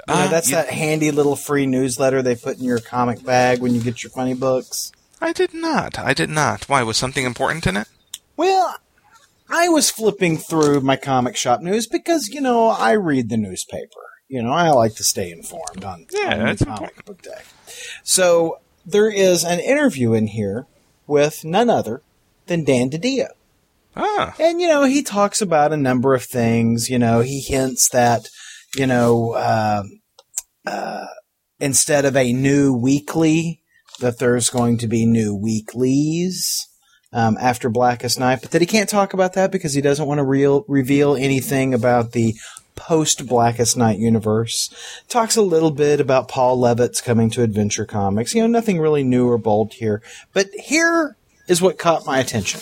You 0.09 0.15
know, 0.15 0.21
Uh, 0.23 0.29
that's 0.29 0.51
yeah. 0.51 0.63
that 0.63 0.73
handy 0.73 1.11
little 1.11 1.37
free 1.37 1.67
newsletter 1.67 2.23
they 2.23 2.37
put 2.37 2.59
in 2.59 2.65
your 2.65 2.79
comic 2.81 3.25
bag 3.25 3.61
when 3.61 3.75
you 3.75 3.81
get 3.81 4.03
your 4.03 4.11
funny 4.11 4.35
books. 4.35 4.93
I 5.21 5.33
did 5.33 5.55
not. 5.55 5.99
I 5.99 6.13
did 6.15 6.31
not. 6.31 6.69
Why? 6.69 6.83
Was 6.83 6.97
something 6.97 7.25
important 7.25 7.67
in 7.67 7.77
it? 7.77 7.89
Well, 8.37 8.77
I 9.49 9.69
was 9.69 9.91
flipping 9.91 10.39
through 10.39 10.81
my 10.81 10.97
comic 10.97 11.37
shop 11.37 11.61
news 11.61 11.87
because, 11.87 12.29
you 12.29 12.41
know, 12.41 12.69
I 12.69 12.93
read 12.93 13.29
the 13.29 13.37
newspaper. 13.37 14.01
You 14.29 14.43
know, 14.43 14.53
I 14.53 14.71
like 14.71 14.95
to 14.97 15.05
stay 15.05 15.31
informed 15.31 15.85
on, 15.85 16.07
Yeah, 16.11 16.33
on 16.35 16.39
that's 16.47 16.65
comic 16.65 16.81
important. 16.97 17.05
book 17.05 17.23
day. 17.23 17.43
So 18.03 18.59
there 18.87 19.11
is 19.11 19.45
an 19.45 19.61
interview 19.61 20.15
in 20.15 20.29
here 20.29 20.67
with 21.07 21.45
none 21.45 21.69
other 21.69 22.03
than 22.47 22.65
Dan 22.65 22.91
DiDio. 22.91 23.29
Ah, 23.97 24.35
And, 24.41 24.61
you 24.61 24.67
know, 24.69 24.85
he 24.85 25.03
talks 25.03 25.41
about 25.41 25.73
a 25.73 25.77
number 25.77 26.15
of 26.15 26.25
things. 26.25 26.89
You 26.91 26.99
know, 26.99 27.21
he 27.21 27.41
hints 27.41 27.89
that, 27.91 28.29
you 28.77 28.87
know, 28.87 29.35
um 29.37 30.01
uh, 30.67 31.05
instead 31.61 32.07
of 32.07 32.17
a 32.17 32.33
new 32.33 32.73
weekly, 32.73 33.61
that 34.01 34.19
there's 34.19 34.49
going 34.49 34.79
to 34.79 34.87
be 34.89 35.05
new 35.05 35.35
weeklies 35.35 36.67
um, 37.15 37.39
after 37.41 37.71
Blackest 37.71 38.19
Night, 38.19 38.41
but 38.43 38.51
that 38.51 38.61
he 38.61 38.67
can't 38.67 38.89
talk 38.89 39.15
about 39.15 39.33
that 39.35 39.53
because 39.53 39.73
he 39.73 39.81
doesn't 39.81 40.07
want 40.07 40.19
to 40.19 40.25
real, 40.25 40.65
reveal 40.69 41.15
anything 41.15 41.73
about 41.73 42.13
the 42.13 42.35
post 42.75 43.27
Blackest 43.27 43.77
Night 43.77 43.99
universe. 43.99 44.75
Talks 45.09 45.37
a 45.37 45.43
little 45.43 45.71
bit 45.71 46.01
about 46.01 46.29
Paul 46.29 46.59
Levitz 46.59 47.03
coming 47.03 47.31
to 47.31 47.43
Adventure 47.43 47.87
Comics. 47.87 48.35
You 48.35 48.43
know, 48.43 48.49
nothing 48.49 48.81
really 48.81 49.05
new 49.05 49.29
or 49.29 49.39
bold 49.39 49.75
here. 49.75 50.03
But 50.33 50.49
here 50.55 51.17
is 51.49 51.63
what 51.63 51.79
caught 51.79 52.05
my 52.05 52.19
attention. 52.19 52.61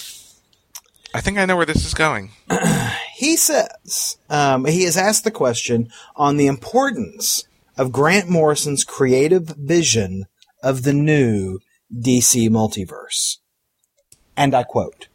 I 1.15 1.21
think 1.21 1.39
I 1.39 1.47
know 1.47 1.57
where 1.57 1.67
this 1.67 1.85
is 1.85 1.95
going. 1.95 2.31
he 3.15 3.37
says 3.37 4.19
um, 4.29 4.67
he 4.67 4.85
has 4.85 4.97
asked 4.97 5.25
the 5.25 5.31
question 5.31 5.89
on 6.15 6.37
the 6.37 6.47
importance 6.47 7.45
of 7.79 7.93
Grant 7.93 8.29
Morrison's 8.29 8.85
creative 8.85 9.55
vision 9.59 10.27
of 10.63 10.83
the 10.83 10.93
new 10.93 11.59
DC 11.95 12.49
multiverse. 12.49 13.39
And 14.37 14.55
I 14.55 14.63
quote 14.63 15.09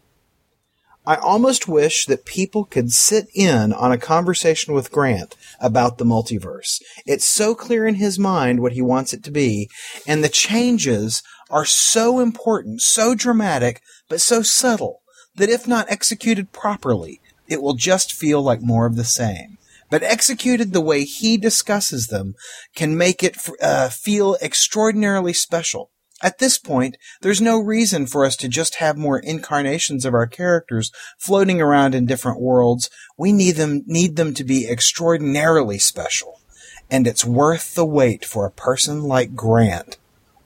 I 1.07 1.15
almost 1.15 1.69
wish 1.69 2.05
that 2.07 2.25
people 2.25 2.65
could 2.65 2.91
sit 2.91 3.29
in 3.33 3.71
on 3.71 3.93
a 3.93 3.97
conversation 3.97 4.73
with 4.73 4.91
Grant 4.91 5.37
about 5.61 5.97
the 5.97 6.03
multiverse. 6.03 6.81
It's 7.05 7.23
so 7.23 7.55
clear 7.55 7.87
in 7.87 7.95
his 7.95 8.19
mind 8.19 8.59
what 8.59 8.73
he 8.73 8.81
wants 8.81 9.13
it 9.13 9.23
to 9.23 9.31
be, 9.31 9.69
and 10.05 10.21
the 10.21 10.27
changes 10.27 11.23
are 11.49 11.63
so 11.63 12.19
important, 12.19 12.81
so 12.81 13.15
dramatic, 13.15 13.81
but 14.09 14.19
so 14.19 14.41
subtle 14.41 15.01
that 15.37 15.49
if 15.49 15.65
not 15.65 15.89
executed 15.89 16.51
properly, 16.51 17.21
it 17.47 17.61
will 17.61 17.75
just 17.75 18.11
feel 18.11 18.41
like 18.41 18.61
more 18.61 18.85
of 18.85 18.97
the 18.97 19.05
same. 19.05 19.57
But 19.89 20.03
executed 20.03 20.73
the 20.73 20.81
way 20.81 21.05
he 21.05 21.37
discusses 21.37 22.07
them 22.07 22.35
can 22.75 22.97
make 22.97 23.23
it 23.23 23.37
uh, 23.61 23.87
feel 23.87 24.35
extraordinarily 24.41 25.31
special. 25.31 25.89
At 26.23 26.39
this 26.39 26.57
point, 26.57 26.97
there's 27.21 27.39
no 27.39 27.59
reason 27.59 28.07
for 28.07 28.25
us 28.25 28.35
to 28.37 28.47
just 28.47 28.75
have 28.75 28.97
more 28.97 29.19
incarnations 29.19 30.03
of 30.03 30.15
our 30.15 30.25
characters 30.25 30.91
floating 31.19 31.61
around 31.61 31.93
in 31.93 32.07
different 32.07 32.41
worlds. 32.41 32.89
We 33.17 33.31
need 33.31 33.51
them, 33.51 33.83
need 33.85 34.15
them 34.15 34.33
to 34.33 34.43
be 34.43 34.67
extraordinarily 34.67 35.77
special. 35.77 36.39
And 36.89 37.05
it's 37.05 37.23
worth 37.23 37.75
the 37.75 37.85
wait 37.85 38.25
for 38.25 38.45
a 38.45 38.51
person 38.51 39.03
like 39.03 39.35
Grant 39.35 39.97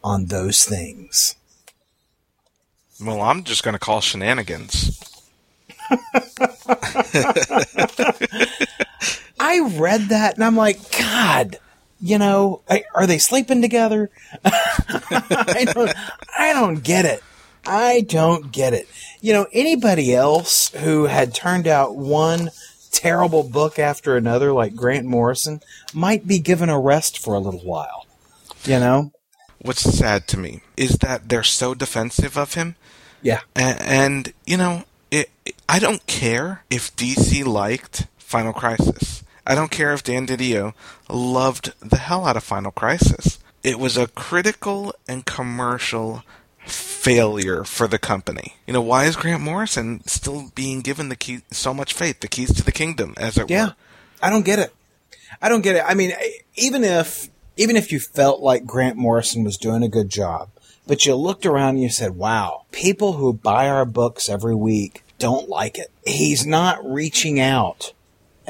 on 0.03 0.25
those 0.25 0.65
things. 0.65 1.35
Well, 2.99 3.21
I'm 3.21 3.43
just 3.43 3.63
going 3.63 3.73
to 3.73 3.79
call 3.79 4.01
shenanigans. 4.01 4.99
I 9.39 9.59
read 9.73 10.09
that 10.09 10.33
and 10.35 10.43
I'm 10.43 10.55
like, 10.55 10.79
God, 10.97 11.57
you 12.01 12.17
know, 12.17 12.61
I- 12.69 12.83
are 12.95 13.07
they 13.07 13.17
sleeping 13.17 13.61
together? 13.61 14.09
I 14.45 15.65
don't, 15.73 15.91
I 16.37 16.53
don't 16.53 16.83
get 16.83 17.05
it. 17.05 17.23
I 17.65 18.01
don't 18.01 18.51
get 18.51 18.73
it. 18.73 18.87
You 19.21 19.33
know, 19.33 19.45
anybody 19.53 20.13
else 20.15 20.69
who 20.69 21.05
had 21.05 21.33
turned 21.35 21.67
out 21.67 21.95
one 21.95 22.49
terrible 22.91 23.43
book 23.43 23.77
after 23.79 24.17
another, 24.17 24.51
like 24.51 24.75
Grant 24.75 25.05
Morrison, 25.05 25.61
might 25.93 26.27
be 26.27 26.39
given 26.39 26.69
a 26.69 26.79
rest 26.79 27.19
for 27.19 27.33
a 27.35 27.39
little 27.39 27.59
while. 27.61 28.05
You 28.63 28.79
know? 28.79 29.11
What's 29.59 29.81
sad 29.81 30.27
to 30.29 30.37
me 30.39 30.61
is 30.75 30.93
that 30.97 31.29
they're 31.29 31.43
so 31.43 31.75
defensive 31.75 32.35
of 32.35 32.55
him 32.55 32.75
Yeah. 33.21 33.41
And, 33.55 33.81
and 33.81 34.33
you 34.45 34.57
know, 34.57 34.85
it, 35.11 35.29
I 35.69 35.77
don't 35.77 36.03
care 36.07 36.63
if 36.71 36.95
DC 36.95 37.45
liked 37.45 38.07
Final 38.17 38.53
Crisis. 38.53 39.20
I 39.45 39.55
don't 39.55 39.71
care 39.71 39.93
if 39.93 40.03
Dan 40.03 40.27
DiDio 40.27 40.73
loved 41.09 41.73
the 41.79 41.97
hell 41.97 42.25
out 42.25 42.37
of 42.37 42.43
Final 42.43 42.71
Crisis. 42.71 43.39
It 43.63 43.79
was 43.79 43.97
a 43.97 44.07
critical 44.07 44.93
and 45.07 45.25
commercial 45.25 46.23
failure 46.65 47.63
for 47.63 47.87
the 47.87 47.97
company. 47.99 48.55
You 48.67 48.73
know, 48.73 48.81
why 48.81 49.05
is 49.05 49.15
Grant 49.15 49.41
Morrison 49.41 50.05
still 50.05 50.51
being 50.53 50.81
given 50.81 51.09
the 51.09 51.15
key 51.15 51.41
so 51.51 51.73
much 51.73 51.93
faith, 51.93 52.19
the 52.19 52.27
keys 52.27 52.53
to 52.53 52.63
the 52.63 52.71
kingdom, 52.71 53.13
as 53.17 53.37
it 53.37 53.43
were? 53.43 53.53
Yeah. 53.53 53.65
were? 53.67 53.75
I 54.21 54.29
don't 54.29 54.45
get 54.45 54.59
it. 54.59 54.73
I 55.41 55.49
don't 55.49 55.61
get 55.61 55.75
it. 55.75 55.83
I 55.85 55.93
mean, 55.93 56.13
even 56.55 56.83
if 56.83 57.29
even 57.57 57.75
if 57.75 57.91
you 57.91 57.99
felt 57.99 58.41
like 58.41 58.65
Grant 58.65 58.97
Morrison 58.97 59.43
was 59.43 59.57
doing 59.57 59.83
a 59.83 59.89
good 59.89 60.09
job, 60.09 60.49
but 60.87 61.05
you 61.05 61.15
looked 61.15 61.45
around 61.45 61.75
and 61.75 61.81
you 61.81 61.89
said, 61.89 62.15
"Wow, 62.15 62.65
people 62.71 63.13
who 63.13 63.33
buy 63.33 63.67
our 63.67 63.85
books 63.85 64.29
every 64.29 64.55
week 64.55 65.03
don't 65.17 65.49
like 65.49 65.77
it." 65.77 65.91
He's 66.05 66.45
not 66.45 66.83
reaching 66.83 67.39
out 67.39 67.93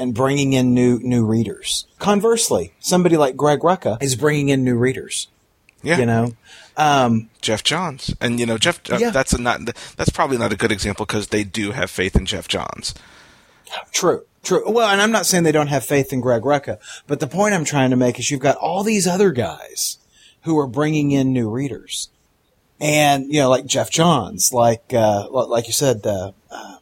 and 0.02 0.14
bringing 0.14 0.52
in 0.52 0.74
new 0.74 0.98
new 0.98 1.24
readers. 1.24 1.86
Conversely, 1.98 2.72
somebody 2.80 3.16
like 3.16 3.36
Greg 3.36 3.60
Rucka 3.60 4.02
is 4.02 4.16
bringing 4.16 4.48
in 4.48 4.64
new 4.64 4.76
readers. 4.76 5.28
Yeah. 5.84 5.98
You 5.98 6.06
know, 6.06 6.32
um, 6.76 7.28
Geoff 7.40 7.62
Johns, 7.64 8.14
and 8.20 8.38
you 8.38 8.46
know 8.46 8.58
Geoff. 8.58 8.80
Uh, 8.90 8.98
Yeah. 9.00 9.10
That's 9.10 9.32
a 9.32 9.40
not. 9.40 9.60
That's 9.96 10.10
probably 10.10 10.38
not 10.38 10.52
a 10.52 10.56
good 10.56 10.72
example 10.72 11.06
because 11.06 11.28
they 11.28 11.44
do 11.44 11.70
have 11.70 11.90
faith 11.90 12.16
in 12.16 12.26
Geoff 12.26 12.48
Johns. 12.48 12.94
True, 13.92 14.24
true. 14.42 14.62
Well, 14.70 14.88
and 14.88 15.00
I'm 15.00 15.12
not 15.12 15.24
saying 15.26 15.44
they 15.44 15.52
don't 15.52 15.68
have 15.68 15.84
faith 15.84 16.12
in 16.12 16.20
Greg 16.20 16.42
Rucka, 16.42 16.78
but 17.06 17.20
the 17.20 17.26
point 17.26 17.54
I'm 17.54 17.64
trying 17.64 17.90
to 17.90 17.96
make 17.96 18.18
is 18.18 18.30
you've 18.30 18.40
got 18.40 18.56
all 18.56 18.82
these 18.82 19.06
other 19.06 19.30
guys 19.32 19.98
who 20.42 20.58
are 20.58 20.66
bringing 20.66 21.10
in 21.12 21.32
new 21.32 21.48
readers, 21.48 22.10
and 22.80 23.32
you 23.32 23.40
know, 23.40 23.48
like 23.50 23.66
Geoff 23.66 23.90
Johns, 23.90 24.52
like 24.52 24.92
uh, 24.92 25.28
like 25.30 25.66
you 25.68 25.72
said, 25.72 26.06
uh, 26.06 26.32
uh, 26.50 26.76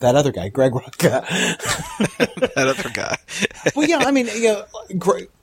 that 0.00 0.16
other 0.16 0.32
guy, 0.32 0.48
Greg 0.48 0.72
Rucka. 0.72 1.26
that 2.54 2.56
other 2.56 2.90
guy. 2.90 3.16
well, 3.74 3.88
yeah, 3.88 3.98
I 3.98 4.10
mean, 4.10 4.28
you 4.34 4.48
know, 4.48 4.64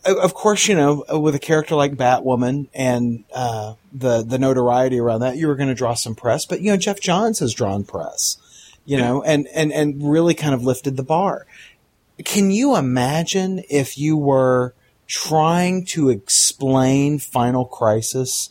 of 0.05 0.33
course, 0.33 0.67
you 0.67 0.75
know, 0.75 1.03
with 1.09 1.35
a 1.35 1.39
character 1.39 1.75
like 1.75 1.93
Batwoman 1.95 2.67
and 2.73 3.23
uh, 3.33 3.75
the 3.93 4.23
the 4.23 4.37
notoriety 4.37 4.99
around 4.99 5.21
that, 5.21 5.37
you 5.37 5.47
were 5.47 5.55
going 5.55 5.69
to 5.69 5.75
draw 5.75 5.93
some 5.93 6.15
press. 6.15 6.45
But 6.45 6.61
you 6.61 6.71
know, 6.71 6.77
Geoff 6.77 6.99
Johns 6.99 7.39
has 7.39 7.53
drawn 7.53 7.83
press, 7.83 8.37
you 8.85 8.97
know, 8.97 9.23
and 9.23 9.47
and 9.53 9.71
and 9.71 10.11
really 10.11 10.33
kind 10.33 10.53
of 10.53 10.63
lifted 10.63 10.97
the 10.97 11.03
bar. 11.03 11.45
Can 12.25 12.49
you 12.49 12.75
imagine 12.75 13.63
if 13.69 13.97
you 13.97 14.17
were 14.17 14.73
trying 15.05 15.85
to 15.85 16.09
explain 16.09 17.19
Final 17.19 17.65
Crisis 17.65 18.49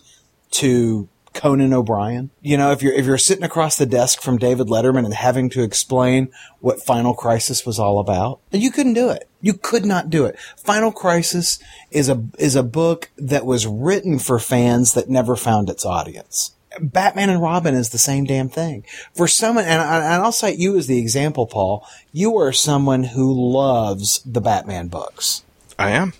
to 0.52 1.09
Conan 1.37 1.72
O'Brien? 1.72 2.30
You 2.41 2.57
know, 2.57 2.72
if 2.72 2.82
you're 2.82 2.95
if 2.95 3.07
you're 3.07 3.18
sitting 3.18 3.45
across 3.45 3.76
the 3.76 3.87
desk 3.87 4.20
from 4.20 4.39
David 4.39 4.66
Letterman 4.66 5.05
and 5.05 5.14
having 5.14 5.51
to 5.51 5.62
explain 5.62 6.28
what 6.61 6.82
Final 6.82 7.14
Crisis 7.14 7.64
was 7.64 7.78
all 7.78 7.99
about, 7.99 8.41
you 8.51 8.70
couldn't 8.70 8.95
do 8.95 9.11
it. 9.11 9.28
You 9.41 9.55
could 9.55 9.84
not 9.84 10.11
do 10.11 10.24
it. 10.24 10.39
Final 10.57 10.91
Crisis 10.91 11.59
is 11.91 12.09
a 12.09 12.24
is 12.39 12.57
a 12.57 12.62
book 12.62 13.11
that 13.16 13.47
was 13.47 13.66
written 13.66 14.18
for 14.18 14.39
fans 14.39 14.95
that 14.95 15.09
never 15.09 15.37
found 15.37 15.70
its 15.70 15.84
audience. 15.84 16.53
Batman 16.80 17.30
and 17.30 17.43
Robin 17.43 17.74
is 17.74 17.91
the 17.91 17.99
same 17.99 18.24
damn 18.24 18.49
thing. 18.49 18.84
For 19.14 19.28
someone, 19.28 19.64
and, 19.64 19.80
and 19.80 20.22
I'll 20.22 20.32
cite 20.32 20.59
you 20.59 20.76
as 20.76 20.87
the 20.87 20.99
example, 20.99 21.47
Paul. 21.47 21.87
You 22.12 22.37
are 22.39 22.53
someone 22.53 23.05
who 23.05 23.32
loves 23.32 24.20
the 24.24 24.41
Batman 24.41 24.89
books. 24.89 25.43
I 25.78 25.91
am. 25.91 26.12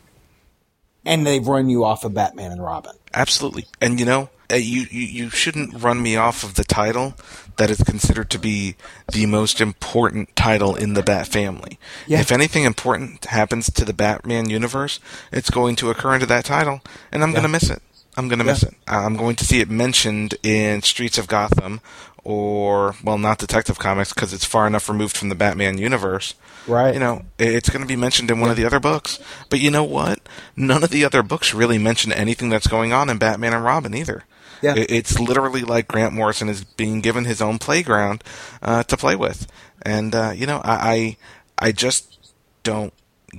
And 1.05 1.27
they've 1.27 1.47
run 1.47 1.69
you 1.69 1.85
off 1.85 2.05
of 2.05 2.14
Batman 2.14 2.53
and 2.53 2.62
Robin. 2.62 2.95
Absolutely. 3.17 3.67
And 3.81 3.99
you 3.99 4.07
know, 4.07 4.29
uh, 4.53 4.57
you, 4.57 4.87
you, 4.91 5.07
you 5.07 5.31
shouldn't 5.31 5.83
run 5.83 6.03
me 6.03 6.17
off 6.17 6.45
of 6.45 6.55
the 6.55 6.62
title 6.62 7.14
that 7.57 7.71
is 7.71 7.83
considered 7.83 8.31
to 8.31 8.39
be 8.39 8.77
the 9.11 9.27
most 9.27 9.61
important 9.61 10.37
title 10.37 10.77
in 10.77 10.93
the 10.95 11.03
Bat 11.03 11.27
family. 11.27 11.79
Yeah. 12.07 12.21
If 12.21 12.31
anything 12.31 12.64
important 12.64 13.25
happens 13.25 13.71
to 13.71 13.85
the 13.85 13.95
Batman 13.95 14.49
universe, 14.49 15.01
it's 15.33 15.51
going 15.51 15.75
to 15.77 15.91
occur 15.91 16.14
into 16.14 16.27
that 16.27 16.45
title, 16.45 16.81
and 17.11 17.23
I'm 17.23 17.33
going 17.33 17.43
to 17.43 17.49
miss 17.49 17.71
it. 17.71 17.83
I'm 18.17 18.29
going 18.29 18.39
to 18.39 18.45
miss 18.45 18.62
it. 18.62 18.75
I'm 18.87 19.17
going 19.17 19.37
to 19.37 19.45
see 19.45 19.61
it 19.61 19.69
mentioned 19.69 20.37
in 20.43 20.83
Streets 20.83 21.19
of 21.19 21.27
Gotham, 21.27 21.81
or 22.27 22.97
well, 23.05 23.18
not 23.18 23.39
Detective 23.39 23.79
Comics 23.79 24.12
because 24.12 24.33
it's 24.33 24.45
far 24.45 24.66
enough 24.66 24.89
removed 24.89 25.16
from 25.16 25.29
the 25.29 25.37
Batman 25.37 25.79
universe. 25.79 26.35
Right. 26.66 26.93
You 26.93 26.99
know, 26.99 27.22
it's 27.39 27.70
going 27.70 27.83
to 27.83 27.87
be 27.87 27.95
mentioned 27.95 28.33
in 28.33 28.41
one 28.41 28.51
of 28.51 28.57
the 28.57 28.64
other 28.64 28.81
books. 28.81 29.20
But 29.49 29.61
you 29.61 29.70
know 29.70 29.85
what? 29.85 30.18
None 30.57 30.83
of 30.83 30.91
the 30.91 31.05
other 31.05 31.22
books 31.22 31.55
really 31.55 31.79
mention 31.79 32.12
anything 32.12 32.49
that's 32.49 32.66
going 32.66 32.93
on 32.93 33.09
in 33.09 33.18
Batman 33.18 33.55
and 33.55 33.62
Robin 33.62 33.95
either. 33.95 34.24
Yeah. 34.61 34.74
It's 34.77 35.20
literally 35.20 35.62
like 35.62 35.87
Grant 35.87 36.14
Morrison 36.14 36.49
is 36.49 36.64
being 36.64 37.01
given 37.01 37.27
his 37.27 37.41
own 37.41 37.61
playground 37.61 38.24
uh, 38.61 38.83
to 38.85 38.97
play 38.97 39.14
with, 39.14 39.47
and 39.83 40.12
uh, 40.12 40.33
you 40.35 40.47
know, 40.47 40.61
I, 40.64 41.16
I 41.59 41.68
I 41.68 41.72
just 41.72 42.33
don't 42.64 42.93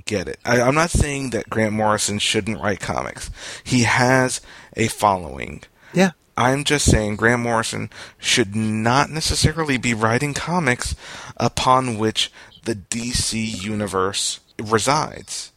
get 0.06 0.28
it. 0.28 0.38
I, 0.46 0.62
I'm 0.62 0.76
not 0.76 0.90
saying 0.90 1.30
that 1.30 1.50
Grant 1.50 1.74
Morrison 1.74 2.20
shouldn't 2.20 2.62
write 2.62 2.80
comics. 2.80 3.30
He 3.64 3.82
has 3.82 4.40
a 4.76 4.88
following. 4.88 5.64
Yeah. 5.92 6.12
I'm 6.38 6.62
just 6.62 6.88
saying 6.88 7.16
Grant 7.16 7.42
Morrison 7.42 7.90
should 8.16 8.54
not 8.54 9.10
necessarily 9.10 9.76
be 9.76 9.92
writing 9.92 10.34
comics 10.34 10.94
upon 11.36 11.98
which 11.98 12.30
the 12.64 12.76
DC 12.76 13.60
universe 13.60 14.38
resides. 14.56 15.50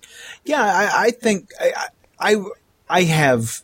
Yeah, 0.44 0.64
I, 0.64 1.06
I 1.06 1.12
think 1.12 1.52
I, 1.60 1.88
I 2.20 2.44
I 2.90 3.04
have 3.04 3.62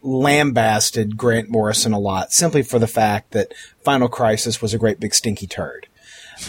lambasted 0.00 1.16
Grant 1.16 1.50
Morrison 1.50 1.92
a 1.92 1.98
lot 1.98 2.32
simply 2.32 2.62
for 2.62 2.78
the 2.78 2.86
fact 2.86 3.32
that 3.32 3.52
Final 3.82 4.08
Crisis 4.08 4.62
was 4.62 4.72
a 4.72 4.78
great 4.78 5.00
big 5.00 5.12
stinky 5.12 5.48
turd. 5.48 5.88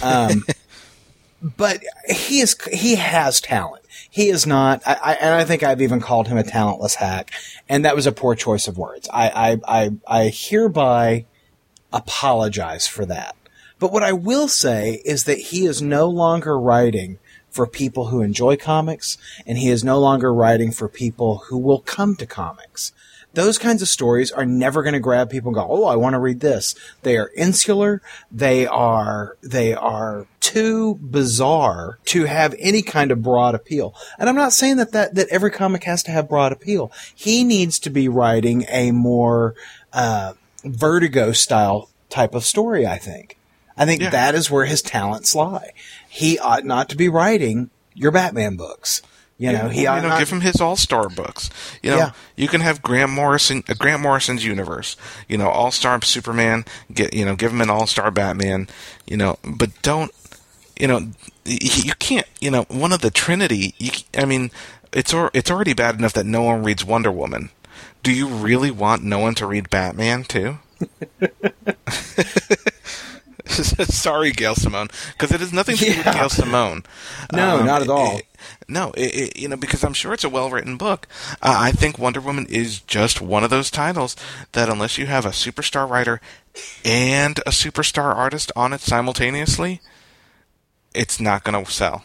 Um, 0.03 0.45
but 1.57 1.81
he 2.07 2.41
is 2.41 2.55
he 2.71 2.93
has 2.95 3.41
talent. 3.41 3.80
He 4.13 4.27
is 4.27 4.45
not, 4.45 4.81
I, 4.85 4.99
I, 5.01 5.13
and 5.13 5.33
I 5.33 5.45
think 5.45 5.63
I've 5.63 5.81
even 5.81 6.01
called 6.01 6.27
him 6.27 6.37
a 6.37 6.43
talentless 6.43 6.95
hack, 6.95 7.31
and 7.69 7.85
that 7.85 7.95
was 7.95 8.05
a 8.05 8.11
poor 8.11 8.35
choice 8.35 8.67
of 8.67 8.77
words. 8.77 9.07
I 9.11 9.29
I, 9.65 9.83
I, 9.83 9.91
I 10.05 10.27
hereby 10.27 11.25
apologize 11.93 12.87
for 12.87 13.05
that. 13.05 13.37
But 13.79 13.93
what 13.93 14.03
I 14.03 14.11
will 14.11 14.49
say 14.49 15.01
is 15.05 15.23
that 15.23 15.39
he 15.39 15.65
is 15.65 15.81
no 15.81 16.09
longer 16.09 16.59
writing 16.59 17.19
for 17.49 17.65
people 17.65 18.07
who 18.07 18.21
enjoy 18.21 18.57
comics, 18.57 19.17
and 19.47 19.57
he 19.57 19.69
is 19.69 19.81
no 19.81 19.97
longer 19.97 20.33
writing 20.33 20.73
for 20.73 20.89
people 20.89 21.43
who 21.47 21.57
will 21.57 21.79
come 21.79 22.17
to 22.17 22.25
comics. 22.25 22.91
Those 23.33 23.57
kinds 23.57 23.81
of 23.81 23.87
stories 23.87 24.29
are 24.31 24.45
never 24.45 24.83
going 24.83 24.93
to 24.93 24.99
grab 24.99 25.29
people 25.29 25.49
and 25.49 25.55
go, 25.55 25.65
"Oh, 25.69 25.85
I 25.85 25.95
want 25.95 26.13
to 26.15 26.19
read 26.19 26.41
this." 26.41 26.75
They 27.03 27.17
are 27.17 27.31
insular. 27.35 28.01
They 28.31 28.67
are 28.67 29.37
they 29.41 29.73
are 29.73 30.27
too 30.41 30.95
bizarre 30.95 31.97
to 32.05 32.25
have 32.25 32.53
any 32.59 32.81
kind 32.81 33.09
of 33.11 33.21
broad 33.21 33.55
appeal. 33.55 33.95
And 34.19 34.27
I'm 34.27 34.35
not 34.35 34.51
saying 34.51 34.77
that 34.77 34.91
that, 34.91 35.15
that 35.15 35.29
every 35.29 35.49
comic 35.51 35.85
has 35.85 36.03
to 36.03 36.11
have 36.11 36.27
broad 36.27 36.51
appeal. 36.51 36.91
He 37.15 37.43
needs 37.45 37.79
to 37.79 37.89
be 37.89 38.09
writing 38.09 38.65
a 38.69 38.91
more 38.91 39.55
uh, 39.93 40.33
Vertigo 40.65 41.31
style 41.31 41.89
type 42.09 42.35
of 42.35 42.43
story. 42.43 42.85
I 42.85 42.97
think. 42.97 43.37
I 43.77 43.85
think 43.85 44.01
Yeah. 44.01 44.09
that 44.09 44.35
is 44.35 44.51
where 44.51 44.65
his 44.65 44.81
talents 44.81 45.33
lie. 45.33 45.71
He 46.09 46.37
ought 46.37 46.65
not 46.65 46.89
to 46.89 46.97
be 46.97 47.07
writing 47.07 47.69
your 47.93 48.11
Batman 48.11 48.57
books. 48.57 49.01
You 49.41 49.53
know, 49.53 49.69
he 49.69 49.81
you 49.81 49.85
know, 49.87 50.17
give 50.19 50.29
him 50.29 50.41
his 50.41 50.61
All 50.61 50.75
Star 50.75 51.09
books. 51.09 51.49
You 51.81 51.89
know, 51.91 51.97
Yeah. 51.97 52.11
you 52.35 52.47
can 52.47 52.61
have 52.61 52.81
Grant 52.83 53.11
Morrison, 53.11 53.63
uh, 53.67 53.73
Grant 53.73 54.01
Morrison's 54.01 54.45
universe. 54.45 54.95
You 55.27 55.37
know, 55.39 55.49
All 55.49 55.71
Star 55.71 55.99
Superman. 56.03 56.63
Get 56.93 57.13
you 57.13 57.25
know, 57.25 57.35
give 57.35 57.51
him 57.51 57.61
an 57.61 57.69
All 57.71 57.87
Star 57.87 58.11
Batman. 58.11 58.67
You 59.07 59.17
know, 59.17 59.37
but 59.43 59.69
don't. 59.81 60.11
You 60.79 60.87
know, 60.87 61.07
you 61.45 61.93
can't. 61.99 62.27
You 62.39 62.51
know, 62.51 62.63
one 62.69 62.91
of 62.93 63.01
the 63.01 63.09
Trinity. 63.11 63.73
You, 63.79 63.91
I 64.15 64.25
mean, 64.25 64.51
it's 64.93 65.11
or, 65.13 65.31
it's 65.33 65.49
already 65.49 65.73
bad 65.73 65.95
enough 65.95 66.13
that 66.13 66.25
no 66.27 66.43
one 66.43 66.63
reads 66.63 66.85
Wonder 66.85 67.11
Woman. 67.11 67.49
Do 68.03 68.11
you 68.11 68.27
really 68.27 68.69
want 68.71 69.03
no 69.03 69.17
one 69.19 69.33
to 69.35 69.45
read 69.47 69.69
Batman 69.71 70.23
too? 70.23 70.59
Sorry, 73.47 74.31
Gail 74.31 74.55
Simone, 74.55 74.87
because 75.13 75.31
it 75.31 75.39
has 75.41 75.51
nothing 75.51 75.75
to 75.77 75.85
do 75.85 75.97
with 75.97 76.05
Gail 76.13 76.29
Simone. 76.29 76.83
No, 77.33 77.63
not 77.63 77.81
at 77.81 77.89
all. 77.89 78.17
it- 78.17 78.25
no, 78.71 78.91
it, 78.91 79.15
it, 79.15 79.37
you 79.37 79.47
know, 79.47 79.57
because 79.57 79.83
I'm 79.83 79.93
sure 79.93 80.13
it's 80.13 80.23
a 80.23 80.29
well-written 80.29 80.77
book. 80.77 81.07
Uh, 81.41 81.55
I 81.57 81.71
think 81.71 81.99
Wonder 81.99 82.21
Woman 82.21 82.45
is 82.47 82.79
just 82.79 83.21
one 83.21 83.43
of 83.43 83.49
those 83.49 83.69
titles 83.69 84.15
that, 84.53 84.69
unless 84.69 84.97
you 84.97 85.05
have 85.07 85.25
a 85.25 85.29
superstar 85.29 85.89
writer 85.89 86.21
and 86.83 87.39
a 87.39 87.51
superstar 87.51 88.15
artist 88.15 88.51
on 88.55 88.73
it 88.73 88.81
simultaneously, 88.81 89.81
it's 90.93 91.19
not 91.19 91.43
going 91.43 91.63
to 91.63 91.71
sell. 91.71 92.03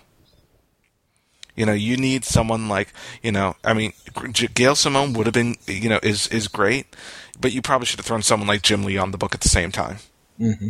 You 1.55 1.65
know, 1.65 1.73
you 1.73 1.97
need 1.97 2.25
someone 2.25 2.69
like, 2.69 2.93
you 3.23 3.33
know, 3.33 3.57
I 3.65 3.73
mean, 3.73 3.93
Gail 4.55 4.75
Simone 4.75 5.15
would 5.15 5.27
have 5.27 5.35
been, 5.35 5.57
you 5.67 5.89
know, 5.89 6.01
is 6.03 6.27
is 6.29 6.49
great, 6.49 6.87
but 7.41 7.53
you 7.53 7.63
probably 7.63 7.87
should 7.87 7.99
have 7.99 8.05
thrown 8.05 8.21
someone 8.21 8.47
like 8.47 8.61
Jim 8.61 8.85
Lee 8.85 8.99
on 8.99 9.11
the 9.11 9.17
book 9.17 9.35
at 9.35 9.41
the 9.41 9.49
same 9.49 9.73
time, 9.73 9.97
mm-hmm. 10.39 10.69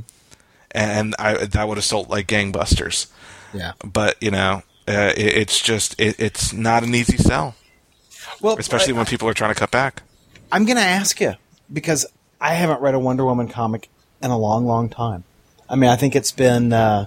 and 0.70 1.16
I 1.18 1.44
that 1.44 1.66
would 1.66 1.76
have 1.76 1.84
sold 1.84 2.09
like 2.09 2.28
gangbusters 2.28 3.09
yeah. 3.57 3.72
but 3.84 4.16
you 4.22 4.30
know, 4.30 4.62
uh, 4.89 5.12
it, 5.16 5.18
it's 5.18 5.61
just 5.61 5.99
it, 6.01 6.18
it's 6.18 6.53
not 6.53 6.82
an 6.82 6.95
easy 6.95 7.16
sell, 7.16 7.55
Well, 8.41 8.57
especially 8.59 8.95
I, 8.95 8.97
when 8.97 9.07
people 9.07 9.28
are 9.28 9.34
trying 9.34 9.53
to 9.53 9.59
cut 9.59 9.70
back. 9.70 10.03
I'm 10.53 10.64
going 10.64 10.76
to 10.76 10.82
ask 10.82 11.20
you 11.20 11.34
because 11.72 12.07
I 12.41 12.55
haven't 12.55 12.80
read 12.80 12.95
a 12.95 12.99
Wonder 12.99 13.24
Woman 13.24 13.49
comic 13.49 13.89
in 14.22 14.30
a 14.30 14.39
long, 14.39 14.66
long 14.66 14.89
time. 14.89 15.24
I 15.68 15.74
mean, 15.76 15.91
I 15.91 15.97
think 15.97 16.14
it's 16.14 16.32
been 16.32 16.72
uh, 16.72 17.07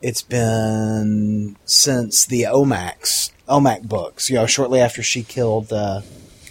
it's 0.00 0.22
been 0.22 1.56
since 1.64 2.26
the 2.26 2.42
Omax 2.42 3.32
Omac 3.48 3.82
books. 3.82 4.30
You 4.30 4.36
know, 4.36 4.46
shortly 4.46 4.80
after 4.80 5.02
she 5.02 5.22
killed 5.22 5.72
uh, 5.72 6.02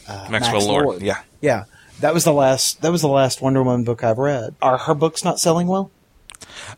uh, 0.07 0.27
Maxwell 0.29 0.53
Max 0.53 0.65
Lord, 0.65 0.85
Lord. 0.85 1.01
yeah. 1.01 1.21
yeah. 1.41 1.63
That 1.99 2.13
was 2.13 2.25
the 2.25 2.33
last. 2.33 2.81
That 2.81 2.91
was 2.91 3.01
the 3.01 3.07
last 3.07 3.41
Wonder 3.41 3.63
Woman 3.63 3.83
book 3.83 4.03
I've 4.03 4.17
read. 4.17 4.55
Are 4.61 4.77
her 4.77 4.93
books 4.93 5.23
not 5.23 5.39
selling 5.39 5.67
well? 5.67 5.91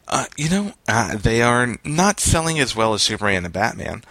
Uh, 0.07 0.25
you 0.37 0.49
know, 0.49 0.73
uh, 0.87 1.17
they 1.17 1.41
are 1.41 1.77
not 1.83 2.19
selling 2.19 2.59
as 2.59 2.75
well 2.75 2.93
as 2.93 3.01
Superman 3.01 3.45
and 3.45 3.53
Batman. 3.53 4.03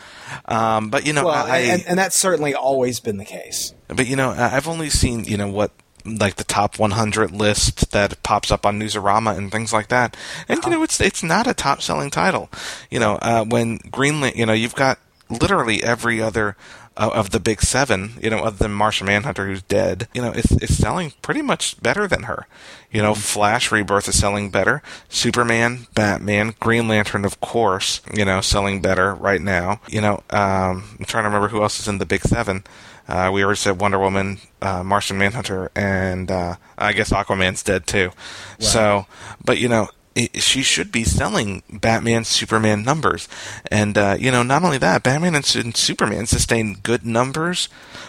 Um, 0.45 0.91
but 0.91 1.07
you 1.07 1.13
know, 1.13 1.27
Well, 1.27 1.47
I, 1.47 1.59
and, 1.59 1.85
and 1.87 1.99
that's 1.99 2.19
certainly 2.19 2.55
always 2.55 3.01
been 3.01 3.17
the 3.17 3.25
case. 3.25 3.75
but 3.89 4.07
you 4.07 4.17
know, 4.17 4.31
I've 4.31 4.69
only 4.69 4.91
seen 4.91 5.25
you 5.25 5.37
know 5.37 5.49
what 5.49 5.73
like 6.05 6.37
the 6.37 6.45
top 6.45 6.79
100 6.79 7.33
list 7.33 7.91
that 7.93 8.23
pops 8.23 8.51
up 8.51 8.65
on 8.65 8.79
Newsarama 8.81 9.37
and 9.37 9.53
things 9.53 9.73
like 9.73 9.89
that. 9.89 10.17
And 10.49 10.63
you 10.65 10.71
know, 10.71 10.83
it's 10.83 11.01
it's 11.01 11.23
not 11.23 11.47
a 11.47 11.55
top 11.55 11.83
selling 11.83 12.11
title. 12.11 12.51
You 12.91 13.01
know, 13.01 13.19
uh, 13.21 13.45
when 13.45 13.79
Greenland, 13.91 14.37
you 14.37 14.47
know, 14.47 14.53
you've 14.53 14.75
got 14.75 14.99
literally 15.29 15.83
every 15.83 16.21
other 16.21 16.57
uh, 16.97 17.11
of 17.15 17.31
the 17.31 17.41
big 17.41 17.63
seven, 17.63 18.15
you 18.21 18.29
know, 18.29 18.39
other 18.39 18.57
than 18.57 18.73
Martian 18.73 19.07
Manhunter, 19.07 19.47
who's 19.47 19.63
dead, 19.63 20.09
you 20.13 20.21
know, 20.21 20.33
is, 20.33 20.51
it's 20.53 20.77
selling 20.77 21.13
pretty 21.23 21.43
much 21.43 21.81
better 21.81 22.09
than 22.09 22.25
her. 22.25 22.47
You 22.91 23.03
know, 23.03 23.15
Flash 23.15 23.71
Rebirth 23.71 24.09
is 24.09 24.19
selling 24.19 24.51
better. 24.51 24.83
Superman, 25.09 25.87
Batman, 25.95 26.55
Green 26.59 26.89
Lantern, 26.89 27.25
of 27.25 27.41
course, 27.41 28.01
you 28.13 28.25
know, 28.25 28.41
selling 28.41 28.83
better 28.83 29.15
right 29.15 29.41
now. 29.41 29.81
You 29.89 30.01
know, 30.01 30.15
um, 30.31 30.97
I'm 30.99 31.05
trying 31.07 31.25
to 31.25 31.29
remember 31.29 31.49
who 31.49 31.63
else 31.63 31.79
is 31.79 31.87
in 31.89 31.99
the 31.99 32.07
big 32.07 32.23
seven. 32.23 32.65
Uh, 33.07 33.31
we 33.33 33.43
already 33.43 33.57
said 33.57 33.81
Wonder 33.81 33.99
Woman, 33.99 34.39
uh, 34.61 34.83
Martian 34.83 35.17
Manhunter, 35.17 35.71
and 35.75 36.31
uh, 36.31 36.57
I 36.77 36.93
guess 36.93 37.11
Aquaman's 37.11 37.63
dead 37.63 37.87
too. 37.87 38.11
So, 38.59 39.07
but 39.43 39.59
you 39.59 39.69
know, 39.69 39.89
she 40.35 40.63
should 40.63 40.91
be 40.91 41.05
selling 41.05 41.63
Batman, 41.71 42.25
Superman 42.25 42.83
numbers, 42.83 43.29
and 43.71 43.97
uh, 43.97 44.17
you 44.19 44.31
know, 44.31 44.43
not 44.43 44.65
only 44.65 44.79
that, 44.79 45.03
Batman 45.03 45.35
and, 45.35 45.45
Superman 45.45 46.27
sustain 46.27 46.79
good 46.83 47.07
numbers 47.07 47.69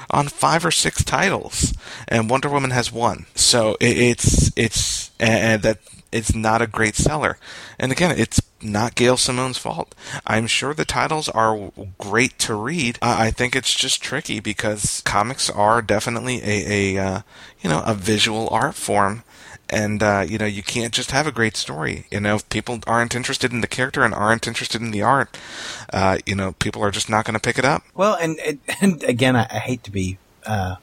on 0.10 0.28
five 0.28 0.66
or 0.66 0.72
six 0.72 1.04
titles, 1.04 1.74
and 2.08 2.30
Wonder 2.30 2.50
Woman 2.50 2.72
has 2.72 2.92
one. 2.92 3.26
So 3.36 3.76
it, 3.80 3.98
it's 3.98 4.52
it's 4.56 5.12
and 5.20 5.62
that 5.64 5.80
it's 6.12 6.34
not 6.34 6.62
a 6.62 6.68
great 6.68 6.96
seller. 6.96 7.38
And 7.78 7.92
again, 7.92 8.18
it's 8.18 8.42
not 8.62 8.96
Gail 8.96 9.16
Simone's 9.16 9.58
fault. 9.58 9.96
I'm 10.26 10.48
sure 10.48 10.74
the 10.74 10.86
titles 10.86 11.30
are 11.30 11.72
great 11.98 12.38
to 12.40 12.56
read. 12.56 12.98
I 13.02 13.28
I 13.28 13.32
think 13.32 13.56
it's 13.56 13.76
just 13.76 14.02
tricky 14.02 14.40
because 14.40 15.02
comics 15.06 15.50
are 15.50 15.82
definitely 15.82 16.42
a, 16.44 16.98
a 16.98 17.04
uh, 17.04 17.22
you 17.62 17.70
know 17.70 17.84
a 17.86 17.94
visual 17.94 18.48
art 18.52 18.76
form. 18.76 19.24
And 19.70 20.02
uh, 20.02 20.26
you 20.28 20.38
know 20.38 20.46
you 20.46 20.64
can't 20.64 20.94
just 20.94 21.12
have 21.12 21.28
a 21.28 21.32
great 21.32 21.56
story. 21.56 22.06
You 22.12 22.20
know 22.20 22.36
if 22.36 22.50
people 22.50 22.80
aren't 22.88 23.16
interested 23.16 23.52
in 23.52 23.62
the 23.62 23.68
character 23.68 24.04
and 24.04 24.14
aren't 24.14 24.48
interested 24.48 24.82
in 24.82 24.92
the 24.92 25.02
art, 25.02 25.38
uh, 25.94 26.18
you 26.26 26.36
know 26.36 26.54
people 26.54 26.84
are 26.84 26.92
just 26.92 27.10
not 27.10 27.26
going 27.26 27.36
to 27.36 27.40
pick 27.40 27.60
it 27.60 27.66
up. 27.66 27.84
Well, 27.94 28.16
and 28.16 28.40
and, 28.40 28.60
and 28.82 29.04
again, 29.04 29.36
I, 29.36 29.48
I 29.50 29.60
hate 29.60 29.84
to 29.84 29.92
be 29.92 30.18
uh, 30.46 30.76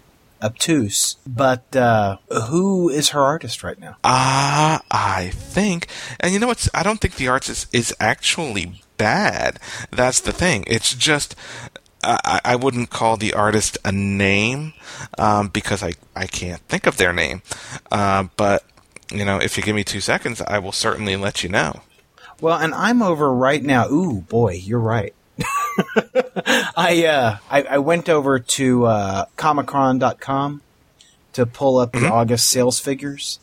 obtuse. 0.42 1.16
But 1.26 1.74
uh, 1.74 2.18
who 2.48 2.88
is 2.88 3.10
her 3.10 3.20
artist 3.20 3.62
right 3.62 3.78
now? 3.78 3.96
Ah, 4.04 4.82
I 4.90 5.30
think, 5.30 5.88
and 6.20 6.32
you 6.32 6.38
know 6.38 6.46
what's? 6.46 6.68
I 6.72 6.82
don't 6.82 7.00
think 7.00 7.16
the 7.16 7.28
arts 7.28 7.48
is, 7.48 7.66
is 7.72 7.94
actually 7.98 8.82
bad. 8.96 9.58
That's 9.90 10.20
the 10.20 10.32
thing. 10.32 10.64
It's 10.66 10.94
just 10.94 11.34
I, 12.02 12.40
I 12.44 12.56
wouldn't 12.56 12.90
call 12.90 13.16
the 13.16 13.34
artist 13.34 13.78
a 13.84 13.92
name 13.92 14.74
um, 15.18 15.48
because 15.48 15.82
I 15.82 15.94
I 16.14 16.26
can't 16.26 16.60
think 16.68 16.86
of 16.86 16.96
their 16.96 17.12
name. 17.12 17.42
Uh, 17.90 18.24
but 18.36 18.64
you 19.10 19.24
know, 19.24 19.38
if 19.38 19.56
you 19.56 19.62
give 19.62 19.76
me 19.76 19.84
two 19.84 20.00
seconds, 20.00 20.40
I 20.42 20.58
will 20.58 20.72
certainly 20.72 21.16
let 21.16 21.42
you 21.42 21.48
know. 21.48 21.80
Well, 22.40 22.58
and 22.58 22.74
I'm 22.74 23.02
over 23.02 23.32
right 23.32 23.62
now. 23.62 23.88
Ooh, 23.90 24.20
boy, 24.22 24.52
you're 24.54 24.78
right. 24.80 25.14
I, 26.76 27.04
uh, 27.06 27.38
I 27.50 27.62
I 27.62 27.78
went 27.78 28.08
over 28.08 28.38
to 28.38 28.84
uh, 28.86 29.24
Comichron.com 29.36 30.62
to 31.34 31.46
pull 31.46 31.78
up 31.78 31.92
the 31.92 31.98
Mhm. 32.00 32.10
August 32.10 32.48
sales 32.48 32.80
figures, 32.80 33.38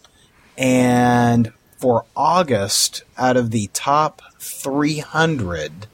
and 0.57 1.53
for 1.77 2.05
August, 2.15 3.03
out 3.17 3.37
of 3.37 3.51
the 3.51 3.69
top 3.73 4.21
300, 4.39 5.87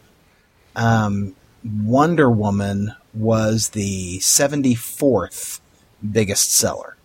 um, 0.75 1.35
Wonder 1.63 2.29
Woman 2.29 2.93
was 3.13 3.69
the 3.69 4.19
74th 4.19 5.59
biggest 6.09 6.53
seller. 6.53 6.95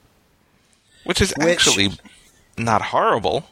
Which 1.04 1.20
is 1.20 1.32
Which- 1.36 1.48
actually 1.48 1.92
not 2.56 2.82
horrible. 2.82 3.46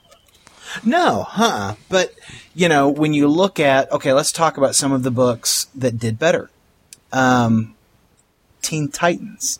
No, 0.85 1.25
huh? 1.25 1.75
But 1.89 2.15
you 2.55 2.69
know, 2.69 2.89
when 2.89 3.13
you 3.13 3.29
look 3.29 3.61
at 3.61 3.91
okay, 3.93 4.13
let's 4.13 4.33
talk 4.33 4.57
about 4.57 4.75
some 4.75 4.93
of 4.93 5.03
the 5.03 5.11
books 5.11 5.67
that 5.75 5.99
did 5.99 6.19
better. 6.19 6.51
Um, 7.13 7.75
Teen 8.63 8.89
Titans. 8.89 9.59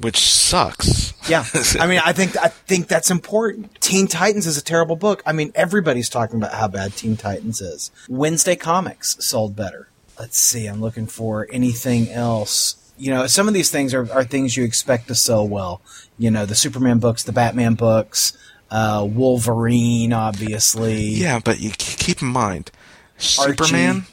Which 0.00 0.18
sucks. 0.18 1.12
Yeah, 1.28 1.44
I 1.80 1.86
mean, 1.88 2.00
I 2.04 2.12
think 2.12 2.36
I 2.36 2.48
think 2.48 2.86
that's 2.86 3.10
important. 3.10 3.80
Teen 3.80 4.06
Titans 4.06 4.46
is 4.46 4.56
a 4.56 4.62
terrible 4.62 4.96
book. 4.96 5.22
I 5.26 5.32
mean, 5.32 5.50
everybody's 5.54 6.08
talking 6.08 6.36
about 6.36 6.54
how 6.54 6.68
bad 6.68 6.94
Teen 6.94 7.16
Titans 7.16 7.60
is. 7.60 7.90
Wednesday 8.08 8.54
Comics 8.56 9.16
sold 9.24 9.56
better. 9.56 9.88
Let's 10.18 10.40
see. 10.40 10.66
I'm 10.66 10.80
looking 10.80 11.06
for 11.06 11.48
anything 11.50 12.10
else. 12.10 12.87
You 12.98 13.12
know, 13.12 13.26
some 13.26 13.48
of 13.48 13.54
these 13.54 13.70
things 13.70 13.94
are, 13.94 14.10
are 14.12 14.24
things 14.24 14.56
you 14.56 14.64
expect 14.64 15.08
to 15.08 15.14
sell 15.14 15.46
well. 15.46 15.80
You 16.18 16.30
know, 16.30 16.44
the 16.46 16.54
Superman 16.54 16.98
books, 16.98 17.22
the 17.22 17.32
Batman 17.32 17.74
books, 17.74 18.36
uh, 18.70 19.06
Wolverine, 19.08 20.12
obviously. 20.12 21.02
Yeah, 21.04 21.40
but 21.42 21.60
you 21.60 21.70
keep 21.76 22.20
in 22.22 22.28
mind, 22.28 22.70
Superman, 23.16 24.06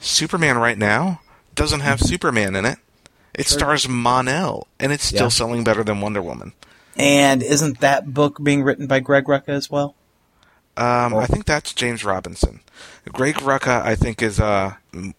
Superman 0.00 0.58
right 0.58 0.78
now 0.78 1.20
doesn't 1.54 1.80
have 1.80 2.00
Superman 2.00 2.54
in 2.56 2.64
it. 2.64 2.78
It 3.34 3.46
stars 3.46 3.88
Mon-El, 3.88 4.66
and 4.80 4.92
it's 4.92 5.04
still 5.04 5.24
Yeah. 5.24 5.28
selling 5.28 5.62
better 5.64 5.84
than 5.84 6.00
Wonder 6.00 6.20
Woman. 6.22 6.52
And 6.96 7.42
isn't 7.42 7.80
that 7.80 8.12
book 8.12 8.42
being 8.42 8.64
written 8.64 8.88
by 8.88 8.98
Greg 8.98 9.24
Rucka 9.26 9.50
as 9.50 9.70
well? 9.70 9.94
Um. 10.78 11.14
I 11.14 11.26
think 11.26 11.44
that's 11.46 11.72
James 11.74 12.04
Robinson. 12.04 12.60
Greg 13.12 13.36
Rucka, 13.36 13.82
I 13.82 13.94
think, 13.96 14.22
is 14.22 14.38
uh, 14.38 14.74
m- 14.94 15.14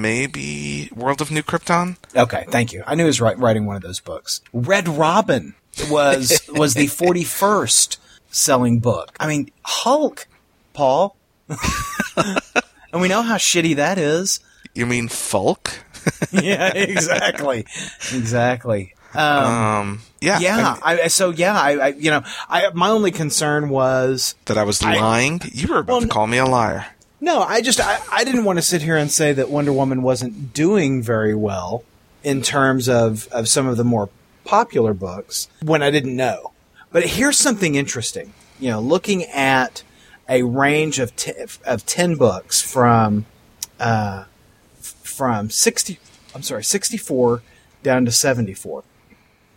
maybe 0.00 0.88
World 0.94 1.20
of 1.20 1.30
New 1.30 1.42
Krypton. 1.42 1.96
Okay, 2.14 2.44
thank 2.48 2.72
you. 2.72 2.82
I 2.86 2.94
knew 2.94 3.02
he 3.04 3.08
was 3.08 3.20
writing 3.20 3.66
one 3.66 3.76
of 3.76 3.82
those 3.82 4.00
books. 4.00 4.40
Red 4.52 4.88
Robin 4.88 5.54
was 5.90 6.40
was 6.48 6.74
the 6.74 6.86
41st 6.86 7.98
selling 8.30 8.78
book. 8.78 9.16
I 9.20 9.26
mean, 9.26 9.50
Hulk, 9.64 10.26
Paul. 10.72 11.16
and 12.16 13.00
we 13.00 13.08
know 13.08 13.22
how 13.22 13.36
shitty 13.36 13.76
that 13.76 13.98
is. 13.98 14.40
You 14.74 14.86
mean 14.86 15.08
Fulk? 15.08 15.80
Yeah, 16.32 16.72
exactly. 16.74 17.64
exactly. 18.12 18.94
Um, 19.14 19.44
Um, 19.44 20.00
yeah, 20.20 20.38
yeah, 20.40 20.76
I- 20.82 21.00
I, 21.02 21.06
so 21.08 21.30
yeah, 21.30 21.58
I, 21.60 21.70
I 21.72 21.88
you 21.88 22.10
know, 22.10 22.22
I 22.48 22.70
my 22.74 22.88
only 22.88 23.10
concern 23.10 23.68
was 23.68 24.34
that 24.46 24.56
I 24.58 24.62
was 24.64 24.82
lying. 24.82 25.40
you 25.52 25.68
were 25.68 25.78
about 25.78 25.92
Well, 25.92 26.00
to 26.02 26.08
call 26.08 26.26
me 26.26 26.38
a 26.38 26.46
liar. 26.46 26.86
No, 27.20 27.42
I 27.42 27.60
just 27.60 27.80
I, 27.80 28.00
I 28.10 28.24
didn't 28.24 28.44
want 28.44 28.58
to 28.58 28.62
sit 28.62 28.82
here 28.82 28.96
and 28.96 29.10
say 29.10 29.32
that 29.32 29.48
Wonder 29.50 29.72
Woman 29.72 30.02
wasn't 30.02 30.52
doing 30.54 31.02
very 31.02 31.34
well 31.34 31.84
in 32.24 32.42
terms 32.42 32.88
of, 32.88 33.28
of 33.32 33.48
some 33.48 33.66
of 33.66 33.76
the 33.76 33.84
more 33.84 34.08
popular 34.44 34.92
books 34.94 35.48
when 35.62 35.82
I 35.82 35.90
didn't 35.90 36.16
know. 36.16 36.52
But 36.90 37.04
here's 37.06 37.38
something 37.38 37.74
interesting. 37.74 38.32
You 38.58 38.70
know, 38.70 38.80
looking 38.80 39.24
at 39.24 39.82
a 40.28 40.42
range 40.42 40.98
of 40.98 41.14
t- 41.16 41.32
of 41.64 41.84
ten 41.86 42.14
books 42.16 42.60
from 42.60 43.26
uh, 43.80 44.24
from 44.80 45.50
sixty 45.50 45.98
I'm 46.34 46.42
sorry 46.42 46.64
sixty 46.64 46.96
four 46.96 47.42
down 47.82 48.04
to 48.04 48.12
seventy 48.12 48.54
four. 48.54 48.84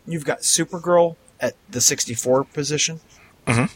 You've 0.08 0.26
got 0.26 0.40
Supergirl 0.40 1.16
at 1.40 1.56
the 1.70 1.82
sixty 1.82 2.14
four 2.14 2.44
position. 2.44 3.00
Mhm. 3.48 3.70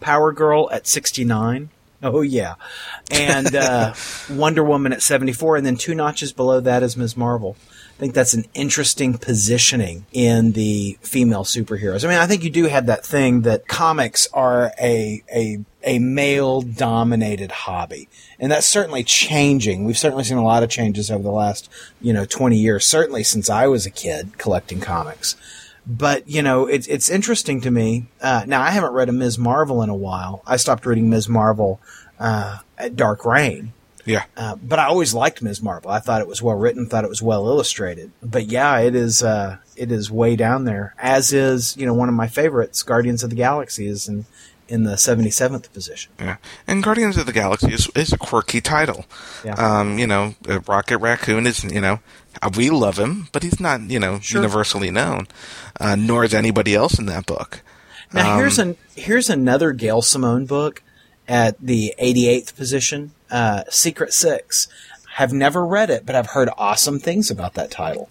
Power 0.00 0.32
Girl 0.32 0.68
at 0.70 0.86
69. 0.86 1.70
Oh, 2.02 2.20
yeah. 2.20 2.54
And 3.10 3.54
uh, 3.54 3.94
Wonder 4.30 4.62
Woman 4.62 4.92
at 4.92 5.02
74. 5.02 5.56
And 5.56 5.66
then 5.66 5.76
two 5.76 5.94
notches 5.94 6.32
below 6.32 6.60
that 6.60 6.82
is 6.82 6.96
Ms. 6.96 7.16
Marvel. 7.16 7.56
I 7.96 8.00
think 8.00 8.12
that's 8.12 8.34
an 8.34 8.44
interesting 8.52 9.16
positioning 9.16 10.04
in 10.12 10.52
the 10.52 10.98
female 11.00 11.44
superheroes. 11.44 12.04
I 12.04 12.08
mean, 12.08 12.18
I 12.18 12.26
think 12.26 12.44
you 12.44 12.50
do 12.50 12.64
have 12.64 12.86
that 12.86 13.06
thing 13.06 13.42
that 13.42 13.66
comics 13.66 14.28
are 14.34 14.72
a, 14.78 15.22
a, 15.32 15.64
a 15.84 15.98
male 15.98 16.62
dominated 16.62 17.52
hobby. 17.52 18.08
And 18.38 18.50
that's 18.50 18.66
certainly 18.66 19.04
changing. 19.04 19.84
We've 19.84 19.98
certainly 19.98 20.24
seen 20.24 20.38
a 20.38 20.44
lot 20.44 20.62
of 20.62 20.70
changes 20.70 21.10
over 21.10 21.22
the 21.22 21.30
last, 21.30 21.70
you 22.00 22.12
know, 22.12 22.24
20 22.24 22.56
years, 22.56 22.84
certainly 22.86 23.22
since 23.22 23.48
I 23.48 23.66
was 23.66 23.86
a 23.86 23.90
kid 23.90 24.38
collecting 24.38 24.80
comics 24.80 25.36
but 25.86 26.28
you 26.28 26.42
know 26.42 26.66
it's 26.66 26.86
it's 26.86 27.10
interesting 27.10 27.60
to 27.60 27.70
me. 27.70 28.06
Uh, 28.20 28.44
now 28.46 28.62
I 28.62 28.70
haven't 28.70 28.92
read 28.92 29.08
a 29.08 29.12
Ms. 29.12 29.38
Marvel 29.38 29.82
in 29.82 29.90
a 29.90 29.94
while. 29.94 30.42
I 30.46 30.56
stopped 30.56 30.86
reading 30.86 31.10
Ms. 31.10 31.28
Marvel 31.28 31.80
uh, 32.18 32.58
at 32.78 32.96
Dark 32.96 33.24
Reign, 33.24 33.72
Yeah, 34.04 34.24
uh, 34.36 34.56
but 34.56 34.78
I 34.78 34.86
always 34.86 35.14
liked 35.14 35.42
Ms. 35.42 35.62
Marvel. 35.62 35.90
I 35.90 35.98
thought 35.98 36.20
it 36.20 36.28
was 36.28 36.42
well 36.42 36.56
written, 36.56 36.86
thought 36.86 37.04
it 37.04 37.10
was 37.10 37.22
well 37.22 37.46
illustrated. 37.46 38.12
But 38.22 38.46
yeah, 38.46 38.78
it 38.78 38.94
is 38.94 39.22
uh, 39.22 39.58
it 39.76 39.92
is 39.92 40.10
way 40.10 40.36
down 40.36 40.64
there. 40.64 40.94
As 40.98 41.32
is 41.32 41.76
you 41.76 41.86
know 41.86 41.94
one 41.94 42.08
of 42.08 42.14
my 42.14 42.28
favorites, 42.28 42.82
Guardians 42.82 43.22
of 43.22 43.30
the 43.30 43.36
Galaxy, 43.36 43.86
is 43.86 44.08
in 44.08 44.24
in 44.68 44.84
the 44.84 44.96
seventy 44.96 45.30
seventh 45.30 45.72
position. 45.72 46.12
yeah. 46.18 46.36
And 46.66 46.82
Guardians 46.82 47.16
of 47.16 47.26
the 47.26 47.32
Galaxy 47.32 47.72
is, 47.72 47.88
is 47.94 48.12
a 48.12 48.18
quirky 48.18 48.60
title. 48.60 49.04
Yeah. 49.44 49.54
Um, 49.54 49.98
you 49.98 50.06
know, 50.06 50.34
uh, 50.48 50.60
Rocket 50.60 50.98
Raccoon 50.98 51.46
is, 51.46 51.64
you 51.64 51.80
know, 51.80 52.00
uh, 52.42 52.50
we 52.56 52.70
love 52.70 52.98
him, 52.98 53.28
but 53.32 53.42
he's 53.42 53.60
not, 53.60 53.82
you 53.90 53.98
know, 53.98 54.18
Sure. 54.20 54.40
universally 54.40 54.90
known. 54.90 55.28
Uh, 55.80 55.94
nor 55.96 56.24
is 56.24 56.32
anybody 56.34 56.74
else 56.74 56.98
in 56.98 57.06
that 57.06 57.26
book. 57.26 57.60
Now 58.12 58.32
Um, 58.34 58.38
here's 58.38 58.58
an 58.58 58.76
here's 58.94 59.28
another 59.30 59.72
Gail 59.72 60.00
Simone 60.02 60.46
book 60.46 60.82
at 61.28 61.56
the 61.60 61.94
88th 61.98 62.54
position, 62.56 63.12
uh, 63.30 63.64
Secret 63.70 64.12
Six. 64.12 64.68
Have 65.14 65.32
never 65.32 65.64
read 65.66 65.90
it, 65.90 66.04
but 66.06 66.14
I've 66.16 66.28
heard 66.30 66.48
awesome 66.58 66.98
things 66.98 67.30
about 67.30 67.54
that 67.54 67.70
title. 67.70 68.08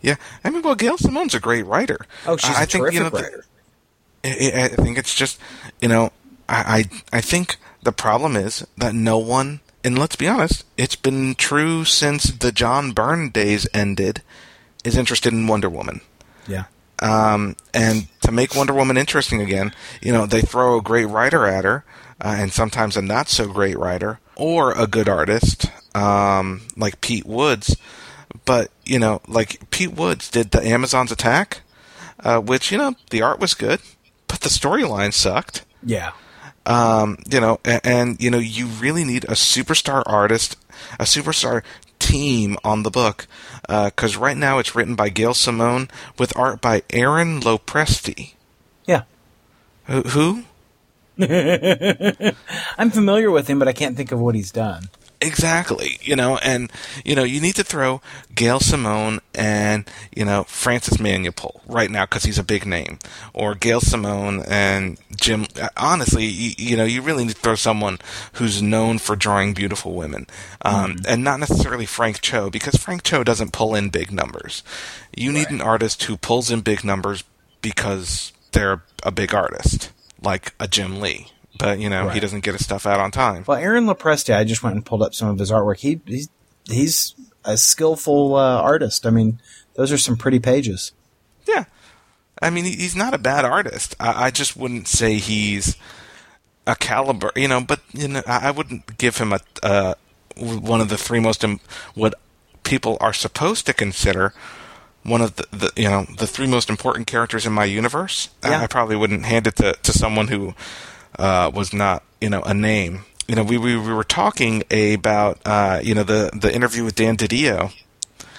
Yeah, 0.00 0.16
I 0.44 0.50
mean, 0.50 0.62
well, 0.62 0.74
Gail 0.74 0.96
Simone's 0.98 1.34
a 1.34 1.40
great 1.40 1.64
writer. 1.66 1.98
Oh, 2.26 2.36
she's 2.36 2.54
I 2.54 2.62
a 2.62 2.66
think, 2.66 2.82
terrific 2.84 2.94
you 2.94 3.00
know, 3.00 3.10
writer. 3.10 3.44
I, 4.24 4.64
I 4.64 4.68
think 4.68 4.98
it's 4.98 5.14
just, 5.14 5.38
you 5.80 5.88
know, 5.88 6.10
I, 6.48 6.88
I 7.12 7.18
I 7.18 7.20
think 7.20 7.56
the 7.82 7.92
problem 7.92 8.36
is 8.36 8.66
that 8.78 8.94
no 8.94 9.18
one, 9.18 9.60
and 9.84 9.98
let's 9.98 10.16
be 10.16 10.26
honest, 10.26 10.64
it's 10.76 10.96
been 10.96 11.34
true 11.34 11.84
since 11.84 12.24
the 12.24 12.50
John 12.50 12.92
Byrne 12.92 13.28
days 13.30 13.68
ended, 13.74 14.22
is 14.84 14.96
interested 14.96 15.32
in 15.32 15.46
Wonder 15.46 15.68
Woman. 15.68 16.00
Yeah. 16.48 16.64
Um, 17.02 17.56
and 17.74 18.06
to 18.22 18.32
make 18.32 18.54
Wonder 18.54 18.72
Woman 18.72 18.96
interesting 18.96 19.42
again, 19.42 19.74
you 20.00 20.12
know, 20.12 20.26
they 20.26 20.40
throw 20.40 20.78
a 20.78 20.82
great 20.82 21.06
writer 21.06 21.46
at 21.46 21.64
her, 21.64 21.84
uh, 22.20 22.36
and 22.38 22.52
sometimes 22.52 22.96
a 22.96 23.02
not 23.02 23.28
so 23.28 23.46
great 23.46 23.78
writer, 23.78 24.20
or 24.36 24.72
a 24.72 24.86
good 24.86 25.08
artist, 25.08 25.66
um, 25.94 26.62
like 26.76 27.00
Pete 27.00 27.26
Woods. 27.26 27.76
But, 28.44 28.70
you 28.84 28.98
know, 28.98 29.20
like 29.28 29.70
Pete 29.70 29.92
Woods 29.92 30.30
did 30.30 30.50
the 30.50 30.66
Amazon's 30.66 31.12
Attack, 31.12 31.60
uh, 32.20 32.40
which, 32.40 32.70
you 32.72 32.78
know, 32.78 32.94
the 33.10 33.22
art 33.22 33.40
was 33.40 33.54
good, 33.54 33.80
the 34.44 34.50
storyline 34.50 35.12
sucked. 35.12 35.64
Yeah. 35.82 36.12
Um, 36.66 37.18
you 37.28 37.40
know, 37.40 37.60
and, 37.64 37.80
and, 37.84 38.22
you 38.22 38.30
know, 38.30 38.38
you 38.38 38.66
really 38.66 39.04
need 39.04 39.24
a 39.24 39.32
superstar 39.32 40.02
artist, 40.06 40.56
a 40.98 41.04
superstar 41.04 41.62
team 41.98 42.56
on 42.64 42.82
the 42.84 42.90
book, 42.90 43.26
because 43.68 44.16
right 44.16 44.36
now 44.36 44.58
it's 44.58 44.74
written 44.74 44.94
by 44.94 45.08
Gail 45.08 45.34
Simone 45.34 45.88
with 46.18 46.36
art 46.36 46.60
by 46.60 46.82
Aaron 46.90 47.40
Lopresti. 47.40 48.34
Yeah. 48.86 49.02
Who? 49.86 50.02
who? 50.02 50.44
I'm 52.78 52.90
familiar 52.90 53.30
with 53.30 53.48
him, 53.48 53.58
but 53.58 53.68
I 53.68 53.72
can't 53.72 53.96
think 53.96 54.10
of 54.12 54.20
what 54.20 54.34
he's 54.34 54.50
done. 54.50 54.88
Exactly. 55.24 55.98
You 56.02 56.16
know, 56.16 56.36
and 56.38 56.70
you 57.04 57.14
know, 57.14 57.24
you 57.24 57.40
need 57.40 57.54
to 57.56 57.64
throw 57.64 58.00
Gail 58.34 58.60
Simone 58.60 59.20
and 59.34 59.88
you 60.14 60.24
know 60.24 60.44
Francis 60.44 60.98
Manapul 60.98 61.60
right 61.66 61.90
now 61.90 62.04
because 62.04 62.24
he's 62.24 62.38
a 62.38 62.44
big 62.44 62.66
name, 62.66 62.98
or 63.32 63.54
Gail 63.54 63.80
Simone 63.80 64.42
and 64.46 64.98
Jim. 65.16 65.46
Honestly, 65.76 66.26
you, 66.26 66.52
you, 66.58 66.76
know, 66.76 66.84
you 66.84 67.02
really 67.02 67.24
need 67.24 67.34
to 67.34 67.40
throw 67.40 67.54
someone 67.54 67.98
who's 68.34 68.60
known 68.60 68.98
for 68.98 69.16
drawing 69.16 69.54
beautiful 69.54 69.94
women, 69.94 70.26
um, 70.62 70.92
mm-hmm. 70.92 71.06
and 71.08 71.24
not 71.24 71.40
necessarily 71.40 71.86
Frank 71.86 72.20
Cho 72.20 72.50
because 72.50 72.74
Frank 72.76 73.02
Cho 73.02 73.24
doesn't 73.24 73.52
pull 73.52 73.74
in 73.74 73.88
big 73.88 74.12
numbers. 74.12 74.62
You 75.16 75.32
need 75.32 75.50
an 75.50 75.60
artist 75.60 76.02
who 76.04 76.16
pulls 76.16 76.50
in 76.50 76.60
big 76.60 76.84
numbers 76.84 77.24
because 77.62 78.32
they're 78.52 78.82
a 79.02 79.10
big 79.10 79.34
artist, 79.34 79.90
like 80.20 80.52
a 80.60 80.68
Jim 80.68 81.00
Lee 81.00 81.28
but 81.58 81.78
you 81.78 81.88
know 81.88 82.06
right. 82.06 82.14
he 82.14 82.20
doesn't 82.20 82.44
get 82.44 82.52
his 82.52 82.64
stuff 82.64 82.86
out 82.86 83.00
on 83.00 83.10
time. 83.10 83.44
Well, 83.46 83.58
Aaron 83.58 83.86
Lopresti, 83.86 84.34
I 84.34 84.44
just 84.44 84.62
went 84.62 84.76
and 84.76 84.84
pulled 84.84 85.02
up 85.02 85.14
some 85.14 85.28
of 85.28 85.38
his 85.38 85.50
artwork. 85.50 85.78
He 85.80 86.00
he's 86.06 86.28
he's 86.68 87.14
a 87.44 87.56
skillful 87.56 88.34
uh, 88.36 88.60
artist. 88.60 89.06
I 89.06 89.10
mean, 89.10 89.40
those 89.74 89.92
are 89.92 89.98
some 89.98 90.16
pretty 90.16 90.38
pages. 90.38 90.92
Yeah, 91.46 91.64
I 92.40 92.50
mean 92.50 92.64
he's 92.64 92.96
not 92.96 93.14
a 93.14 93.18
bad 93.18 93.44
artist. 93.44 93.94
I, 94.00 94.26
I 94.26 94.30
just 94.30 94.56
wouldn't 94.56 94.88
say 94.88 95.14
he's 95.14 95.76
a 96.66 96.74
caliber, 96.74 97.30
you 97.36 97.48
know. 97.48 97.60
But 97.60 97.80
you 97.92 98.08
know, 98.08 98.22
I, 98.26 98.48
I 98.48 98.50
wouldn't 98.50 98.98
give 98.98 99.18
him 99.18 99.32
a 99.32 99.40
uh, 99.62 99.94
one 100.36 100.80
of 100.80 100.88
the 100.88 100.98
three 100.98 101.20
most 101.20 101.44
Im- 101.44 101.60
what 101.94 102.14
people 102.64 102.96
are 103.00 103.12
supposed 103.12 103.66
to 103.66 103.74
consider 103.74 104.32
one 105.04 105.20
of 105.20 105.36
the, 105.36 105.46
the, 105.52 105.72
you 105.76 105.88
know 105.88 106.06
the 106.16 106.26
three 106.26 106.46
most 106.46 106.70
important 106.70 107.06
characters 107.06 107.46
in 107.46 107.52
my 107.52 107.64
universe. 107.64 108.30
Yeah. 108.42 108.60
I, 108.60 108.64
I 108.64 108.66
probably 108.66 108.96
wouldn't 108.96 109.26
hand 109.26 109.46
it 109.46 109.56
to, 109.56 109.74
to 109.74 109.92
someone 109.92 110.28
who 110.28 110.54
uh, 111.18 111.50
was 111.54 111.72
not 111.72 112.02
you 112.20 112.30
know 112.30 112.42
a 112.42 112.54
name. 112.54 113.04
You 113.26 113.36
know, 113.36 113.42
we 113.42 113.56
we, 113.56 113.76
we 113.76 113.92
were 113.92 114.04
talking 114.04 114.62
about 114.70 115.38
uh, 115.44 115.80
you 115.82 115.94
know 115.94 116.02
the 116.02 116.30
the 116.34 116.54
interview 116.54 116.84
with 116.84 116.94
Dan 116.94 117.16
DiDio. 117.16 117.72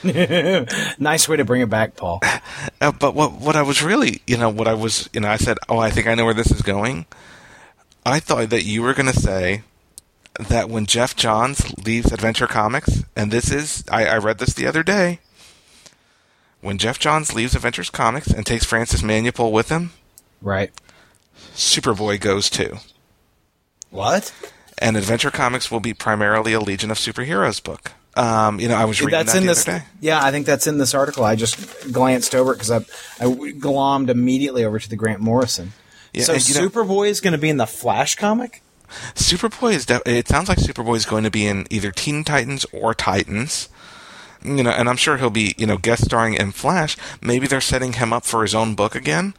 nice 1.00 1.28
way 1.28 1.38
to 1.38 1.46
bring 1.46 1.62
it 1.62 1.70
back, 1.70 1.96
Paul. 1.96 2.22
Uh, 2.82 2.92
but 2.92 3.16
what 3.16 3.34
what 3.34 3.56
I 3.56 3.62
was 3.62 3.82
really 3.82 4.22
you 4.28 4.38
know 4.38 4.50
what 4.50 4.68
I 4.68 4.74
was 4.74 5.10
you 5.14 5.22
know 5.22 5.30
I 5.30 5.38
said 5.38 5.58
oh 5.70 5.78
I 5.78 5.90
think 5.90 6.08
I 6.08 6.14
know 6.14 6.26
where 6.26 6.34
this 6.34 6.52
is 6.52 6.62
going. 6.62 7.06
I 8.06 8.20
thought 8.20 8.50
that 8.50 8.64
you 8.66 8.82
were 8.82 8.94
going 8.94 9.12
to 9.12 9.20
say 9.20 9.64
that 10.38 10.70
when 10.70 10.86
Geoff 10.86 11.16
Johns 11.16 11.74
leaves 11.86 12.12
Adventure 12.12 12.48
Comics, 12.48 13.04
and 13.16 13.32
this 13.32 13.52
is 13.52 13.84
I, 13.90 14.06
I 14.06 14.18
read 14.18 14.40
this 14.40 14.54
the 14.54 14.68
other 14.68 14.84
day. 14.84 15.20
When 16.62 16.78
Geoff 16.78 17.00
Johns 17.00 17.34
leaves 17.34 17.56
Adventures 17.56 17.90
Comics 17.90 18.28
and 18.28 18.46
takes 18.46 18.66
Francis 18.66 19.02
Manapul 19.02 19.52
with 19.52 19.70
him, 19.70 19.92
right? 20.42 20.72
Superboy 21.56 22.20
goes 22.20 22.50
to. 22.52 22.80
What? 23.90 24.34
And 24.78 24.98
Adventure 24.98 25.32
Comics 25.32 25.72
will 25.72 25.80
be 25.80 25.94
primarily 25.94 26.54
a 26.54 26.60
Legion 26.60 26.92
of 26.92 26.98
Superheroes 26.98 27.64
book. 27.64 27.94
Um, 28.16 28.60
you 28.60 28.68
know, 28.68 28.76
I 28.76 28.86
was 28.86 29.02
reading 29.02 29.12
that's 29.12 29.34
that 29.34 29.42
in 29.42 29.46
this. 29.46 29.68
Yeah, 30.00 30.24
I 30.24 30.32
think 30.32 30.46
that's 30.46 30.68
in 30.68 30.78
this 30.78 30.94
article. 30.94 31.24
I 31.24 31.36
just 31.36 31.92
glanced 31.92 32.34
over 32.34 32.54
it 32.54 32.56
because 32.56 32.72
I, 32.72 32.78
I 33.20 33.26
glommed 33.26 34.10
immediately 34.10 34.64
over 34.64 34.80
to 34.80 34.90
the 34.90 34.96
Grant 34.96 35.22
Morrison. 35.22 35.74
Yeah, 36.14 36.24
so 36.24 36.36
Superboy 36.36 36.88
know, 36.88 37.04
is 37.04 37.20
going 37.20 37.34
to 37.34 37.38
be 37.38 37.50
in 37.50 37.58
the 37.58 37.68
Flash 37.68 38.16
comic. 38.16 38.62
Superboy 39.16 39.74
is. 39.74 39.86
De- 39.86 40.02
it 40.06 40.28
sounds 40.30 40.48
like 40.48 40.60
Superboy 40.60 40.96
is 40.96 41.06
going 41.06 41.26
to 41.26 41.32
be 41.32 41.46
in 41.46 41.68
either 41.70 41.92
Teen 41.92 42.24
Titans 42.24 42.66
or 42.72 42.94
Titans 42.94 43.68
you 44.46 44.64
know, 44.64 44.70
and 44.70 44.88
I'm 44.88 44.98
sure 44.98 45.18
he'll 45.18 45.30
be, 45.30 45.56
you 45.58 45.66
know, 45.66 45.78
guest 45.78 46.06
starring 46.06 46.36
in 46.36 46.52
Flash. 46.52 46.98
Maybe 47.22 47.48
they're 47.48 47.62
setting 47.62 47.94
him 47.94 48.14
up 48.14 48.26
for 48.26 48.42
his 48.42 48.56
own 48.56 48.76
book 48.76 48.96
again. 48.96 49.34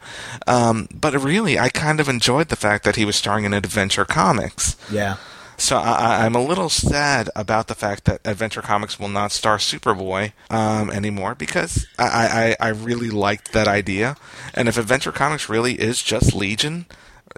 Um, 0.45 0.87
but 0.93 1.13
really, 1.13 1.57
I 1.57 1.69
kind 1.69 1.99
of 1.99 2.09
enjoyed 2.09 2.49
the 2.49 2.55
fact 2.55 2.83
that 2.83 2.95
he 2.95 3.05
was 3.05 3.15
starring 3.15 3.45
in 3.45 3.53
Adventure 3.53 4.05
Comics. 4.05 4.75
Yeah. 4.91 5.17
So 5.59 5.77
I, 5.77 6.25
am 6.25 6.35
a 6.35 6.41
little 6.41 6.69
sad 6.69 7.31
about 7.35 7.67
the 7.67 7.73
fact 7.73 8.05
that 8.05 8.21
Adventure 8.23 8.61
Comics 8.61 8.99
will 8.99 9.07
not 9.07 9.31
star 9.31 9.57
Superboy 9.57 10.33
um, 10.51 10.91
anymore 10.91 11.33
because 11.33 11.87
I, 11.97 12.55
I, 12.61 12.67
I, 12.67 12.69
really 12.69 13.09
liked 13.09 13.53
that 13.53 13.67
idea. 13.67 14.17
And 14.53 14.67
if 14.67 14.77
Adventure 14.77 15.11
Comics 15.11 15.49
really 15.49 15.73
is 15.73 16.03
just 16.03 16.35
Legion 16.35 16.85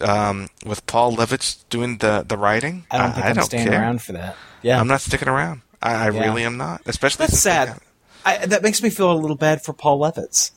um, 0.01 0.49
with 0.65 0.85
Paul 0.85 1.15
Levitz 1.15 1.63
doing 1.69 1.99
the, 1.99 2.25
the 2.27 2.37
writing, 2.37 2.85
I 2.91 2.97
don't 2.97 3.13
think 3.13 3.25
I, 3.25 3.29
am 3.29 3.41
staying 3.41 3.67
care. 3.69 3.79
around 3.79 4.01
for 4.01 4.11
that. 4.11 4.35
Yeah, 4.61 4.81
I'm 4.81 4.87
not 4.87 4.99
sticking 4.99 5.29
around. 5.29 5.61
I, 5.81 5.93
I 5.93 6.09
yeah. 6.11 6.21
really 6.21 6.43
am 6.43 6.57
not. 6.57 6.81
Especially 6.85 7.25
that's 7.25 7.39
sad. 7.39 7.79
I, 8.25 8.45
that 8.45 8.63
makes 8.63 8.83
me 8.83 8.89
feel 8.89 9.11
a 9.11 9.13
little 9.13 9.37
bad 9.37 9.61
for 9.61 9.73
Paul 9.73 9.99
Levitz. 9.99 10.51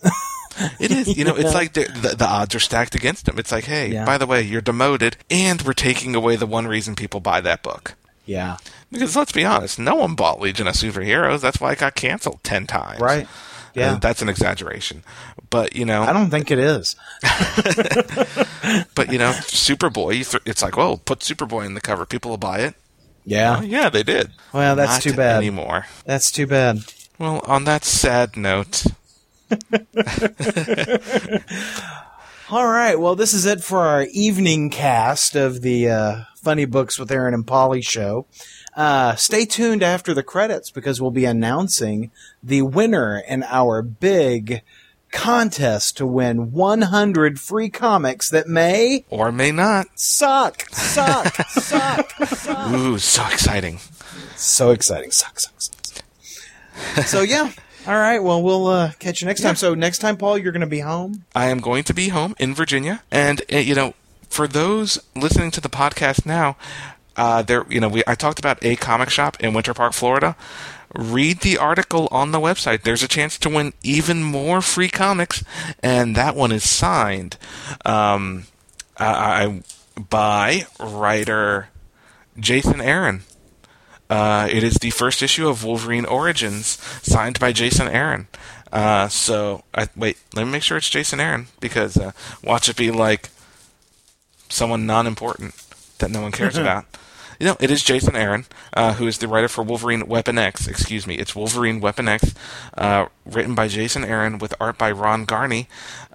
it 0.81 0.91
is. 0.91 1.17
You 1.17 1.25
know, 1.25 1.37
it's 1.37 1.55
like 1.55 1.75
the, 1.75 1.85
the, 1.85 2.17
the, 2.17 2.27
odds 2.27 2.55
are 2.55 2.61
stacked 2.61 2.95
against 2.95 3.29
him. 3.29 3.39
It's 3.39 3.53
like, 3.53 3.65
hey, 3.65 3.93
yeah. 3.93 4.05
by 4.05 4.19
the 4.19 4.27
way, 4.27 4.43
you're 4.43 4.61
demoted, 4.61 5.17
and 5.31 5.63
we're 5.63 5.73
taking 5.73 6.15
away 6.15 6.37
the 6.37 6.47
one 6.47 6.67
reason 6.67 6.97
people 6.97 7.21
buy 7.21 7.41
that 7.41 7.63
book. 7.63 7.95
Yeah. 8.27 8.59
Because 8.91 9.17
let's 9.17 9.33
be 9.33 9.45
honest, 9.45 9.79
no 9.79 9.95
one 9.97 10.15
bought 10.15 10.41
Legion 10.41 10.67
of 10.67 10.75
Superheroes. 10.75 11.41
That's 11.41 11.61
why 11.61 11.73
it 11.73 11.79
got 11.79 11.95
canceled 11.95 12.43
ten 12.43 12.67
times. 12.67 13.01
Right. 13.01 13.27
Uh, 13.27 13.31
yeah. 13.75 13.93
And 13.95 14.03
that's 14.03 14.23
an 14.23 14.29
exaggeration. 14.29 15.03
But, 15.51 15.75
you 15.75 15.85
know. 15.85 16.03
I 16.03 16.13
don't 16.13 16.31
think 16.31 16.51
it 16.51 16.59
is. 16.59 16.97
but, 18.95 19.11
you 19.11 19.19
know, 19.19 19.33
Superboy, 19.33 20.41
it's 20.47 20.63
like, 20.63 20.77
well, 20.77 20.99
put 20.99 21.21
Superboy 21.21 21.67
in 21.67 21.75
the 21.75 21.81
cover. 21.81 22.05
People 22.05 22.31
will 22.31 22.39
buy 22.39 22.61
it. 22.61 22.75
Yeah. 23.25 23.61
Well, 23.61 23.65
yeah, 23.65 23.89
they 23.89 24.03
did. 24.03 24.31
Well, 24.53 24.77
that's 24.77 24.93
Not 24.93 25.03
too 25.03 25.15
bad. 25.17 25.37
Anymore. 25.37 25.87
That's 26.05 26.31
too 26.31 26.47
bad. 26.47 26.81
Well, 27.19 27.43
on 27.47 27.65
that 27.65 27.85
sad 27.85 28.37
note. 28.37 28.85
All 32.51 32.67
right. 32.67 32.99
Well, 32.99 33.15
this 33.17 33.33
is 33.33 33.47
it 33.47 33.63
for 33.63 33.79
our 33.79 34.07
evening 34.13 34.71
cast 34.71 35.37
of 35.37 35.63
the 35.63 35.89
uh, 35.89 36.25
Funny 36.37 36.65
Books 36.65 36.99
with 36.99 37.11
Aaron 37.11 37.35
and 37.35 37.47
Polly 37.47 37.81
show. 37.81 38.27
Uh, 38.77 39.15
stay 39.17 39.45
tuned 39.45 39.83
after 39.83 40.13
the 40.15 40.23
credits 40.23 40.71
because 40.71 41.01
we'll 41.01 41.11
be 41.11 41.25
announcing 41.25 42.11
the 42.43 42.63
winner 42.63 43.23
in 43.29 43.43
our 43.45 43.83
big 43.83 44.63
contest 45.13 45.97
to 45.99 46.07
win 46.07 46.51
100 46.53 47.39
free 47.39 47.69
comics 47.69 48.31
that 48.31 48.49
may 48.49 49.05
or 49.09 49.31
may 49.31 49.53
not 49.53 49.87
suck, 49.95 50.63
suck, 50.71 51.27
suck, 51.49 52.11
suck. 52.11 52.73
Ooh, 52.73 52.99
so 52.99 53.25
exciting! 53.27 53.79
So 54.37 54.71
exciting! 54.71 55.13
Suck, 55.13 55.39
suck, 55.39 55.55
suck. 55.61 57.05
so 57.05 57.23
yeah. 57.23 57.53
All 57.87 57.95
right. 57.95 58.23
Well, 58.23 58.41
we'll 58.41 58.69
uh, 58.69 58.93
catch 59.01 59.21
you 59.21 59.27
next 59.27 59.41
time. 59.41 59.57
So 59.57 59.75
next 59.75 59.99
time, 59.99 60.17
Paul, 60.17 60.39
you're 60.39 60.53
going 60.53 60.61
to 60.61 60.69
be 60.69 60.81
home. 60.81 61.25
I 61.35 61.47
am 61.47 61.59
going 61.59 61.83
to 61.85 61.95
be 61.95 62.09
home 62.09 62.37
in 62.39 62.55
Virginia, 62.55 63.03
and 63.11 63.43
uh, 63.53 63.57
you 63.59 63.75
know, 63.75 63.95
for 64.29 64.47
those 64.47 65.01
listening 65.17 65.51
to 65.51 65.61
the 65.61 65.69
podcast 65.69 66.25
now, 66.25 66.57
uh, 67.17 67.43
there, 67.43 67.67
you 67.69 67.81
know, 67.81 67.89
we 67.89 68.05
I 68.07 68.15
talked 68.15 68.39
about 68.39 68.65
a 68.65 68.77
comic 68.77 69.11
shop 69.11 69.37
in 69.41 69.53
Winter 69.53 69.75
Park, 69.75 69.95
Florida 69.95 70.37
read 70.95 71.41
the 71.41 71.59
article 71.59 72.09
on 72.11 72.33
the 72.33 72.41
website. 72.41 72.83
There's 72.83 73.03
a 73.03 73.09
chance 73.09 73.39
to 73.39 73.49
win 73.49 73.73
even 73.83 74.23
more 74.23 74.61
free 74.61 74.89
comics, 74.89 75.43
and 75.83 76.15
that 76.17 76.37
one 76.37 76.53
is 76.53 76.69
signed 76.69 77.37
um, 77.85 78.45
I, 78.97 79.07
I, 79.45 79.63
by 79.99 80.67
writer 80.79 81.69
Jason 82.39 82.81
Aaron. 82.81 83.23
Uh, 84.11 84.47
it 84.51 84.63
is 84.63 84.75
the 84.77 84.91
first 84.91 85.23
issue 85.23 85.49
of 85.49 85.65
Wolverine 85.65 86.05
Origins, 86.05 86.67
signed 87.03 87.41
by 87.41 87.53
Jason 87.53 87.89
Aaron. 87.89 88.29
Uh, 88.71 89.09
so, 89.09 89.65
I, 89.75 89.89
wait, 89.97 90.19
let 90.35 90.45
me 90.45 90.53
make 90.53 90.63
sure 90.63 90.77
it's 90.77 90.91
Jason 90.91 91.21
Aaron 91.21 91.47
because 91.61 91.97
uh, 91.97 92.13
watch 92.43 92.69
it 92.69 92.77
be 92.77 92.91
like 92.91 93.31
someone 94.49 94.87
non-important 94.87 95.55
that 95.99 96.11
no 96.11 96.21
one 96.21 96.33
cares 96.33 96.57
about. 96.59 96.85
You 97.43 97.49
know, 97.49 97.57
it 97.59 97.73
is 97.73 97.83
Jason 97.83 98.15
Aaron, 98.15 98.47
uh, 98.73 98.93
who 98.93 99.09
is 99.09 99.19
the 99.19 99.27
writer 99.27 99.49
for 99.49 99.65
Wolverine 99.65 100.07
Weapon 100.07 100.39
X. 100.39 100.69
Excuse 100.69 101.09
me, 101.09 101.17
it's 101.17 101.35
Wolverine 101.35 101.81
Weapon 101.81 102.07
X, 102.07 102.33
uh, 102.79 103.07
written 103.25 103.57
by 103.57 103.67
Jason 103.67 104.05
Aaron 104.05 104.39
with 104.39 104.55
art 104.61 104.79
by 104.79 104.93
Ron 104.93 105.27
Garney. 105.27 105.67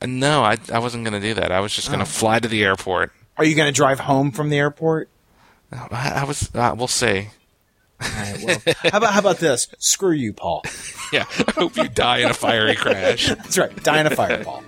No, 0.06 0.43
I, 0.43 0.58
I 0.72 0.80
wasn't 0.80 1.04
going 1.04 1.20
to 1.20 1.26
do 1.26 1.34
that. 1.36 1.52
I 1.52 1.60
was 1.60 1.74
just 1.74 1.88
going 1.88 2.00
to 2.00 2.04
oh. 2.04 2.08
fly 2.08 2.39
to 2.39 2.48
the 2.48 2.64
airport. 2.64 3.12
Are 3.38 3.45
you 3.45 3.56
going 3.56 3.68
to 3.68 3.76
drive 3.76 4.02
home 4.02 4.32
from 4.32 4.50
the 4.50 4.58
airport? 4.58 5.10
I, 5.72 6.14
I 6.18 6.24
was. 6.24 6.54
Uh, 6.54 6.76
we'll 6.78 6.88
see. 6.88 7.30
Right, 8.00 8.43
well, 8.45 8.62
how 8.91 8.98
about 9.00 9.14
how 9.14 9.20
about 9.20 9.38
this? 9.38 9.68
Screw 9.80 10.12
you, 10.12 10.34
Paul. 10.34 10.64
Yeah, 11.14 11.24
I 11.48 11.52
hope 11.52 11.78
you 11.78 11.88
die 11.88 12.18
in 12.18 12.30
a 12.30 12.34
fiery 12.34 12.76
crash. 12.76 13.28
That's 13.30 13.58
right, 13.58 13.74
die 13.82 14.02
in 14.02 14.08
a 14.08 14.10
fireball. 14.14 14.56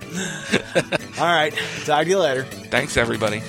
All 1.18 1.26
right. 1.26 1.52
Talk 1.84 2.04
to 2.04 2.08
you 2.08 2.18
later. 2.18 2.44
Thanks, 2.44 2.96
everybody. 2.96 3.42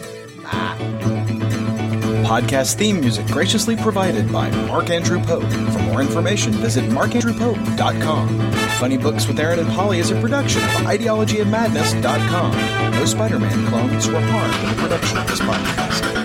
Podcast 2.25 2.75
theme 2.75 2.99
music 2.99 3.25
graciously 3.27 3.77
provided 3.77 4.29
by 4.29 4.49
Mark 4.67 4.89
Andrew 4.89 5.23
Pope. 5.23 5.49
For 5.71 5.79
more 5.79 6.01
information, 6.01 6.51
visit 6.51 6.83
markandrewpope.com. 6.89 8.51
Funny 8.79 8.97
Books 8.97 9.25
with 9.25 9.39
Aaron 9.39 9.59
and 9.59 9.69
Polly 9.69 9.99
is 9.99 10.11
a 10.11 10.19
production 10.19 10.61
of 10.61 10.69
ideologyofmadness.com. 10.69 12.91
No 12.91 13.05
Spider-Man 13.05 13.67
clones 13.67 14.09
were 14.09 14.19
harmed 14.19 14.63
in 14.63 14.69
the 14.75 14.81
production 14.81 15.17
of 15.17 15.27
this 15.27 15.39
podcast. 15.39 16.20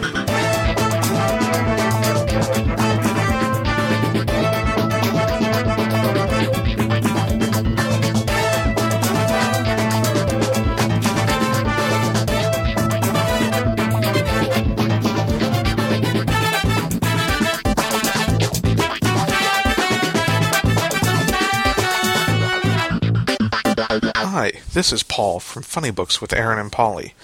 Hi, 24.39 24.53
this 24.71 24.93
is 24.93 25.03
Paul 25.03 25.41
from 25.41 25.63
Funny 25.63 25.91
Books 25.91 26.21
with 26.21 26.35
Aaron 26.35 26.59
and 26.59 26.71
Polly. 26.71 27.15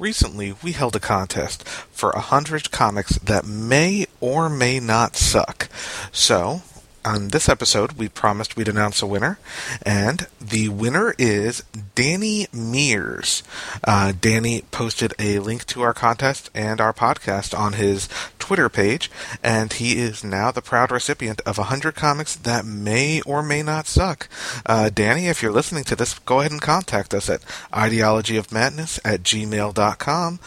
Recently, 0.00 0.56
we 0.64 0.72
held 0.72 0.96
a 0.96 0.98
contest 0.98 1.62
for 1.68 2.10
a 2.10 2.18
hundred 2.18 2.72
comics 2.72 3.20
that 3.20 3.46
may 3.46 4.06
or 4.20 4.50
may 4.50 4.80
not 4.80 5.14
suck. 5.14 5.68
So, 6.10 6.62
on 7.06 7.28
this 7.28 7.48
episode, 7.48 7.92
we 7.92 8.08
promised 8.08 8.56
we'd 8.56 8.68
announce 8.68 9.00
a 9.00 9.06
winner, 9.06 9.38
and 9.84 10.26
the 10.40 10.68
winner 10.68 11.14
is 11.18 11.62
Danny 11.94 12.48
Mears. 12.52 13.42
Uh, 13.84 14.12
Danny 14.20 14.62
posted 14.72 15.14
a 15.18 15.38
link 15.38 15.64
to 15.66 15.82
our 15.82 15.94
contest 15.94 16.50
and 16.54 16.80
our 16.80 16.92
podcast 16.92 17.56
on 17.56 17.74
his 17.74 18.08
Twitter 18.38 18.68
page, 18.68 19.10
and 19.42 19.72
he 19.74 19.98
is 19.98 20.24
now 20.24 20.50
the 20.50 20.62
proud 20.62 20.90
recipient 20.90 21.40
of 21.46 21.58
100 21.58 21.94
comics 21.94 22.34
that 22.34 22.64
may 22.64 23.20
or 23.22 23.42
may 23.42 23.62
not 23.62 23.86
suck. 23.86 24.28
Uh, 24.66 24.90
Danny, 24.92 25.28
if 25.28 25.42
you're 25.42 25.52
listening 25.52 25.84
to 25.84 25.96
this, 25.96 26.18
go 26.20 26.40
ahead 26.40 26.52
and 26.52 26.60
contact 26.60 27.14
us 27.14 27.30
at 27.30 27.42
ideologyofmadness 27.72 28.98
at 29.04 29.22
gmail.com, 29.22 30.40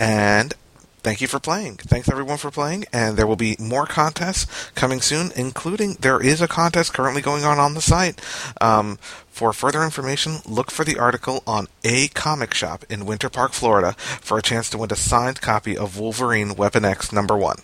and 0.00 0.54
thank 1.06 1.20
you 1.20 1.28
for 1.28 1.38
playing. 1.38 1.76
Thanks 1.76 2.08
everyone 2.08 2.36
for 2.36 2.50
playing, 2.50 2.84
and 2.92 3.16
there 3.16 3.28
will 3.28 3.36
be 3.36 3.54
more 3.60 3.86
contests 3.86 4.44
coming 4.74 5.00
soon, 5.00 5.30
including 5.36 5.94
there 6.00 6.20
is 6.20 6.40
a 6.40 6.48
contest 6.48 6.92
currently 6.92 7.22
going 7.22 7.44
on 7.44 7.60
on 7.60 7.74
the 7.74 7.80
site. 7.80 8.20
Um, 8.60 8.98
for 9.28 9.52
further 9.52 9.84
information, 9.84 10.38
look 10.46 10.72
for 10.72 10.84
the 10.84 10.98
article 10.98 11.44
on 11.46 11.68
a 11.84 12.08
comic 12.08 12.54
shop 12.54 12.84
in 12.90 13.06
Winter 13.06 13.30
Park, 13.30 13.52
Florida, 13.52 13.92
for 13.92 14.36
a 14.36 14.42
chance 14.42 14.68
to 14.70 14.78
win 14.78 14.90
a 14.90 14.96
signed 14.96 15.40
copy 15.40 15.78
of 15.78 15.96
Wolverine 15.96 16.56
Weapon 16.56 16.84
X 16.84 17.12
number 17.12 17.36
one. 17.36 17.58